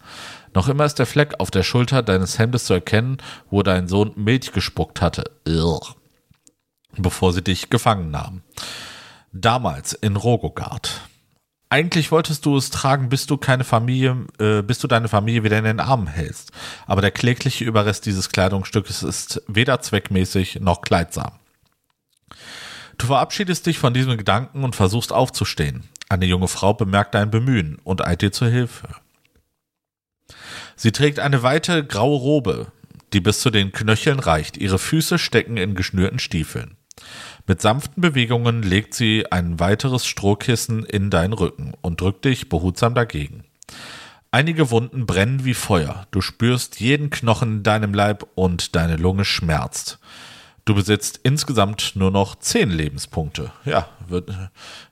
Noch 0.58 0.70
immer 0.70 0.86
ist 0.86 0.98
der 0.98 1.06
Fleck 1.06 1.36
auf 1.38 1.52
der 1.52 1.62
Schulter 1.62 2.02
deines 2.02 2.40
Hemdes 2.40 2.66
zu 2.66 2.74
erkennen, 2.74 3.18
wo 3.52 3.62
dein 3.62 3.88
Sohn 3.88 4.14
Milch 4.16 4.54
gespuckt 4.54 5.04
hatte. 5.04 5.30
Irr. 5.46 5.80
Bevor 6.98 7.32
sie 7.32 7.44
dich 7.44 7.70
gefangen 7.70 8.10
nahmen. 8.10 8.42
Damals 9.32 9.94
in 9.94 10.16
Rogogard. 10.16 11.02
Eigentlich 11.70 12.12
wolltest 12.12 12.44
du 12.48 12.58
es 12.58 12.72
tragen, 12.72 13.08
bis 13.08 13.28
du 13.28 13.38
keine 13.38 13.66
Familie, 13.66 14.26
äh, 14.40 14.64
bis 14.64 14.80
du 14.80 14.88
deine 14.88 15.10
Familie 15.10 15.44
wieder 15.44 15.60
in 15.60 15.64
den 15.64 15.80
Armen 15.80 16.08
hältst. 16.08 16.52
Aber 16.88 17.02
der 17.02 17.12
klägliche 17.12 17.64
Überrest 17.64 18.08
dieses 18.08 18.30
Kleidungsstückes 18.30 19.04
ist 19.04 19.44
weder 19.48 19.80
zweckmäßig 19.80 20.60
noch 20.60 20.82
kleidsam. 20.82 21.34
Du 22.98 23.06
verabschiedest 23.06 23.68
dich 23.68 23.78
von 23.78 23.94
diesem 23.94 24.18
Gedanken 24.18 24.64
und 24.64 24.76
versuchst 24.76 25.14
aufzustehen. 25.14 25.88
Eine 26.10 26.26
junge 26.26 26.48
Frau 26.48 26.74
bemerkt 26.74 27.14
dein 27.14 27.30
Bemühen 27.30 27.78
und 27.84 28.04
eilt 28.04 28.24
dir 28.24 28.32
zur 28.32 28.48
Hilfe. 28.48 28.88
Sie 30.78 30.92
trägt 30.92 31.20
eine 31.20 31.42
weite 31.42 31.84
graue 31.84 32.20
Robe, 32.20 32.68
die 33.12 33.20
bis 33.20 33.42
zu 33.42 33.50
den 33.50 33.72
Knöcheln 33.72 34.20
reicht. 34.20 34.58
Ihre 34.58 34.78
Füße 34.78 35.18
stecken 35.18 35.58
in 35.58 35.74
geschnürten 35.74 36.20
Stiefeln. 36.20 36.78
Mit 37.48 37.62
sanften 37.62 38.02
Bewegungen 38.02 38.62
legt 38.62 38.94
sie 38.94 39.26
ein 39.32 39.60
weiteres 39.60 40.06
Strohkissen 40.06 40.86
in 40.86 41.10
deinen 41.10 41.34
Rücken 41.34 41.74
und 41.82 42.00
drückt 42.00 42.26
dich 42.26 42.48
behutsam 42.48 42.94
dagegen. 42.94 43.44
Einige 44.30 44.70
Wunden 44.70 45.08
brennen 45.08 45.46
wie 45.46 45.56
Feuer. 45.56 46.06
Du 46.12 46.22
spürst 46.22 46.80
jeden 46.80 47.10
Knochen 47.10 47.58
in 47.58 47.64
deinem 47.64 47.94
Leib 47.94 48.28
und 48.36 48.76
deine 48.76 48.98
Lunge 48.98 49.26
schmerzt. 49.26 50.00
Du 50.66 50.76
besitzt 50.76 51.22
insgesamt 51.24 51.94
nur 51.96 52.12
noch 52.12 52.36
zehn 52.36 52.70
Lebenspunkte. 52.70 53.52
Ja, 53.66 53.88
wird, 54.08 54.30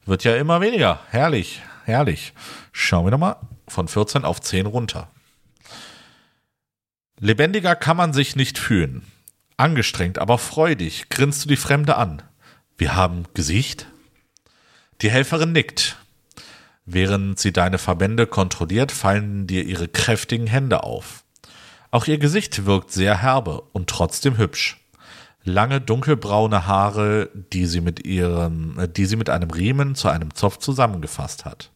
wird 0.06 0.24
ja 0.24 0.36
immer 0.36 0.62
weniger. 0.62 1.02
Herrlich, 1.12 1.62
herrlich. 1.84 2.34
Schauen 2.72 3.06
wir 3.06 3.12
nochmal 3.12 3.36
von 3.68 3.88
14 3.88 4.24
auf 4.24 4.42
10 4.42 4.66
runter. 4.66 5.10
Lebendiger 7.20 7.76
kann 7.76 7.98
man 7.98 8.14
sich 8.14 8.36
nicht 8.36 8.58
fühlen. 8.58 9.04
Angestrengt, 9.58 10.20
aber 10.20 10.38
freudig 10.38 11.10
grinst 11.10 11.46
du 11.46 11.50
die 11.50 11.56
Fremde 11.56 11.96
an. 11.96 12.22
Wir 12.78 12.96
haben 12.96 13.24
Gesicht? 13.34 13.88
Die 15.02 15.10
Helferin 15.10 15.54
nickt. 15.54 15.98
Während 16.86 17.40
sie 17.40 17.54
deine 17.54 17.78
Verbände 17.78 18.28
kontrolliert, 18.28 18.92
fallen 18.92 19.48
dir 19.48 19.64
ihre 19.64 19.88
kräftigen 19.88 20.48
Hände 20.48 20.84
auf. 20.84 21.24
Auch 21.90 22.06
ihr 22.08 22.18
Gesicht 22.18 22.66
wirkt 22.66 22.92
sehr 22.92 23.22
herbe 23.22 23.62
und 23.72 23.90
trotzdem 23.90 24.38
hübsch 24.38 24.78
lange 25.46 25.80
dunkelbraune 25.80 26.68
Haare, 26.68 27.30
die 27.54 27.68
sie 27.68 27.80
mit 27.80 28.06
ihrem, 28.06 28.78
äh, 28.80 28.90
die 28.90 29.06
sie 29.06 29.16
mit 29.16 29.30
einem 29.30 29.52
Riemen 29.52 29.96
zu 29.96 30.10
einem 30.10 30.34
Zopf 30.34 30.58
zusammengefasst 30.58 31.46
hat. 31.46 31.72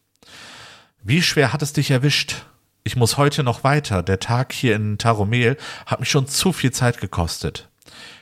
Wie 1.02 1.22
schwer 1.22 1.52
hat 1.52 1.62
es 1.62 1.72
dich 1.72 1.90
erwischt? 1.90 2.44
Ich 2.82 2.96
muss 2.96 3.18
heute 3.18 3.42
noch 3.42 3.62
weiter. 3.62 4.02
Der 4.02 4.20
Tag 4.20 4.52
hier 4.52 4.74
in 4.74 4.98
Taromel 4.98 5.56
hat 5.86 6.00
mich 6.00 6.10
schon 6.10 6.26
zu 6.26 6.52
viel 6.52 6.72
Zeit 6.72 7.00
gekostet. 7.00 7.68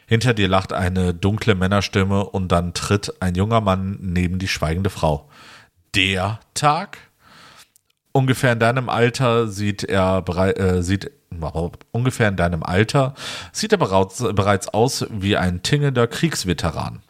Hinter 0.06 0.34
dir 0.34 0.48
lacht 0.48 0.72
eine 0.72 1.14
dunkle 1.14 1.54
Männerstimme 1.54 2.24
und 2.24 2.48
dann 2.48 2.74
tritt 2.74 3.12
ein 3.20 3.34
junger 3.34 3.60
Mann 3.60 3.98
neben 4.00 4.38
die 4.38 4.48
schweigende 4.48 4.90
Frau. 4.90 5.28
Der 5.94 6.40
Tag? 6.54 6.98
Ungefähr 8.12 8.52
in 8.52 8.58
deinem 8.58 8.88
Alter 8.88 9.48
sieht 9.48 9.84
er 9.84 10.24
äh, 10.26 10.82
sieht 10.82 11.10
ungefähr 11.92 12.28
in 12.28 12.36
deinem 12.36 12.62
Alter 12.62 13.14
sieht 13.52 13.72
er 13.72 13.78
bereits, 13.78 14.24
bereits 14.34 14.68
aus 14.68 15.06
wie 15.10 15.36
ein 15.36 15.62
tingelnder 15.62 16.06
Kriegsveteran. 16.06 17.02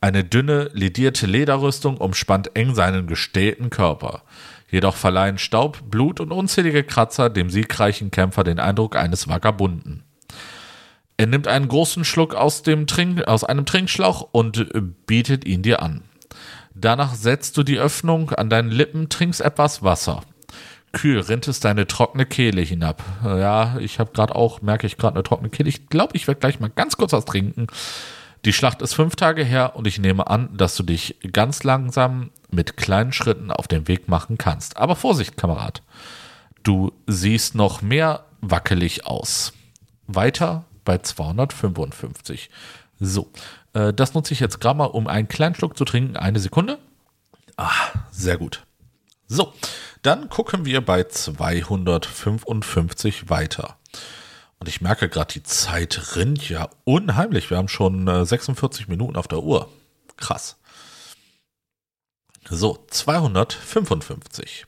Eine 0.00 0.24
dünne, 0.24 0.70
ledierte 0.72 1.26
Lederrüstung 1.26 1.98
umspannt 1.98 2.56
eng 2.56 2.74
seinen 2.74 3.06
gestählten 3.06 3.68
Körper. 3.68 4.22
Jedoch 4.70 4.96
verleihen 4.96 5.38
Staub, 5.38 5.90
Blut 5.90 6.20
und 6.20 6.32
unzählige 6.32 6.84
Kratzer 6.84 7.28
dem 7.28 7.50
siegreichen 7.50 8.10
Kämpfer 8.10 8.44
den 8.44 8.60
Eindruck 8.60 8.96
eines 8.96 9.28
Vagabunden. 9.28 10.04
Er 11.16 11.26
nimmt 11.26 11.48
einen 11.48 11.68
großen 11.68 12.04
Schluck 12.04 12.34
aus, 12.34 12.62
dem 12.62 12.86
Trink, 12.86 13.28
aus 13.28 13.44
einem 13.44 13.66
Trinkschlauch 13.66 14.28
und 14.32 14.66
bietet 15.06 15.44
ihn 15.44 15.62
dir 15.62 15.82
an. 15.82 16.02
Danach 16.74 17.14
setzt 17.14 17.56
du 17.56 17.62
die 17.62 17.78
Öffnung 17.78 18.30
an 18.30 18.48
deinen 18.48 18.70
Lippen, 18.70 19.08
trinkst 19.08 19.40
etwas 19.40 19.82
Wasser. 19.82 20.22
Kühl 20.92 21.20
rinnt 21.20 21.46
es 21.46 21.60
deine 21.60 21.86
trockene 21.86 22.26
Kehle 22.26 22.62
hinab. 22.62 23.02
Ja, 23.22 23.76
ich 23.78 23.98
habe 23.98 24.12
gerade 24.12 24.34
auch, 24.34 24.62
merke 24.62 24.86
ich 24.86 24.96
gerade 24.96 25.16
eine 25.16 25.22
trockene 25.22 25.50
Kehle. 25.50 25.68
Ich 25.68 25.88
glaube, 25.88 26.16
ich 26.16 26.26
werde 26.26 26.40
gleich 26.40 26.58
mal 26.58 26.70
ganz 26.74 26.96
kurz 26.96 27.12
was 27.12 27.24
trinken. 27.24 27.66
Die 28.44 28.52
Schlacht 28.52 28.80
ist 28.80 28.94
fünf 28.94 29.16
Tage 29.16 29.44
her 29.44 29.76
und 29.76 29.86
ich 29.86 29.98
nehme 29.98 30.28
an, 30.28 30.56
dass 30.56 30.76
du 30.76 30.82
dich 30.82 31.16
ganz 31.32 31.62
langsam 31.62 32.30
mit 32.50 32.76
kleinen 32.76 33.12
Schritten 33.12 33.50
auf 33.50 33.68
den 33.68 33.86
Weg 33.86 34.08
machen 34.08 34.38
kannst. 34.38 34.78
Aber 34.78 34.96
Vorsicht, 34.96 35.36
Kamerad. 35.36 35.82
Du 36.62 36.92
siehst 37.06 37.54
noch 37.54 37.82
mehr 37.82 38.24
wackelig 38.40 39.06
aus. 39.06 39.52
Weiter 40.06 40.64
bei 40.84 40.98
255. 40.98 42.50
So, 42.98 43.30
äh, 43.72 43.92
das 43.92 44.14
nutze 44.14 44.32
ich 44.32 44.40
jetzt 44.40 44.60
gerade 44.60 44.78
mal, 44.78 44.86
um 44.86 45.06
einen 45.06 45.28
kleinen 45.28 45.54
Schluck 45.54 45.76
zu 45.76 45.84
trinken. 45.84 46.16
Eine 46.16 46.40
Sekunde. 46.40 46.78
Ah, 47.56 47.70
sehr 48.10 48.38
gut. 48.38 48.64
So, 49.28 49.52
dann 50.02 50.28
gucken 50.28 50.64
wir 50.64 50.84
bei 50.84 51.04
255 51.04 53.30
weiter. 53.30 53.76
Und 54.60 54.68
ich 54.68 54.80
merke 54.82 55.08
gerade, 55.08 55.32
die 55.32 55.42
Zeit 55.42 56.16
rinnt 56.16 56.48
ja 56.48 56.68
unheimlich. 56.84 57.48
Wir 57.50 57.56
haben 57.56 57.68
schon 57.68 58.06
äh, 58.06 58.26
46 58.26 58.88
Minuten 58.88 59.16
auf 59.16 59.26
der 59.26 59.42
Uhr. 59.42 59.70
Krass. 60.16 60.56
So, 62.48 62.84
255. 62.90 64.66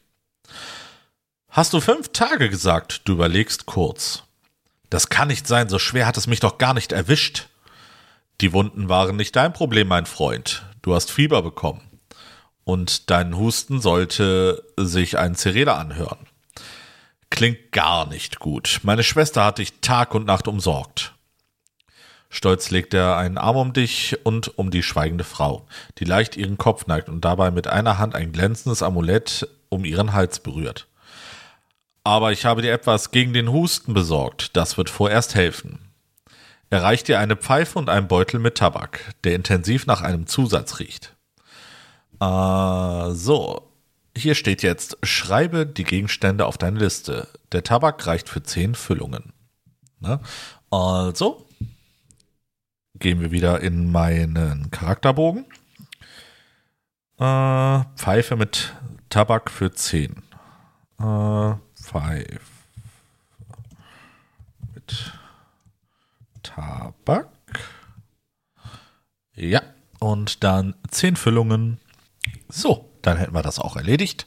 Hast 1.51 1.74
du 1.74 1.80
fünf 1.80 2.09
Tage 2.12 2.49
gesagt? 2.49 3.03
Du 3.05 3.12
überlegst 3.12 3.66
kurz. 3.66 4.22
Das 4.88 5.11
kann 5.11 5.28
nicht 5.28 5.47
sein, 5.47 5.68
so 5.68 5.78
schwer 5.78 6.07
hat 6.07 6.16
es 6.16 6.26
mich 6.26 6.40
doch 6.40 6.57
gar 6.57 6.72
nicht 6.72 6.93
erwischt. 6.93 7.49
Die 8.40 8.55
Wunden 8.55 8.88
waren 8.88 9.16
nicht 9.16 9.36
dein 9.36 9.53
Problem, 9.53 9.88
mein 9.88 10.07
Freund. 10.07 10.64
Du 10.80 10.95
hast 10.95 11.11
Fieber 11.11 11.43
bekommen. 11.43 11.82
Und 12.64 13.11
dein 13.11 13.36
Husten 13.36 13.80
sollte 13.80 14.64
sich 14.78 15.18
ein 15.18 15.34
Cereda 15.34 15.76
anhören. 15.76 16.26
Klingt 17.32 17.72
gar 17.72 18.06
nicht 18.06 18.40
gut. 18.40 18.80
Meine 18.82 19.02
Schwester 19.02 19.42
hat 19.46 19.56
dich 19.56 19.80
Tag 19.80 20.14
und 20.14 20.26
Nacht 20.26 20.48
umsorgt. 20.48 21.14
Stolz 22.28 22.70
legt 22.70 22.92
er 22.92 23.16
einen 23.16 23.38
Arm 23.38 23.56
um 23.56 23.72
dich 23.72 24.18
und 24.24 24.58
um 24.58 24.70
die 24.70 24.82
schweigende 24.82 25.24
Frau, 25.24 25.66
die 25.96 26.04
leicht 26.04 26.36
ihren 26.36 26.58
Kopf 26.58 26.86
neigt 26.86 27.08
und 27.08 27.24
dabei 27.24 27.50
mit 27.50 27.68
einer 27.68 27.96
Hand 27.96 28.14
ein 28.14 28.32
glänzendes 28.32 28.82
Amulett 28.82 29.48
um 29.70 29.86
ihren 29.86 30.12
Hals 30.12 30.40
berührt. 30.40 30.88
Aber 32.04 32.32
ich 32.32 32.44
habe 32.44 32.60
dir 32.60 32.72
etwas 32.74 33.12
gegen 33.12 33.32
den 33.32 33.50
Husten 33.50 33.94
besorgt, 33.94 34.54
das 34.54 34.76
wird 34.76 34.90
vorerst 34.90 35.34
helfen. 35.34 35.78
Er 36.68 36.82
reicht 36.82 37.08
dir 37.08 37.18
eine 37.18 37.36
Pfeife 37.36 37.78
und 37.78 37.88
einen 37.88 38.08
Beutel 38.08 38.40
mit 38.40 38.58
Tabak, 38.58 39.14
der 39.24 39.34
intensiv 39.34 39.86
nach 39.86 40.02
einem 40.02 40.26
Zusatz 40.26 40.80
riecht. 40.80 41.14
Äh, 42.20 43.10
so, 43.12 43.71
hier 44.16 44.34
steht 44.34 44.62
jetzt, 44.62 44.98
schreibe 45.02 45.66
die 45.66 45.84
Gegenstände 45.84 46.46
auf 46.46 46.58
deine 46.58 46.78
Liste. 46.78 47.28
Der 47.52 47.62
Tabak 47.62 48.06
reicht 48.06 48.28
für 48.28 48.42
zehn 48.42 48.74
Füllungen. 48.74 49.32
Ne? 50.00 50.20
Also, 50.70 51.46
gehen 52.98 53.20
wir 53.20 53.30
wieder 53.30 53.60
in 53.60 53.90
meinen 53.90 54.70
Charakterbogen. 54.70 55.46
Äh, 57.18 57.84
Pfeife 57.96 58.36
mit 58.36 58.74
Tabak 59.08 59.50
für 59.50 59.72
zehn. 59.72 60.22
Äh, 60.98 61.54
Pfeife 61.74 62.40
mit 64.74 65.12
Tabak. 66.42 67.28
Ja, 69.34 69.62
und 70.00 70.44
dann 70.44 70.74
zehn 70.90 71.16
Füllungen. 71.16 71.78
So, 72.48 72.91
dann 73.03 73.16
hätten 73.18 73.34
wir 73.34 73.42
das 73.42 73.59
auch 73.59 73.76
erledigt. 73.76 74.26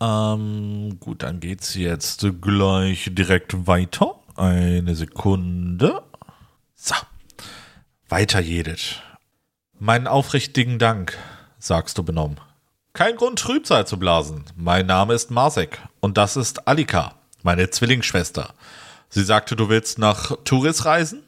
Ähm, 0.00 0.98
gut, 1.00 1.22
dann 1.22 1.40
geht's 1.40 1.74
jetzt 1.74 2.26
gleich 2.40 3.10
direkt 3.12 3.66
weiter. 3.66 4.16
Eine 4.36 4.94
Sekunde. 4.94 6.02
So. 6.74 6.94
Weiter 8.08 8.40
jedet. 8.40 9.02
Meinen 9.78 10.06
aufrichtigen 10.06 10.78
Dank, 10.78 11.16
sagst 11.58 11.98
du 11.98 12.02
benommen. 12.02 12.38
Kein 12.92 13.16
Grund, 13.16 13.38
Trübsal 13.38 13.86
zu 13.86 13.98
blasen. 13.98 14.44
Mein 14.54 14.86
Name 14.86 15.14
ist 15.14 15.30
Marsek 15.30 15.80
und 16.00 16.16
das 16.16 16.36
ist 16.36 16.66
Alika, 16.66 17.14
meine 17.42 17.68
Zwillingsschwester. 17.68 18.54
Sie 19.10 19.22
sagte, 19.22 19.56
du 19.56 19.68
willst 19.68 19.98
nach 19.98 20.32
Turis 20.44 20.84
reisen? 20.84 21.22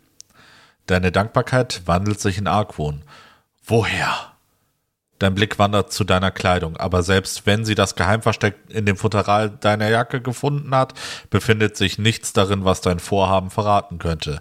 Deine 0.87 1.13
Dankbarkeit 1.13 1.83
wandelt 1.85 2.21
sich 2.21 2.39
in 2.39 2.47
Argwohn. 2.47 3.03
Woher? 3.65 4.28
Dein 5.19 5.35
Blick 5.35 5.59
wandert 5.59 5.93
zu 5.93 6.05
deiner 6.05 6.31
Kleidung, 6.31 6.77
aber 6.77 7.03
selbst 7.03 7.45
wenn 7.45 7.65
sie 7.65 7.75
das 7.75 7.97
Geheimversteck 7.97 8.55
in 8.69 8.87
dem 8.87 8.97
Futteral 8.97 9.51
deiner 9.51 9.89
Jacke 9.89 10.21
gefunden 10.21 10.75
hat, 10.75 10.95
befindet 11.31 11.77
sich 11.77 11.99
nichts 11.99 12.33
darin, 12.33 12.65
was 12.65 12.81
dein 12.81 13.01
Vorhaben 13.01 13.51
verraten 13.51 13.99
könnte. 13.99 14.41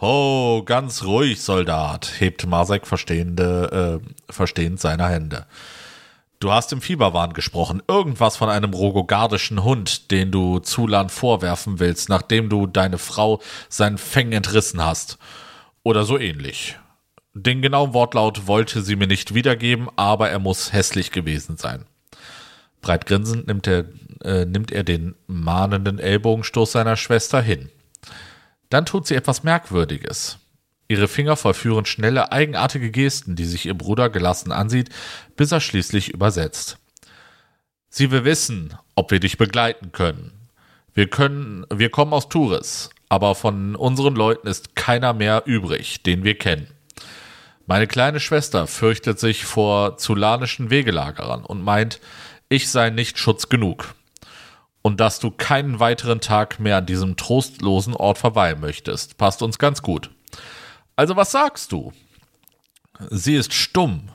Oh, 0.00 0.62
ganz 0.64 1.04
ruhig, 1.04 1.42
Soldat, 1.42 2.12
hebt 2.18 2.46
Masek 2.46 2.86
verstehende, 2.86 4.00
äh, 4.02 4.32
verstehend 4.32 4.80
seine 4.80 5.08
Hände. 5.08 5.46
Du 6.42 6.50
hast 6.50 6.72
im 6.72 6.80
Fieberwahn 6.80 7.34
gesprochen. 7.34 7.84
Irgendwas 7.86 8.36
von 8.36 8.48
einem 8.48 8.74
rogogardischen 8.74 9.62
Hund, 9.62 10.10
den 10.10 10.32
du 10.32 10.58
Zulan 10.58 11.08
vorwerfen 11.08 11.78
willst, 11.78 12.08
nachdem 12.08 12.48
du 12.48 12.66
deine 12.66 12.98
Frau 12.98 13.40
seinen 13.68 13.96
Fängen 13.96 14.32
entrissen 14.32 14.84
hast. 14.84 15.18
Oder 15.84 16.02
so 16.02 16.18
ähnlich. 16.18 16.76
Den 17.34 17.62
genauen 17.62 17.94
Wortlaut 17.94 18.46
wollte 18.46 18.82
sie 18.82 18.96
mir 18.96 19.06
nicht 19.06 19.34
wiedergeben, 19.34 19.88
aber 19.96 20.28
er 20.28 20.38
muss 20.38 20.72
hässlich 20.72 21.12
gewesen 21.12 21.56
sein. 21.56 21.86
Breit 22.82 23.06
grinsend 23.06 23.46
nimmt 23.46 23.66
er, 23.66 23.86
äh, 24.22 24.44
nimmt 24.44 24.70
er 24.70 24.84
den 24.84 25.14
mahnenden 25.26 25.98
Ellbogenstoß 25.98 26.72
seiner 26.72 26.96
Schwester 26.96 27.40
hin. 27.40 27.70
Dann 28.68 28.84
tut 28.84 29.06
sie 29.06 29.14
etwas 29.14 29.44
Merkwürdiges. 29.44 30.38
Ihre 30.88 31.08
Finger 31.08 31.36
vollführen 31.36 31.86
schnelle, 31.86 32.32
eigenartige 32.32 32.90
Gesten, 32.90 33.34
die 33.34 33.46
sich 33.46 33.64
ihr 33.64 33.74
Bruder 33.74 34.10
gelassen 34.10 34.52
ansieht, 34.52 34.90
bis 35.36 35.52
er 35.52 35.60
schließlich 35.60 36.10
übersetzt. 36.10 36.76
Sie 37.88 38.10
will 38.10 38.24
wissen, 38.24 38.76
ob 38.94 39.10
wir 39.10 39.20
dich 39.20 39.38
begleiten 39.38 39.92
können. 39.92 40.32
Wir 40.92 41.08
können, 41.08 41.64
wir 41.72 41.88
kommen 41.88 42.12
aus 42.12 42.28
Turis, 42.28 42.90
aber 43.08 43.34
von 43.34 43.74
unseren 43.74 44.14
Leuten 44.14 44.46
ist 44.48 44.76
keiner 44.76 45.14
mehr 45.14 45.44
übrig, 45.46 46.02
den 46.02 46.24
wir 46.24 46.36
kennen. 46.36 46.68
Meine 47.66 47.86
kleine 47.86 48.20
Schwester 48.20 48.66
fürchtet 48.66 49.18
sich 49.18 49.44
vor 49.44 49.96
zulanischen 49.96 50.70
Wegelagerern 50.70 51.44
und 51.44 51.62
meint, 51.62 52.00
ich 52.48 52.70
sei 52.70 52.90
nicht 52.90 53.18
Schutz 53.18 53.48
genug. 53.48 53.94
Und 54.82 54.98
dass 54.98 55.20
du 55.20 55.30
keinen 55.30 55.78
weiteren 55.78 56.20
Tag 56.20 56.58
mehr 56.58 56.78
an 56.78 56.86
diesem 56.86 57.16
trostlosen 57.16 57.94
Ort 57.94 58.18
verweilen 58.18 58.60
möchtest, 58.60 59.16
passt 59.16 59.42
uns 59.42 59.58
ganz 59.58 59.82
gut. 59.82 60.10
Also 60.96 61.16
was 61.16 61.30
sagst 61.30 61.72
du? 61.72 61.92
Sie 63.10 63.36
ist 63.36 63.54
stumm. 63.54 64.10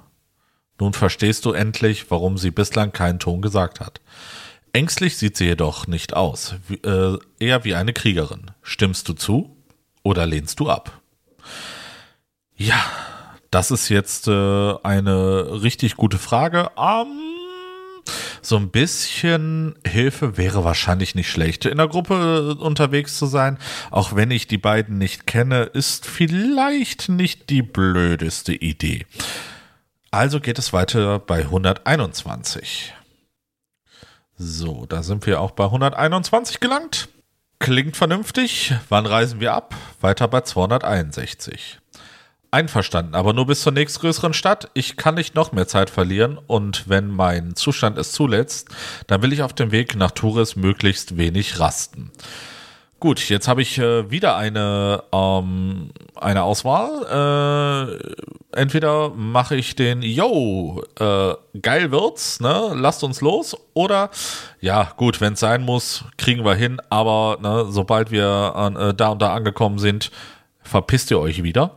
Nun 0.79 0.93
verstehst 0.93 1.45
du 1.45 1.53
endlich, 1.53 2.11
warum 2.11 2.37
sie 2.37 2.51
bislang 2.51 2.91
keinen 2.91 3.19
Ton 3.19 3.41
gesagt 3.41 3.79
hat. 3.79 4.01
Ängstlich 4.73 5.17
sieht 5.17 5.37
sie 5.37 5.45
jedoch 5.45 5.87
nicht 5.87 6.13
aus, 6.13 6.55
äh, 6.83 7.13
eher 7.39 7.63
wie 7.63 7.73
eine 7.73 7.93
Kriegerin. 7.93 8.51
Stimmst 8.61 9.09
du 9.09 9.13
zu 9.13 9.55
oder 10.03 10.25
lehnst 10.25 10.59
du 10.59 10.69
ab? 10.69 11.01
Ja, 12.55 12.83
das 13.51 13.71
ist 13.71 13.89
jetzt 13.89 14.27
äh, 14.27 14.73
eine 14.83 15.61
richtig 15.61 15.95
gute 15.95 16.17
Frage. 16.17 16.69
Um, 16.75 17.07
so 18.41 18.55
ein 18.55 18.69
bisschen 18.69 19.75
Hilfe 19.85 20.37
wäre 20.37 20.63
wahrscheinlich 20.63 21.15
nicht 21.15 21.29
schlecht. 21.29 21.65
In 21.65 21.77
der 21.77 21.87
Gruppe 21.87 22.57
äh, 22.57 22.63
unterwegs 22.63 23.17
zu 23.17 23.25
sein, 23.25 23.57
auch 23.91 24.15
wenn 24.15 24.31
ich 24.31 24.47
die 24.47 24.57
beiden 24.57 24.97
nicht 24.97 25.27
kenne, 25.27 25.63
ist 25.63 26.05
vielleicht 26.05 27.09
nicht 27.09 27.49
die 27.49 27.61
blödeste 27.61 28.53
Idee. 28.53 29.05
Also 30.11 30.39
geht 30.39 30.59
es 30.59 30.73
weiter 30.73 31.19
bei 31.19 31.39
121. 31.39 32.93
So, 34.37 34.85
da 34.85 35.03
sind 35.03 35.25
wir 35.25 35.41
auch 35.41 35.51
bei 35.51 35.65
121 35.65 36.59
gelangt. 36.59 37.09
Klingt 37.59 37.97
vernünftig. 37.97 38.73
Wann 38.89 39.05
reisen 39.05 39.39
wir 39.39 39.53
ab? 39.53 39.73
Weiter 39.99 40.27
bei 40.27 40.41
261. 40.41 41.79
Einverstanden, 42.51 43.15
aber 43.15 43.33
nur 43.33 43.47
bis 43.47 43.61
zur 43.61 43.73
nächstgrößeren 43.73 44.33
Stadt. 44.33 44.69
Ich 44.73 44.95
kann 44.97 45.15
nicht 45.15 45.35
noch 45.35 45.51
mehr 45.51 45.67
Zeit 45.67 45.89
verlieren 45.89 46.37
und 46.47 46.87
wenn 46.87 47.09
mein 47.09 47.55
Zustand 47.55 47.97
es 47.97 48.11
zulässt, 48.11 48.69
dann 49.07 49.21
will 49.21 49.33
ich 49.33 49.41
auf 49.41 49.53
dem 49.53 49.71
Weg 49.71 49.95
nach 49.95 50.11
Tours 50.11 50.55
möglichst 50.55 51.17
wenig 51.17 51.59
rasten. 51.59 52.11
Gut, 52.99 53.29
jetzt 53.29 53.47
habe 53.47 53.61
ich 53.61 53.77
äh, 53.77 54.09
wieder 54.09 54.37
eine, 54.37 55.03
ähm, 55.11 55.91
eine 56.15 56.41
Auswahl. 56.41 57.99
Äh, 58.53 58.59
entweder 58.59 59.09
mache 59.09 59.55
ich 59.55 59.75
den 59.75 60.01
Yo, 60.01 60.83
äh, 60.99 61.35
geil 61.61 61.91
wird's, 61.91 62.39
ne? 62.39 62.71
Lasst 62.73 63.03
uns 63.03 63.21
los. 63.21 63.55
Oder 63.75 64.09
ja, 64.61 64.93
gut, 64.97 65.21
wenn 65.21 65.33
es 65.33 65.39
sein 65.41 65.61
muss, 65.61 66.05
kriegen 66.17 66.43
wir 66.43 66.55
hin, 66.55 66.81
aber 66.89 67.37
ne, 67.39 67.67
sobald 67.69 68.09
wir 68.09 68.27
an, 68.27 68.75
äh, 68.75 68.93
da 68.95 69.09
und 69.09 69.21
da 69.21 69.35
angekommen 69.35 69.77
sind, 69.77 70.09
verpisst 70.63 71.11
ihr 71.11 71.19
euch 71.19 71.43
wieder. 71.43 71.75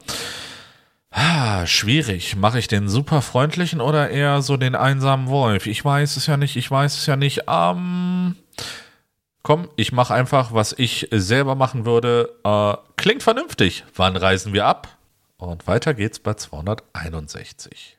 Ah, 1.11 1.67
schwierig. 1.67 2.37
Mache 2.37 2.59
ich 2.59 2.69
den 2.69 2.89
super 2.89 3.21
freundlichen 3.21 3.81
oder 3.81 4.11
eher 4.11 4.43
so 4.43 4.57
den 4.57 4.75
einsamen 4.75 5.29
Wolf? 5.29 5.67
Ich 5.67 5.85
weiß 5.85 6.17
es 6.17 6.27
ja 6.27 6.37
nicht, 6.37 6.57
ich 6.57 6.71
weiß 6.71 6.97
es 6.97 7.07
ja 7.07 7.17
nicht. 7.17 7.43
Ähm. 7.49 8.37
Komm, 9.43 9.71
ich 9.77 9.91
mache 9.93 10.15
einfach, 10.15 10.53
was 10.53 10.75
ich 10.77 11.09
selber 11.11 11.55
machen 11.55 11.87
würde. 11.87 12.37
Äh, 12.45 12.75
klingt 12.97 13.23
vernünftig. 13.23 13.85
Wann 13.97 14.17
reisen 14.17 14.53
wir 14.53 14.67
ab? 14.67 14.99
Und 15.39 15.67
weiter 15.67 15.95
geht's 15.95 16.19
bei 16.19 16.35
261. 16.35 17.97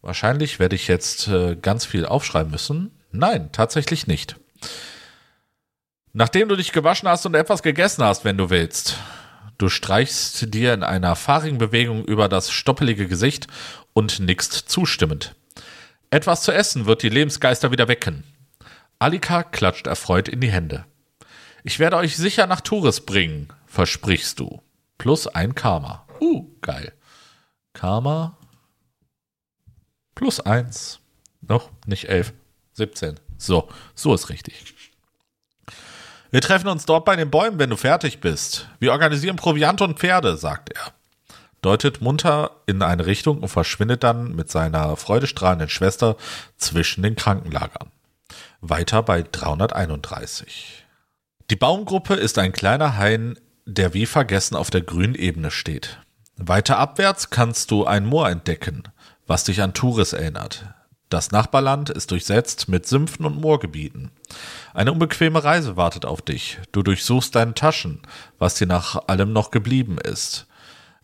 Wahrscheinlich 0.00 0.58
werde 0.60 0.76
ich 0.76 0.86
jetzt 0.88 1.28
äh, 1.28 1.56
ganz 1.56 1.84
viel 1.84 2.06
aufschreiben 2.06 2.50
müssen. 2.52 2.92
Nein, 3.10 3.50
tatsächlich 3.52 4.06
nicht. 4.06 4.36
Nachdem 6.12 6.48
du 6.48 6.56
dich 6.56 6.72
gewaschen 6.72 7.08
hast 7.08 7.26
und 7.26 7.34
etwas 7.34 7.62
gegessen 7.62 8.04
hast, 8.04 8.24
wenn 8.24 8.38
du 8.38 8.50
willst. 8.50 8.96
Du 9.60 9.68
streichst 9.68 10.54
dir 10.54 10.72
in 10.72 10.82
einer 10.82 11.14
fahrigen 11.16 11.58
Bewegung 11.58 12.02
über 12.06 12.30
das 12.30 12.50
stoppelige 12.50 13.06
Gesicht 13.06 13.46
und 13.92 14.18
nickst 14.18 14.54
zustimmend. 14.70 15.34
Etwas 16.08 16.40
zu 16.40 16.50
essen 16.50 16.86
wird 16.86 17.02
die 17.02 17.10
Lebensgeister 17.10 17.70
wieder 17.70 17.86
wecken. 17.86 18.24
Alika 18.98 19.42
klatscht 19.42 19.86
erfreut 19.86 20.30
in 20.30 20.40
die 20.40 20.50
Hände. 20.50 20.86
Ich 21.62 21.78
werde 21.78 21.98
euch 21.98 22.16
sicher 22.16 22.46
nach 22.46 22.62
Tours 22.62 23.02
bringen, 23.02 23.48
versprichst 23.66 24.40
du. 24.40 24.62
Plus 24.96 25.26
ein 25.26 25.54
Karma. 25.54 26.06
Uh, 26.22 26.46
geil. 26.62 26.94
Karma 27.74 28.38
plus 30.14 30.40
eins. 30.40 31.00
Noch 31.42 31.70
nicht 31.84 32.08
elf. 32.08 32.32
17. 32.72 33.20
So, 33.36 33.68
so 33.94 34.14
ist 34.14 34.30
richtig. 34.30 34.72
Wir 36.30 36.40
treffen 36.40 36.68
uns 36.68 36.86
dort 36.86 37.04
bei 37.04 37.16
den 37.16 37.30
Bäumen, 37.30 37.58
wenn 37.58 37.70
du 37.70 37.76
fertig 37.76 38.20
bist. 38.20 38.68
Wir 38.78 38.92
organisieren 38.92 39.36
Proviant 39.36 39.80
und 39.80 39.98
Pferde, 39.98 40.36
sagt 40.36 40.70
er. 40.70 40.92
Deutet 41.60 42.00
munter 42.00 42.52
in 42.66 42.82
eine 42.82 43.06
Richtung 43.06 43.40
und 43.40 43.48
verschwindet 43.48 44.04
dann 44.04 44.34
mit 44.34 44.50
seiner 44.50 44.96
freudestrahlenden 44.96 45.68
Schwester 45.68 46.16
zwischen 46.56 47.02
den 47.02 47.16
Krankenlagern. 47.16 47.90
Weiter 48.60 49.02
bei 49.02 49.22
331. 49.22 50.84
Die 51.50 51.56
Baumgruppe 51.56 52.14
ist 52.14 52.38
ein 52.38 52.52
kleiner 52.52 52.96
Hain, 52.96 53.38
der 53.66 53.92
wie 53.92 54.06
vergessen 54.06 54.56
auf 54.56 54.70
der 54.70 54.82
grünen 54.82 55.14
Ebene 55.14 55.50
steht. 55.50 55.98
Weiter 56.36 56.78
abwärts 56.78 57.30
kannst 57.30 57.70
du 57.70 57.84
ein 57.84 58.06
Moor 58.06 58.30
entdecken, 58.30 58.84
was 59.26 59.44
dich 59.44 59.60
an 59.62 59.74
Tours 59.74 60.12
erinnert. 60.12 60.64
Das 61.10 61.32
Nachbarland 61.32 61.90
ist 61.90 62.12
durchsetzt 62.12 62.68
mit 62.68 62.86
Sümpfen 62.86 63.26
und 63.26 63.40
Moorgebieten. 63.40 64.12
Eine 64.72 64.92
unbequeme 64.92 65.42
Reise 65.42 65.76
wartet 65.76 66.06
auf 66.06 66.22
dich. 66.22 66.58
Du 66.70 66.84
durchsuchst 66.84 67.34
deine 67.34 67.54
Taschen, 67.54 68.00
was 68.38 68.54
dir 68.54 68.68
nach 68.68 69.08
allem 69.08 69.32
noch 69.32 69.50
geblieben 69.50 69.98
ist, 69.98 70.46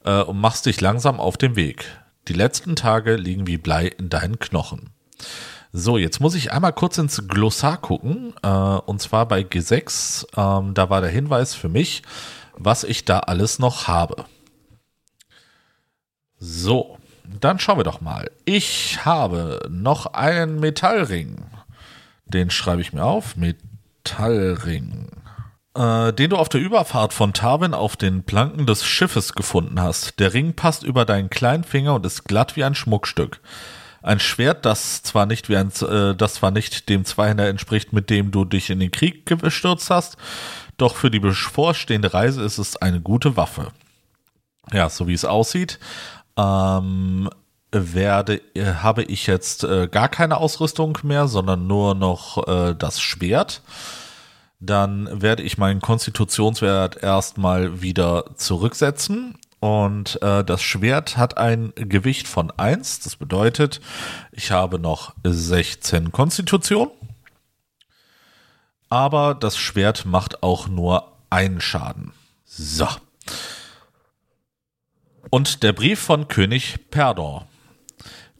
äh, 0.04 0.22
und 0.22 0.40
machst 0.40 0.66
dich 0.66 0.80
langsam 0.80 1.18
auf 1.18 1.36
den 1.36 1.56
Weg. 1.56 1.86
Die 2.28 2.34
letzten 2.34 2.76
Tage 2.76 3.16
liegen 3.16 3.48
wie 3.48 3.58
Blei 3.58 3.88
in 3.88 4.08
deinen 4.08 4.38
Knochen. 4.38 4.90
So, 5.72 5.98
jetzt 5.98 6.20
muss 6.20 6.36
ich 6.36 6.52
einmal 6.52 6.72
kurz 6.72 6.98
ins 6.98 7.26
Glossar 7.26 7.76
gucken, 7.76 8.32
äh, 8.44 8.48
und 8.48 9.02
zwar 9.02 9.26
bei 9.26 9.40
G6. 9.40 10.26
Ähm, 10.36 10.74
da 10.74 10.88
war 10.88 11.00
der 11.00 11.10
Hinweis 11.10 11.54
für 11.56 11.68
mich, 11.68 12.02
was 12.56 12.84
ich 12.84 13.04
da 13.04 13.18
alles 13.18 13.58
noch 13.58 13.88
habe. 13.88 14.24
So, 16.38 16.96
dann 17.40 17.58
schauen 17.58 17.78
wir 17.78 17.84
doch 17.84 18.00
mal. 18.00 18.30
Ich 18.44 19.04
habe 19.04 19.66
noch 19.68 20.06
einen 20.06 20.60
Metallring. 20.60 21.36
Den 22.26 22.50
schreibe 22.50 22.80
ich 22.80 22.92
mir 22.92 23.04
auf. 23.04 23.36
Metallring. 23.36 25.08
Äh, 25.76 26.12
den 26.14 26.30
du 26.30 26.36
auf 26.36 26.48
der 26.48 26.60
Überfahrt 26.60 27.12
von 27.12 27.34
Tarwin 27.34 27.74
auf 27.74 27.96
den 27.96 28.22
Planken 28.22 28.66
des 28.66 28.86
Schiffes 28.86 29.34
gefunden 29.34 29.80
hast. 29.80 30.18
Der 30.18 30.32
Ring 30.32 30.54
passt 30.54 30.82
über 30.82 31.04
deinen 31.04 31.28
kleinen 31.28 31.64
Finger 31.64 31.94
und 31.94 32.06
ist 32.06 32.24
glatt 32.24 32.56
wie 32.56 32.64
ein 32.64 32.74
Schmuckstück. 32.74 33.40
Ein 34.02 34.20
Schwert, 34.20 34.64
das 34.64 35.02
zwar 35.02 35.26
nicht 35.26 35.48
wie 35.48 35.56
ein, 35.56 35.70
äh, 35.82 36.14
das 36.14 36.34
zwar 36.34 36.50
nicht 36.50 36.88
dem 36.88 37.04
Zweihänder 37.04 37.48
entspricht, 37.48 37.92
mit 37.92 38.08
dem 38.08 38.30
du 38.30 38.44
dich 38.44 38.70
in 38.70 38.80
den 38.80 38.90
Krieg 38.90 39.26
gestürzt 39.26 39.90
hast, 39.90 40.16
doch 40.78 40.96
für 40.96 41.10
die 41.10 41.18
bevorstehende 41.18 42.14
Reise 42.14 42.42
ist 42.42 42.58
es 42.58 42.76
eine 42.76 43.00
gute 43.00 43.36
Waffe. 43.36 43.72
Ja, 44.72 44.88
so 44.88 45.06
wie 45.06 45.14
es 45.14 45.24
aussieht, 45.24 45.78
ähm, 46.36 47.28
werde, 47.72 48.40
äh, 48.54 48.74
habe 48.74 49.02
ich 49.04 49.26
jetzt 49.26 49.64
äh, 49.64 49.88
gar 49.88 50.08
keine 50.08 50.38
Ausrüstung 50.38 50.98
mehr, 51.02 51.28
sondern 51.28 51.66
nur 51.66 51.94
noch 51.94 52.46
äh, 52.46 52.74
das 52.74 53.00
Schwert. 53.00 53.62
Dann 54.58 55.20
werde 55.20 55.42
ich 55.42 55.58
meinen 55.58 55.80
Konstitutionswert 55.80 57.02
erstmal 57.02 57.82
wieder 57.82 58.24
zurücksetzen 58.36 59.36
und 59.60 60.20
äh, 60.22 60.44
das 60.44 60.62
Schwert 60.62 61.16
hat 61.16 61.38
ein 61.38 61.72
Gewicht 61.74 62.28
von 62.28 62.50
1. 62.50 63.00
Das 63.00 63.16
bedeutet, 63.16 63.80
ich 64.32 64.50
habe 64.50 64.78
noch 64.78 65.14
16 65.24 66.12
Konstitution. 66.12 66.90
Aber 68.88 69.34
das 69.34 69.56
Schwert 69.56 70.04
macht 70.04 70.42
auch 70.42 70.68
nur 70.68 71.12
einen 71.30 71.60
Schaden. 71.60 72.12
So. 72.44 72.86
Und 75.30 75.62
der 75.62 75.72
Brief 75.72 76.00
von 76.00 76.28
König 76.28 76.90
Perdor. 76.90 77.48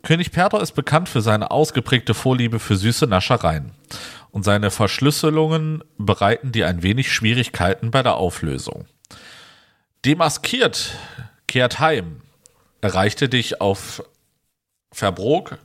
König 0.03 0.31
Perdor 0.31 0.63
ist 0.63 0.73
bekannt 0.73 1.09
für 1.09 1.21
seine 1.21 1.51
ausgeprägte 1.51 2.15
Vorliebe 2.15 2.61
für 2.61 2.77
süße 2.77 3.07
Naschereien. 3.07 3.73
Und 4.31 4.45
seine 4.45 4.71
Verschlüsselungen 4.71 5.83
bereiten 5.99 6.53
dir 6.53 6.69
ein 6.69 6.83
wenig 6.83 7.13
Schwierigkeiten 7.13 7.91
bei 7.91 8.03
der 8.03 8.17
Auflösung. 8.17 8.87
Demaskiert 10.05 10.97
kehrt 11.49 11.81
heim. 11.81 12.21
Erreichte 12.81 13.29
dich 13.29 13.61
auf 13.61 14.03
Verbrog 14.93 15.59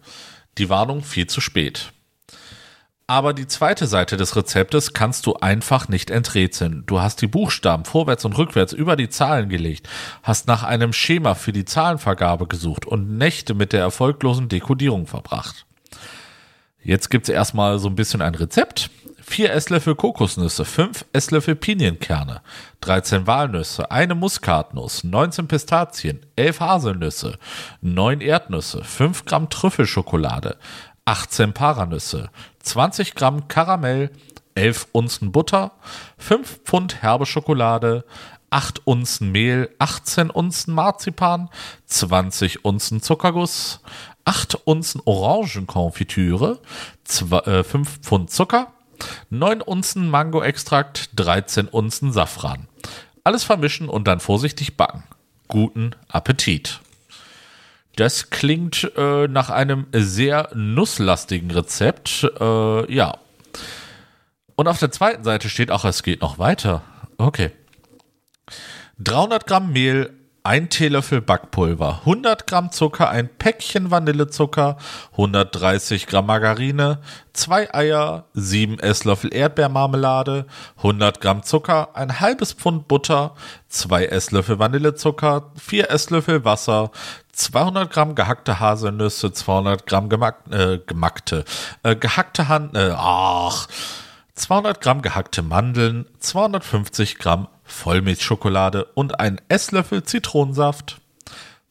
die 0.58 0.70
Warnung 0.70 1.04
viel 1.04 1.28
zu 1.28 1.42
spät. 1.42 1.92
Aber 3.12 3.34
die 3.34 3.46
zweite 3.46 3.88
Seite 3.88 4.16
des 4.16 4.38
Rezeptes 4.38 4.94
kannst 4.94 5.26
du 5.26 5.34
einfach 5.34 5.90
nicht 5.90 6.10
enträtseln. 6.10 6.84
Du 6.86 7.02
hast 7.02 7.22
die 7.22 7.28
Buchstaben 7.28 7.84
vorwärts 7.84 8.24
und 8.24 8.38
rückwärts 8.38 8.72
über 8.72 8.96
die 8.96 9.10
Zahlen 9.10 9.50
gelegt, 9.50 9.90
hast 10.24 10.48
nach 10.48 10.64
einem 10.64 10.94
Schema 10.94 11.36
für 11.36 11.52
die 11.52 11.66
Zahlenvergabe 11.66 12.48
gesucht 12.48 12.86
und 12.86 13.18
Nächte 13.18 13.54
mit 13.54 13.74
der 13.74 13.82
erfolglosen 13.82 14.48
Dekodierung 14.48 15.08
verbracht. 15.08 15.66
Jetzt 16.82 17.10
gibt's 17.10 17.28
erstmal 17.28 17.80
so 17.80 17.90
ein 17.90 17.96
bisschen 17.96 18.22
ein 18.22 18.34
Rezept. 18.34 18.90
4 19.24 19.52
Esslöffel 19.52 19.96
Kokosnüsse, 19.96 20.64
5 20.64 21.04
Esslöffel 21.12 21.56
Pinienkerne, 21.56 22.40
13 22.80 23.28
Walnüsse, 23.28 23.92
eine 23.92 24.16
Muskatnuss, 24.16 25.04
19 25.04 25.50
Pistazien, 25.50 26.26
11 26.38 26.60
Haselnüsse, 26.62 27.38
9 27.82 28.22
Erdnüsse, 28.22 28.86
5 28.86 29.26
Gramm 29.26 29.50
Trüffelschokolade, 29.50 30.58
18 31.06 31.54
Paranüsse, 31.54 32.30
20 32.64 33.16
Gramm 33.16 33.48
Karamell, 33.48 34.12
11 34.56 34.88
Unzen 34.92 35.32
Butter, 35.32 35.72
5 36.18 36.62
Pfund 36.64 37.02
herbe 37.02 37.26
Schokolade, 37.26 38.06
8 38.50 38.86
Unzen 38.86 39.32
Mehl, 39.32 39.70
18 39.80 40.30
Unzen 40.30 40.74
Marzipan, 40.74 41.50
20 41.86 42.66
Unzen 42.66 43.02
Zuckerguss, 43.02 43.80
8 44.26 44.56
Unzen 44.66 45.02
Orangenkonfitüre, 45.06 46.60
5 47.06 47.32
äh, 47.48 47.64
Pfund 47.64 48.30
Zucker, 48.30 48.74
9 49.30 49.62
Unzen 49.62 50.10
Mango-Extrakt, 50.10 51.10
13 51.16 51.68
Unzen 51.68 52.12
Safran. 52.12 52.68
Alles 53.24 53.44
vermischen 53.44 53.88
und 53.88 54.08
dann 54.08 54.20
vorsichtig 54.20 54.78
backen. 54.78 55.04
Guten 55.48 55.96
Appetit. 56.08 56.82
Das 57.96 58.30
klingt 58.30 58.92
äh, 58.96 59.28
nach 59.28 59.50
einem 59.50 59.88
sehr 59.92 60.50
nusslastigen 60.54 61.52
Rezept. 61.52 62.24
Äh, 62.40 62.94
ja. 62.94 63.18
Und 64.56 64.68
auf 64.68 64.80
der 64.80 64.92
zweiten 64.92 65.24
Seite 65.24 65.50
steht 65.50 65.72
auch, 65.72 65.86
es 65.86 66.04
geht 66.04 66.22
noch 66.22 66.40
weiter. 66.40 66.84
Okay. 67.18 67.52
300 69.00 69.48
Gramm 69.48 69.74
Mehl, 69.74 70.12
ein 70.44 70.70
Teelöffel 70.70 71.22
Backpulver, 71.22 72.00
100 72.00 72.48
Gramm 72.48 72.72
Zucker, 72.72 73.10
ein 73.10 73.30
Päckchen 73.30 73.92
Vanillezucker, 73.92 74.78
130 75.12 76.08
Gramm 76.08 76.26
Margarine, 76.26 77.00
zwei 77.34 77.72
Eier, 77.74 78.26
sieben 78.34 78.80
Esslöffel 78.80 79.34
Erdbeermarmelade, 79.34 80.48
100 80.78 81.22
Gramm 81.22 81.44
Zucker, 81.44 81.96
ein 81.96 82.20
halbes 82.20 82.54
Pfund 82.54 82.88
Butter, 82.88 83.36
zwei 83.70 84.06
Esslöffel 84.06 84.58
Vanillezucker, 84.58 85.52
vier 85.56 85.92
Esslöffel 85.92 86.44
Wasser, 86.44 86.92
200 87.42 87.92
Gramm 87.92 88.16
gehackte 88.16 88.60
Haselnüsse, 88.60 89.34
200 89.34 89.86
Gramm 89.88 90.10
gemack, 90.10 90.38
äh, 90.52 90.78
gemackte, 90.78 91.44
äh, 91.84 91.96
gehackte 91.96 92.48
Hand, 92.48 92.76
äh, 92.76 92.94
ach, 92.96 93.68
200 94.36 94.80
Gramm 94.82 95.02
gehackte 95.02 95.42
Mandeln, 95.42 96.06
250 96.20 97.18
Gramm 97.18 97.48
Vollmilchschokolade 97.64 98.86
und 98.94 99.20
ein 99.20 99.42
Esslöffel 99.50 100.04
Zitronensaft. 100.04 101.00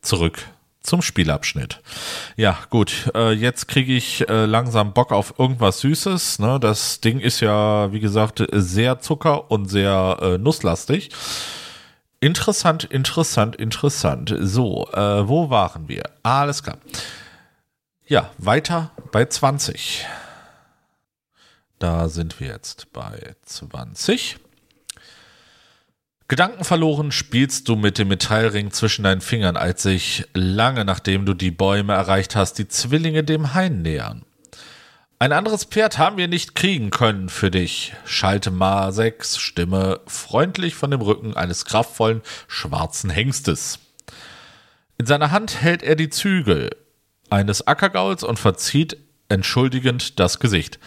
Zurück 0.02 0.46
zum 0.82 1.02
Spielabschnitt. 1.02 1.80
Ja, 2.36 2.58
gut, 2.70 3.10
äh, 3.14 3.32
jetzt 3.32 3.68
kriege 3.68 3.92
ich 3.92 4.28
äh, 4.28 4.46
langsam 4.46 4.92
Bock 4.92 5.12
auf 5.12 5.34
irgendwas 5.38 5.80
Süßes. 5.80 6.38
Ne? 6.38 6.58
Das 6.58 7.00
Ding 7.00 7.20
ist 7.20 7.40
ja, 7.40 7.92
wie 7.92 8.00
gesagt, 8.00 8.42
sehr 8.50 8.98
zucker- 9.00 9.50
und 9.50 9.66
sehr 9.66 10.18
äh, 10.20 10.38
nusslastig. 10.38 11.10
Interessant, 12.20 12.84
interessant, 12.84 13.56
interessant. 13.56 14.34
So, 14.40 14.86
äh, 14.92 15.26
wo 15.26 15.48
waren 15.48 15.88
wir? 15.88 16.02
Alles 16.22 16.62
klar. 16.62 16.76
Ja, 18.06 18.30
weiter 18.36 18.90
bei 19.10 19.24
20. 19.24 20.04
Da 21.78 22.08
sind 22.08 22.38
wir 22.38 22.48
jetzt 22.48 22.92
bei 22.92 23.36
20. 23.46 24.36
Gedankenverloren 26.28 27.10
spielst 27.10 27.68
du 27.68 27.74
mit 27.74 27.98
dem 27.98 28.08
Metallring 28.08 28.70
zwischen 28.70 29.02
deinen 29.02 29.22
Fingern, 29.22 29.56
als 29.56 29.82
sich 29.82 30.26
lange 30.34 30.84
nachdem 30.84 31.24
du 31.24 31.34
die 31.34 31.50
Bäume 31.50 31.94
erreicht 31.94 32.36
hast, 32.36 32.58
die 32.58 32.68
Zwillinge 32.68 33.24
dem 33.24 33.54
Hain 33.54 33.80
nähern. 33.82 34.24
Ein 35.22 35.32
anderes 35.32 35.64
Pferd 35.64 35.98
haben 35.98 36.16
wir 36.16 36.28
nicht 36.28 36.54
kriegen 36.54 36.88
können 36.88 37.28
für 37.28 37.50
dich, 37.50 37.92
schallte 38.06 38.50
Maseks 38.50 39.36
Stimme 39.36 40.00
freundlich 40.06 40.74
von 40.74 40.90
dem 40.90 41.02
Rücken 41.02 41.36
eines 41.36 41.66
kraftvollen 41.66 42.22
schwarzen 42.48 43.10
Hengstes. 43.10 43.80
In 44.96 45.04
seiner 45.04 45.30
Hand 45.30 45.60
hält 45.60 45.82
er 45.82 45.94
die 45.94 46.08
Zügel 46.08 46.70
eines 47.28 47.66
Ackergauls 47.66 48.24
und 48.24 48.38
verzieht 48.38 48.96
entschuldigend 49.28 50.18
das 50.18 50.40
Gesicht. 50.40 50.78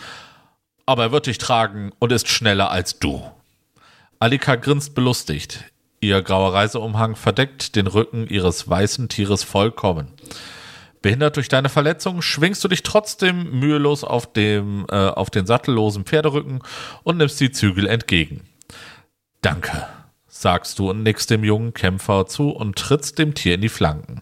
Aber 0.88 1.04
er 1.04 1.12
wird 1.12 1.28
dich 1.28 1.38
tragen 1.38 1.92
und 2.00 2.12
ist 2.12 2.28
schneller 2.28 2.72
als 2.72 2.98
du. 2.98 3.24
Alika 4.18 4.56
grinst 4.56 4.96
belustigt. 4.96 5.64
Ihr 6.00 6.24
grauer 6.24 6.56
Reiseumhang 6.56 7.16
verdeckt 7.16 7.76
den 7.76 7.86
Rücken 7.86 8.26
ihres 8.26 8.68
weißen 8.68 9.10
Tieres 9.10 9.44
vollkommen. 9.44 10.08
Behindert 11.04 11.36
durch 11.36 11.50
deine 11.50 11.68
Verletzung 11.68 12.22
schwingst 12.22 12.64
du 12.64 12.70
dich 12.70 12.82
trotzdem 12.82 13.60
mühelos 13.60 14.06
auf, 14.06 14.32
dem, 14.32 14.86
äh, 14.90 14.96
auf 14.96 15.30
den 15.30 15.46
sattellosen 15.46 16.06
Pferderücken 16.06 16.62
und 17.04 17.18
nimmst 17.18 17.42
die 17.42 17.52
Zügel 17.52 17.88
entgegen. 17.88 18.48
Danke, 19.42 19.86
sagst 20.30 20.80
du 20.80 20.90
und 20.90 21.04
nickst 21.04 21.30
dem 21.30 21.44
jungen 21.44 21.74
Kämpfer 21.74 22.26
zu 22.26 22.52
und 22.52 22.78
trittst 22.78 23.20
dem 23.20 23.34
Tier 23.34 23.56
in 23.56 23.62
die 23.62 23.70
Flanken. 23.70 24.22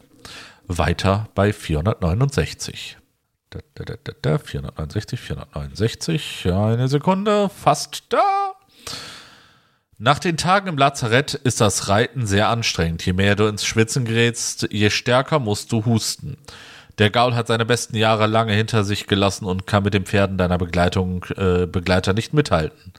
Weiter 0.66 1.30
bei 1.36 1.54
469. 1.54 2.98
Da, 3.52 3.60
da, 3.76 3.84
da, 3.84 3.96
da, 4.04 4.14
da, 4.20 4.38
469, 4.40 5.20
469, 5.20 6.48
eine 6.52 6.88
Sekunde, 6.88 7.50
fast 7.50 8.06
da. 8.10 8.56
Nach 10.00 10.18
den 10.18 10.36
Tagen 10.36 10.68
im 10.68 10.80
Lazarett 10.80 11.36
ist 11.36 11.62
das 11.62 11.90
Reiten 11.90 12.26
sehr 12.26 12.50
anstrengend. 12.50 13.06
Je 13.06 13.14
mehr 13.14 13.36
du 13.36 13.46
ins 13.46 13.64
Schwitzen 13.66 14.04
gerätst, 14.04 14.68
je 14.72 14.90
stärker 14.90 15.38
musst 15.38 15.72
du 15.72 15.86
husten. 15.86 16.38
Der 17.02 17.10
Gaul 17.10 17.34
hat 17.34 17.48
seine 17.48 17.66
besten 17.66 17.98
Jahre 17.98 18.28
lange 18.28 18.54
hinter 18.54 18.84
sich 18.84 19.08
gelassen 19.08 19.46
und 19.46 19.66
kann 19.66 19.82
mit 19.82 19.96
den 19.96 20.06
Pferden 20.06 20.38
deiner 20.38 20.60
Begleitung, 20.60 21.26
äh, 21.36 21.66
Begleiter 21.66 22.14
nicht 22.14 22.32
mithalten. 22.32 22.94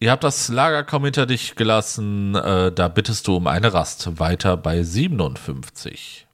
Ihr 0.00 0.10
habt 0.10 0.24
das 0.24 0.48
Lager 0.48 0.82
kaum 0.82 1.04
hinter 1.04 1.24
dich 1.24 1.54
gelassen, 1.54 2.34
äh, 2.34 2.72
da 2.72 2.88
bittest 2.88 3.28
du 3.28 3.36
um 3.36 3.46
eine 3.46 3.72
Rast. 3.72 4.18
Weiter 4.18 4.56
bei 4.56 4.82
57. 4.82 6.26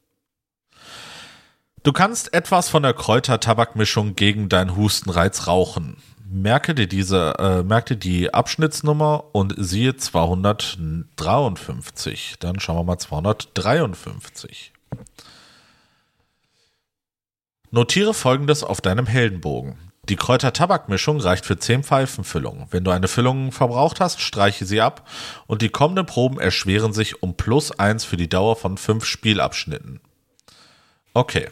Du 1.83 1.93
kannst 1.93 2.33
etwas 2.33 2.71
von 2.71 2.83
der 2.83 2.95
Kräuter-Tabakmischung 2.95 4.17
gegen 4.17 4.49
deinen 4.49 4.75
Hustenreiz 4.75 5.47
rauchen 5.47 5.99
merke 6.27 6.75
dir 6.75 6.87
diese, 6.89 7.35
äh, 7.39 7.63
merke 7.63 7.99
die 7.99 8.33
Abschnittsnummer 8.33 9.25
und 9.33 9.55
siehe 9.59 9.95
253. 9.95 12.37
Dann 12.41 12.61
schauen 12.61 12.79
wir 12.79 12.85
mal 12.85 12.99
253. 12.99 14.73
Notiere 17.75 18.15
folgendes 18.15 18.63
auf 18.63 18.81
deinem 18.81 19.05
Heldenbogen. 19.05 19.77
Die 20.09 20.15
Kräuter-Tabak-Mischung 20.15 21.19
reicht 21.19 21.45
für 21.45 21.59
10 21.59 21.83
Pfeifenfüllungen. 21.83 22.69
Wenn 22.71 22.85
du 22.85 22.93
eine 22.93 23.09
Füllung 23.09 23.51
verbraucht 23.51 23.99
hast, 23.99 24.21
streiche 24.21 24.65
sie 24.65 24.81
ab 24.81 25.11
und 25.49 25.61
die 25.61 25.71
kommenden 25.71 26.07
Proben 26.07 26.39
erschweren 26.39 26.93
sich 26.93 27.21
um 27.25 27.37
plus 27.37 27.73
1 27.73 28.05
für 28.05 28.17
die 28.17 28.29
Dauer 28.29 28.55
von 28.55 28.79
5 28.79 29.05
Spielabschnitten. 29.05 29.99
Okay. 31.15 31.51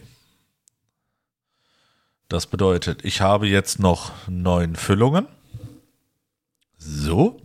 Das 2.29 2.47
bedeutet, 2.47 3.03
ich 3.03 3.19
habe 3.19 3.45
jetzt 3.47 3.79
noch 3.79 4.13
neun 4.29 4.77
Füllungen. 4.77 5.27
So. 6.77 7.41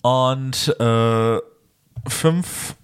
Und 0.00 0.66
äh, 0.80 1.38
fünf 2.08 2.74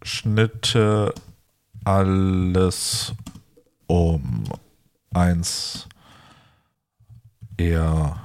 Abschnitte 0.00 1.14
alles 1.90 3.12
um 3.88 4.44
eins 5.12 5.88
eher 7.56 8.20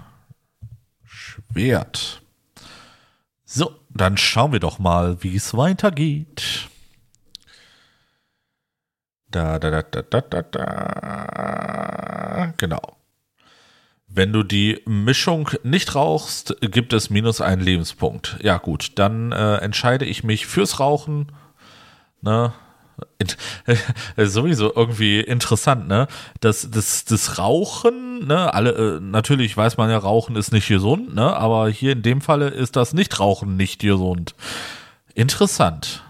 Schwert. 1.04 2.22
So, 3.44 3.80
dann 3.90 4.18
schauen 4.18 4.52
wir 4.52 4.60
doch 4.60 4.78
mal, 4.78 5.24
wie 5.24 5.36
es 5.36 5.58
weitergeht. 5.58 6.70
Da, 9.30 9.58
da, 9.58 9.72
da, 9.72 9.82
da, 9.82 10.04
da, 10.04 10.22
da, 10.22 10.42
da. 10.44 12.54
Genau. 12.58 12.98
Wenn 14.08 14.32
du 14.32 14.44
die 14.44 14.80
Mischung 14.86 15.50
nicht 15.64 15.96
rauchst, 15.96 16.56
gibt 16.62 16.94
es 16.94 17.10
minus 17.10 17.42
einen 17.42 17.64
Lebenspunkt. 17.64 18.38
Ja, 18.44 18.60
gut, 18.60 19.00
dann 19.00 19.32
äh, 19.32 19.56
entscheide 19.58 20.06
ich 20.06 20.24
mich 20.24 20.46
fürs 20.46 20.80
Rauchen. 20.80 21.32
Ne? 22.22 22.54
sowieso 24.18 24.74
irgendwie 24.76 25.20
interessant, 25.20 25.88
ne? 25.88 26.08
Das, 26.40 26.70
das, 26.70 27.06
das 27.06 27.38
Rauchen, 27.38 28.28
ne? 28.28 28.54
Alle, 28.54 28.98
äh, 28.98 29.00
natürlich 29.00 29.56
weiß 29.56 29.78
man 29.78 29.90
ja, 29.90 29.98
Rauchen 29.98 30.36
ist 30.36 30.52
nicht 30.52 30.68
gesund, 30.68 31.16
ne? 31.16 31.36
Aber 31.36 31.70
hier 31.70 31.94
in 31.94 32.02
dem 32.02 32.22
Falle 32.22 32.50
ist 32.50 32.76
das 32.76 32.94
Nichtrauchen 32.94 33.58
nicht 33.58 33.82
gesund. 33.82 34.36
Interessant. 35.14 36.04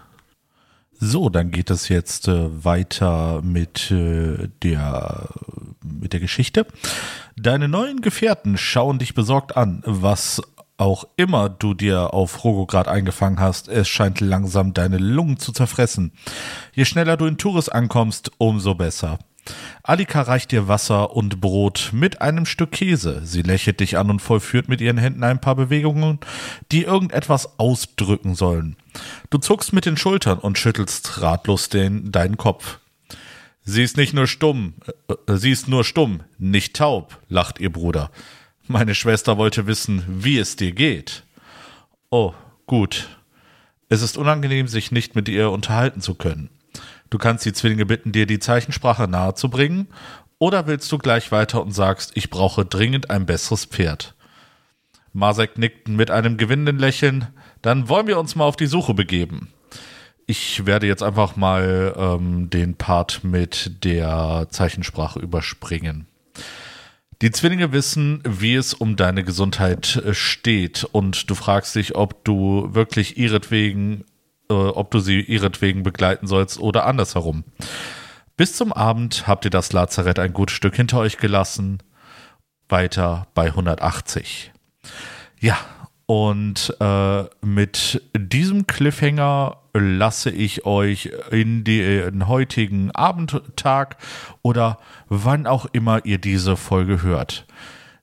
So, 0.98 1.28
dann 1.28 1.50
geht 1.50 1.70
es 1.70 1.88
jetzt 1.88 2.28
äh, 2.28 2.64
weiter 2.64 3.42
mit 3.42 3.90
äh, 3.90 4.48
der 4.62 5.28
mit 5.82 6.12
der 6.12 6.20
Geschichte. 6.20 6.66
Deine 7.36 7.68
neuen 7.68 8.00
Gefährten 8.00 8.56
schauen 8.56 8.98
dich 8.98 9.14
besorgt 9.14 9.56
an, 9.56 9.82
was 9.84 10.42
auch 10.78 11.04
immer 11.16 11.48
du 11.48 11.74
dir 11.74 12.12
auf 12.14 12.44
Rogograd 12.44 12.88
eingefangen 12.88 13.40
hast, 13.40 13.68
es 13.68 13.88
scheint 13.88 14.20
langsam 14.20 14.74
deine 14.74 14.98
Lungen 14.98 15.38
zu 15.38 15.52
zerfressen. 15.52 16.12
Je 16.72 16.84
schneller 16.84 17.16
du 17.16 17.26
in 17.26 17.38
Tours 17.38 17.68
ankommst, 17.68 18.30
umso 18.38 18.74
besser. 18.74 19.18
Alika 19.82 20.22
reicht 20.22 20.50
dir 20.50 20.68
Wasser 20.68 21.14
und 21.14 21.40
Brot 21.40 21.90
mit 21.92 22.20
einem 22.20 22.46
Stück 22.46 22.72
Käse. 22.72 23.20
Sie 23.24 23.42
lächelt 23.42 23.80
dich 23.80 23.96
an 23.96 24.10
und 24.10 24.20
vollführt 24.20 24.68
mit 24.68 24.80
ihren 24.80 24.98
Händen 24.98 25.22
ein 25.22 25.40
paar 25.40 25.54
Bewegungen, 25.54 26.18
die 26.72 26.82
irgendetwas 26.82 27.58
ausdrücken 27.58 28.34
sollen. 28.34 28.76
Du 29.30 29.38
zuckst 29.38 29.72
mit 29.72 29.86
den 29.86 29.96
Schultern 29.96 30.38
und 30.38 30.58
schüttelst 30.58 31.22
ratlos 31.22 31.68
den, 31.68 32.10
deinen 32.10 32.36
Kopf. 32.36 32.78
Sie 33.62 33.82
ist 33.82 33.96
nicht 33.96 34.14
nur 34.14 34.26
stumm, 34.26 34.74
äh, 35.08 35.36
sie 35.36 35.50
ist 35.50 35.68
nur 35.68 35.84
stumm, 35.84 36.22
nicht 36.38 36.76
taub, 36.76 37.18
lacht 37.28 37.58
ihr 37.58 37.72
Bruder. 37.72 38.10
Meine 38.68 38.96
Schwester 38.96 39.38
wollte 39.38 39.68
wissen, 39.68 40.02
wie 40.08 40.38
es 40.38 40.56
dir 40.56 40.72
geht. 40.72 41.22
Oh, 42.10 42.34
gut. 42.66 43.08
Es 43.88 44.02
ist 44.02 44.18
unangenehm, 44.18 44.66
sich 44.66 44.90
nicht 44.90 45.14
mit 45.14 45.28
ihr 45.28 45.52
unterhalten 45.52 46.00
zu 46.00 46.14
können. 46.14 46.50
Du 47.08 47.18
kannst 47.18 47.44
die 47.44 47.52
Zwillinge 47.52 47.86
bitten, 47.86 48.10
dir 48.10 48.26
die 48.26 48.40
Zeichensprache 48.40 49.06
nahezubringen, 49.06 49.86
oder 50.38 50.66
willst 50.66 50.90
du 50.90 50.98
gleich 50.98 51.30
weiter 51.30 51.62
und 51.62 51.70
sagst, 51.72 52.10
ich 52.14 52.28
brauche 52.28 52.64
dringend 52.64 53.08
ein 53.08 53.24
besseres 53.24 53.66
Pferd? 53.66 54.14
Masek 55.12 55.56
nickt 55.56 55.88
mit 55.88 56.10
einem 56.10 56.36
gewinnenden 56.36 56.78
Lächeln, 56.78 57.28
dann 57.62 57.88
wollen 57.88 58.08
wir 58.08 58.18
uns 58.18 58.34
mal 58.34 58.44
auf 58.44 58.56
die 58.56 58.66
Suche 58.66 58.94
begeben. 58.94 59.48
Ich 60.26 60.66
werde 60.66 60.88
jetzt 60.88 61.04
einfach 61.04 61.36
mal 61.36 61.94
ähm, 61.96 62.50
den 62.50 62.74
Part 62.74 63.22
mit 63.22 63.84
der 63.84 64.48
Zeichensprache 64.50 65.20
überspringen. 65.20 66.08
Die 67.22 67.30
Zwillinge 67.30 67.72
wissen, 67.72 68.22
wie 68.26 68.54
es 68.54 68.74
um 68.74 68.96
deine 68.96 69.24
Gesundheit 69.24 69.96
äh, 69.96 70.12
steht 70.12 70.84
und 70.84 71.30
du 71.30 71.34
fragst 71.34 71.74
dich, 71.74 71.94
ob 71.94 72.24
du 72.24 72.74
wirklich 72.74 73.16
ihretwegen, 73.16 74.04
äh, 74.50 74.54
ob 74.54 74.90
du 74.90 74.98
sie 74.98 75.20
ihretwegen 75.20 75.82
begleiten 75.82 76.26
sollst 76.26 76.60
oder 76.60 76.84
andersherum. 76.84 77.44
Bis 78.36 78.54
zum 78.54 78.70
Abend 78.70 79.26
habt 79.26 79.46
ihr 79.46 79.50
das 79.50 79.72
Lazarett 79.72 80.18
ein 80.18 80.34
gutes 80.34 80.54
Stück 80.54 80.76
hinter 80.76 80.98
euch 80.98 81.16
gelassen, 81.16 81.78
weiter 82.68 83.28
bei 83.34 83.46
180. 83.46 84.52
Ja, 85.40 85.56
und 86.04 86.76
äh, 86.80 87.24
mit 87.40 88.02
diesem 88.14 88.66
Cliffhanger 88.66 89.56
lasse 89.78 90.30
ich 90.30 90.66
euch 90.66 91.10
in 91.30 91.64
den 91.64 92.28
heutigen 92.28 92.90
Abendtag 92.90 93.96
oder 94.42 94.78
wann 95.08 95.46
auch 95.46 95.66
immer 95.72 96.04
ihr 96.04 96.18
diese 96.18 96.56
Folge 96.56 97.02
hört. 97.02 97.46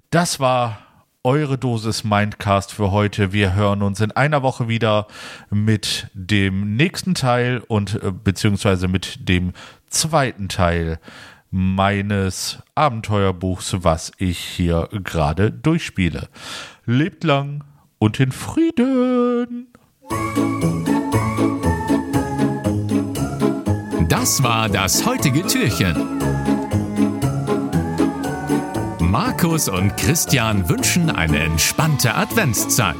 Das 0.09 0.39
war 0.39 0.79
eure 1.23 1.57
Dosis 1.57 2.03
Mindcast 2.03 2.73
für 2.73 2.91
heute. 2.91 3.31
Wir 3.31 3.53
hören 3.53 3.81
uns 3.81 4.01
in 4.01 4.11
einer 4.11 4.43
Woche 4.43 4.67
wieder 4.67 5.07
mit 5.49 6.09
dem 6.13 6.75
nächsten 6.75 7.15
Teil 7.15 7.63
und 7.67 8.01
äh, 8.03 8.11
beziehungsweise 8.11 8.87
mit 8.87 9.29
dem 9.29 9.53
zweiten 9.89 10.49
Teil 10.49 10.99
meines 11.49 12.59
Abenteuerbuchs, 12.75 13.77
was 13.83 14.11
ich 14.17 14.39
hier 14.39 14.89
gerade 14.91 15.51
durchspiele. 15.51 16.27
Lebt 16.85 17.23
lang! 17.23 17.63
und 18.03 18.19
in 18.19 18.33
Frieden. 18.33 19.67
Das 24.23 24.41
war 24.41 24.69
das 24.69 25.05
heutige 25.05 25.45
Türchen. 25.45 25.97
Markus 29.01 29.67
und 29.67 29.97
Christian 29.97 30.69
wünschen 30.69 31.09
eine 31.09 31.39
entspannte 31.39 32.15
Adventszeit. 32.15 32.95